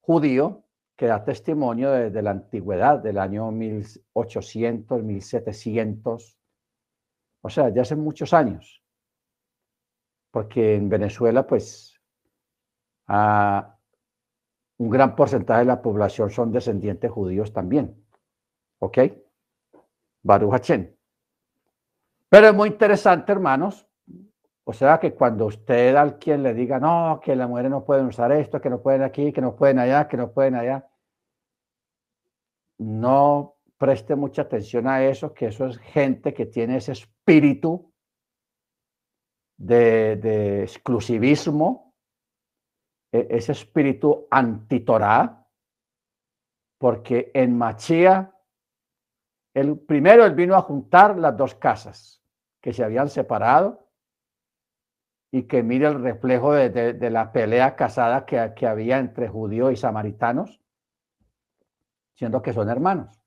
judío 0.00 0.64
que 0.96 1.06
da 1.06 1.24
testimonio 1.24 1.90
desde 1.90 2.22
la 2.22 2.30
antigüedad, 2.30 3.00
del 3.00 3.18
año 3.18 3.50
1800, 3.50 5.02
1700, 5.02 6.38
o 7.40 7.50
sea, 7.50 7.70
ya 7.70 7.82
hace 7.82 7.96
muchos 7.96 8.32
años. 8.32 8.81
Porque 10.32 10.74
en 10.74 10.88
Venezuela, 10.88 11.46
pues, 11.46 12.00
un 14.78 14.90
gran 14.90 15.14
porcentaje 15.14 15.60
de 15.60 15.66
la 15.66 15.80
población 15.80 16.30
son 16.30 16.50
descendientes 16.50 17.10
judíos 17.10 17.52
también. 17.52 18.04
¿Ok? 18.80 18.98
Baruch 20.22 20.70
Pero 22.28 22.48
es 22.48 22.54
muy 22.54 22.68
interesante, 22.70 23.30
hermanos, 23.30 23.86
o 24.64 24.72
sea 24.72 24.98
que 24.98 25.14
cuando 25.14 25.46
usted 25.46 25.94
al 25.96 26.18
quien 26.18 26.42
le 26.42 26.54
diga, 26.54 26.78
no, 26.78 27.20
que 27.22 27.36
las 27.36 27.48
mujeres 27.48 27.70
no 27.70 27.84
pueden 27.84 28.06
usar 28.06 28.32
esto, 28.32 28.60
que 28.60 28.70
no 28.70 28.80
pueden 28.80 29.02
aquí, 29.02 29.32
que 29.32 29.40
no 29.40 29.54
pueden 29.54 29.78
allá, 29.78 30.08
que 30.08 30.16
no 30.16 30.32
pueden 30.32 30.54
allá, 30.54 30.88
no 32.78 33.56
preste 33.76 34.14
mucha 34.14 34.42
atención 34.42 34.86
a 34.86 35.04
eso, 35.04 35.34
que 35.34 35.46
eso 35.46 35.66
es 35.66 35.76
gente 35.78 36.32
que 36.32 36.46
tiene 36.46 36.76
ese 36.76 36.92
espíritu 36.92 37.91
de, 39.62 40.62
exclusivismo, 40.64 41.94
e, 43.12 43.28
ese 43.30 43.52
espíritu 43.52 44.26
antitorá, 44.30 45.46
porque 46.78 47.30
en 47.34 47.56
Machía, 47.56 48.34
el 49.54 49.78
primero 49.78 50.24
él 50.24 50.34
vino 50.34 50.56
a 50.56 50.62
juntar 50.62 51.16
las 51.18 51.36
dos 51.36 51.54
casas 51.54 52.22
que 52.60 52.72
se 52.72 52.82
habían 52.82 53.08
separado 53.08 53.88
y 55.30 55.44
que 55.44 55.62
mire 55.62 55.86
el 55.86 56.02
reflejo 56.02 56.52
de, 56.52 57.10
la 57.10 57.32
pelea 57.32 57.76
casada 57.76 58.26
que, 58.26 58.52
que, 58.56 58.66
había 58.66 58.98
entre 58.98 59.28
judíos 59.28 59.72
y 59.72 59.76
samaritanos, 59.76 60.60
siendo 62.14 62.42
que 62.42 62.52
son 62.52 62.68
hermanos, 62.68 63.20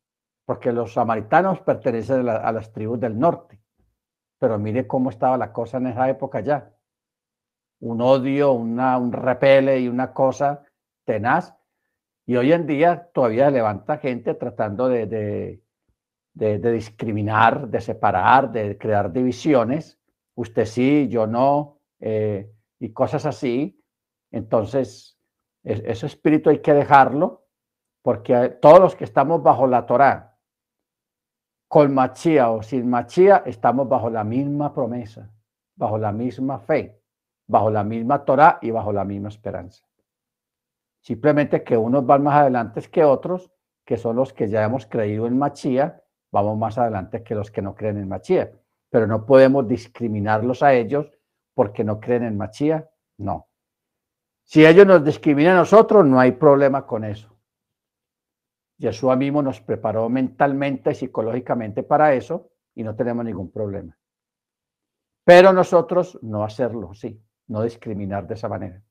porque 0.46 0.72
los 0.72 0.94
samaritanos 0.94 1.62
pertenecen 1.62 2.28
a, 2.28 2.52
las 2.52 2.72
tribus 2.74 3.00
del 3.00 3.18
norte. 3.18 3.65
Pero 4.46 4.60
mire 4.60 4.86
cómo 4.86 5.10
estaba 5.10 5.40
la 5.40 5.52
cosa 5.52 5.78
en 5.78 5.88
esa 5.88 6.08
época 6.08 6.40
ya. 6.40 6.72
Un 7.80 8.00
odio, 8.00 8.52
una, 8.52 8.96
un 9.00 9.12
repele 9.12 9.80
y 9.80 9.88
una 9.88 10.14
cosa 10.14 10.62
tenaz. 11.04 11.58
Y 12.28 12.36
hoy 12.36 12.54
en 12.54 12.68
día 12.68 13.10
todavía 13.12 13.50
levanta 13.50 13.98
gente 13.98 14.36
tratando 14.36 14.88
de, 14.88 15.08
de, 16.32 16.72
discriminar, 16.72 17.70
de 17.70 17.82
separar, 17.82 18.52
de 18.52 18.78
crear 18.78 19.12
divisiones. 19.12 19.98
Usted 20.36 20.66
sí, 20.66 21.08
yo 21.10 21.26
no, 21.26 21.80
eh, 22.00 22.48
y 22.78 22.94
cosas 22.94 23.26
así. 23.26 23.84
Entonces, 24.30 25.18
ese 25.64 26.06
espíritu 26.06 26.52
hay 26.52 26.60
que 26.60 26.76
dejarlo, 26.76 27.48
porque 28.04 28.50
todos 28.62 28.80
los 28.80 28.96
que 28.96 29.06
estamos 29.06 29.42
bajo 29.42 29.66
la 29.66 29.88
Torá, 29.88 30.35
con 31.76 31.94
machía 31.94 32.52
o 32.52 32.64
sin 32.64 32.90
machía, 32.90 33.44
estamos 33.46 33.90
bajo 33.90 34.10
la 34.10 34.24
misma 34.24 34.74
promesa, 34.74 35.30
bajo 35.76 35.98
la 35.98 36.14
misma 36.14 36.58
fe, 36.60 37.02
bajo 37.48 37.70
la 37.70 37.84
misma 37.84 38.24
Torá 38.24 38.60
y 38.62 38.72
bajo 38.72 38.94
la 38.94 39.04
misma 39.04 39.28
esperanza. 39.28 39.86
Simplemente 41.02 41.66
que 41.66 41.76
unos 41.76 42.06
van 42.06 42.24
más 42.24 42.36
adelante 42.36 42.82
que 42.90 43.04
otros, 43.04 43.52
que 43.84 43.98
son 43.98 44.16
los 44.16 44.32
que 44.32 44.48
ya 44.48 44.64
hemos 44.64 44.86
creído 44.86 45.28
en 45.28 45.38
machía, 45.38 46.02
vamos 46.32 46.58
más 46.58 46.78
adelante 46.78 47.24
que 47.24 47.36
los 47.36 47.52
que 47.52 47.62
no 47.62 47.76
creen 47.76 47.98
en 47.98 48.08
machía. 48.08 48.54
Pero 48.90 49.06
no 49.06 49.26
podemos 49.26 49.68
discriminarlos 49.68 50.64
a 50.64 50.74
ellos 50.74 51.12
porque 51.54 51.84
no 51.84 52.00
creen 52.00 52.24
en 52.24 52.38
Machía, 52.38 52.90
no. 53.18 53.50
Si 54.46 54.66
ellos 54.66 54.88
nos 54.88 55.04
discriminan 55.04 55.58
a 55.58 55.60
nosotros, 55.60 56.06
no 56.06 56.22
hay 56.22 56.32
problema 56.32 56.86
con 56.86 57.04
eso. 57.04 57.35
Jesús 58.78 59.16
mismo 59.18 59.42
nos 59.42 59.62
preparó 59.62 60.10
mentalmente 60.10 60.92
y 60.92 60.96
psicológicamente 60.96 61.84
para 61.84 62.14
eso 62.14 62.52
y 62.74 62.84
no 62.84 62.96
tenemos 62.96 63.24
ningún 63.26 63.52
problema. 63.52 63.98
Pero 65.24 65.54
nosotros 65.54 66.20
no 66.22 66.44
hacerlo, 66.44 66.94
sí, 66.94 67.22
no 67.48 67.62
discriminar 67.64 68.28
de 68.28 68.34
esa 68.36 68.50
manera. 68.50 68.84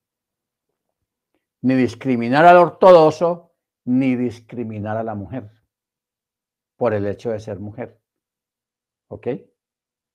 Ni 1.62 1.74
discriminar 1.74 2.44
al 2.44 2.56
ortodoxo, 2.56 3.52
ni 3.84 4.16
discriminar 4.16 4.96
a 4.96 5.02
la 5.02 5.14
mujer 5.14 5.50
por 6.76 6.92
el 6.94 7.06
hecho 7.06 7.30
de 7.30 7.40
ser 7.40 7.60
mujer. 7.60 8.00
¿Ok? 9.08 9.28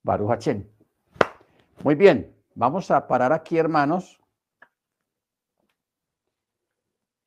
Baruch 0.03 0.49
Muy 1.83 1.95
bien. 1.95 2.35
Vamos 2.55 2.91
a 2.91 3.07
parar 3.07 3.31
aquí, 3.31 3.57
hermanos. 3.57 4.19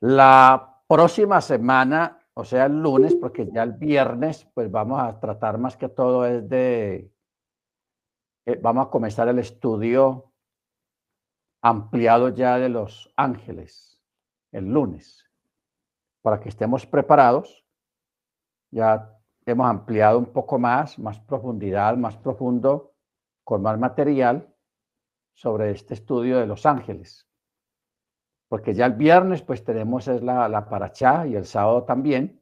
La 0.01 0.82
próxima 0.86 1.40
semana 1.40 2.22
o 2.35 2.45
sea, 2.45 2.67
el 2.67 2.81
lunes, 2.81 3.15
porque 3.15 3.49
ya 3.53 3.63
el 3.63 3.73
viernes, 3.73 4.49
pues 4.55 4.71
vamos 4.71 5.01
a 5.01 5.21
tratar 5.21 5.59
más 5.59 5.77
que 5.77 5.89
todo 5.89 6.27
es 6.27 6.49
de, 6.49 7.13
eh, 8.47 8.59
vamos 8.61 8.87
a 8.87 8.91
comenzar 8.91 9.29
el 9.29 9.39
estudio 9.39 10.33
ampliado 11.63 12.31
ya 12.31 12.59
de 12.59 12.69
los 12.69 13.13
ángeles 13.17 13.93
el 14.53 14.67
lunes, 14.67 15.25
para 16.21 16.39
que 16.39 16.51
estemos 16.51 16.87
preparados. 16.87 17.65
Ya 18.71 19.19
hemos 19.47 19.67
ampliado 19.67 20.19
un 20.19 20.27
poco 20.27 20.59
más, 20.59 20.99
más 20.99 21.19
profundidad, 21.21 21.97
más 21.97 22.17
profundo, 22.17 22.95
con 23.45 23.63
más 23.63 23.79
material 23.79 24.55
sobre 25.35 25.71
este 25.71 25.95
estudio 25.95 26.39
de 26.39 26.47
los 26.47 26.65
ángeles. 26.67 27.27
Porque 28.53 28.74
ya 28.74 28.85
el 28.85 28.93
viernes 28.93 29.41
pues 29.41 29.65
tenemos 29.65 30.09
es 30.09 30.23
la, 30.23 30.47
la 30.47 30.69
paracha 30.69 31.27
y 31.27 31.37
el 31.37 31.47
sábado 31.47 31.85
también, 31.85 32.39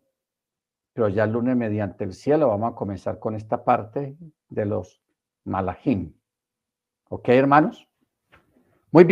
pero 0.93 1.09
ya 1.09 1.23
el 1.23 1.31
lunes 1.31 1.55
mediante 1.55 2.03
el 2.03 2.15
cielo 2.15 2.49
vamos 2.49 2.73
a 2.73 2.75
comenzar 2.75 3.21
con 3.21 3.37
esta 3.37 3.63
parte 3.63 4.17
de 4.49 4.67
los 4.67 5.01
malajim. 5.45 6.13
¿Ok, 7.11 7.29
hermanos? 7.29 7.89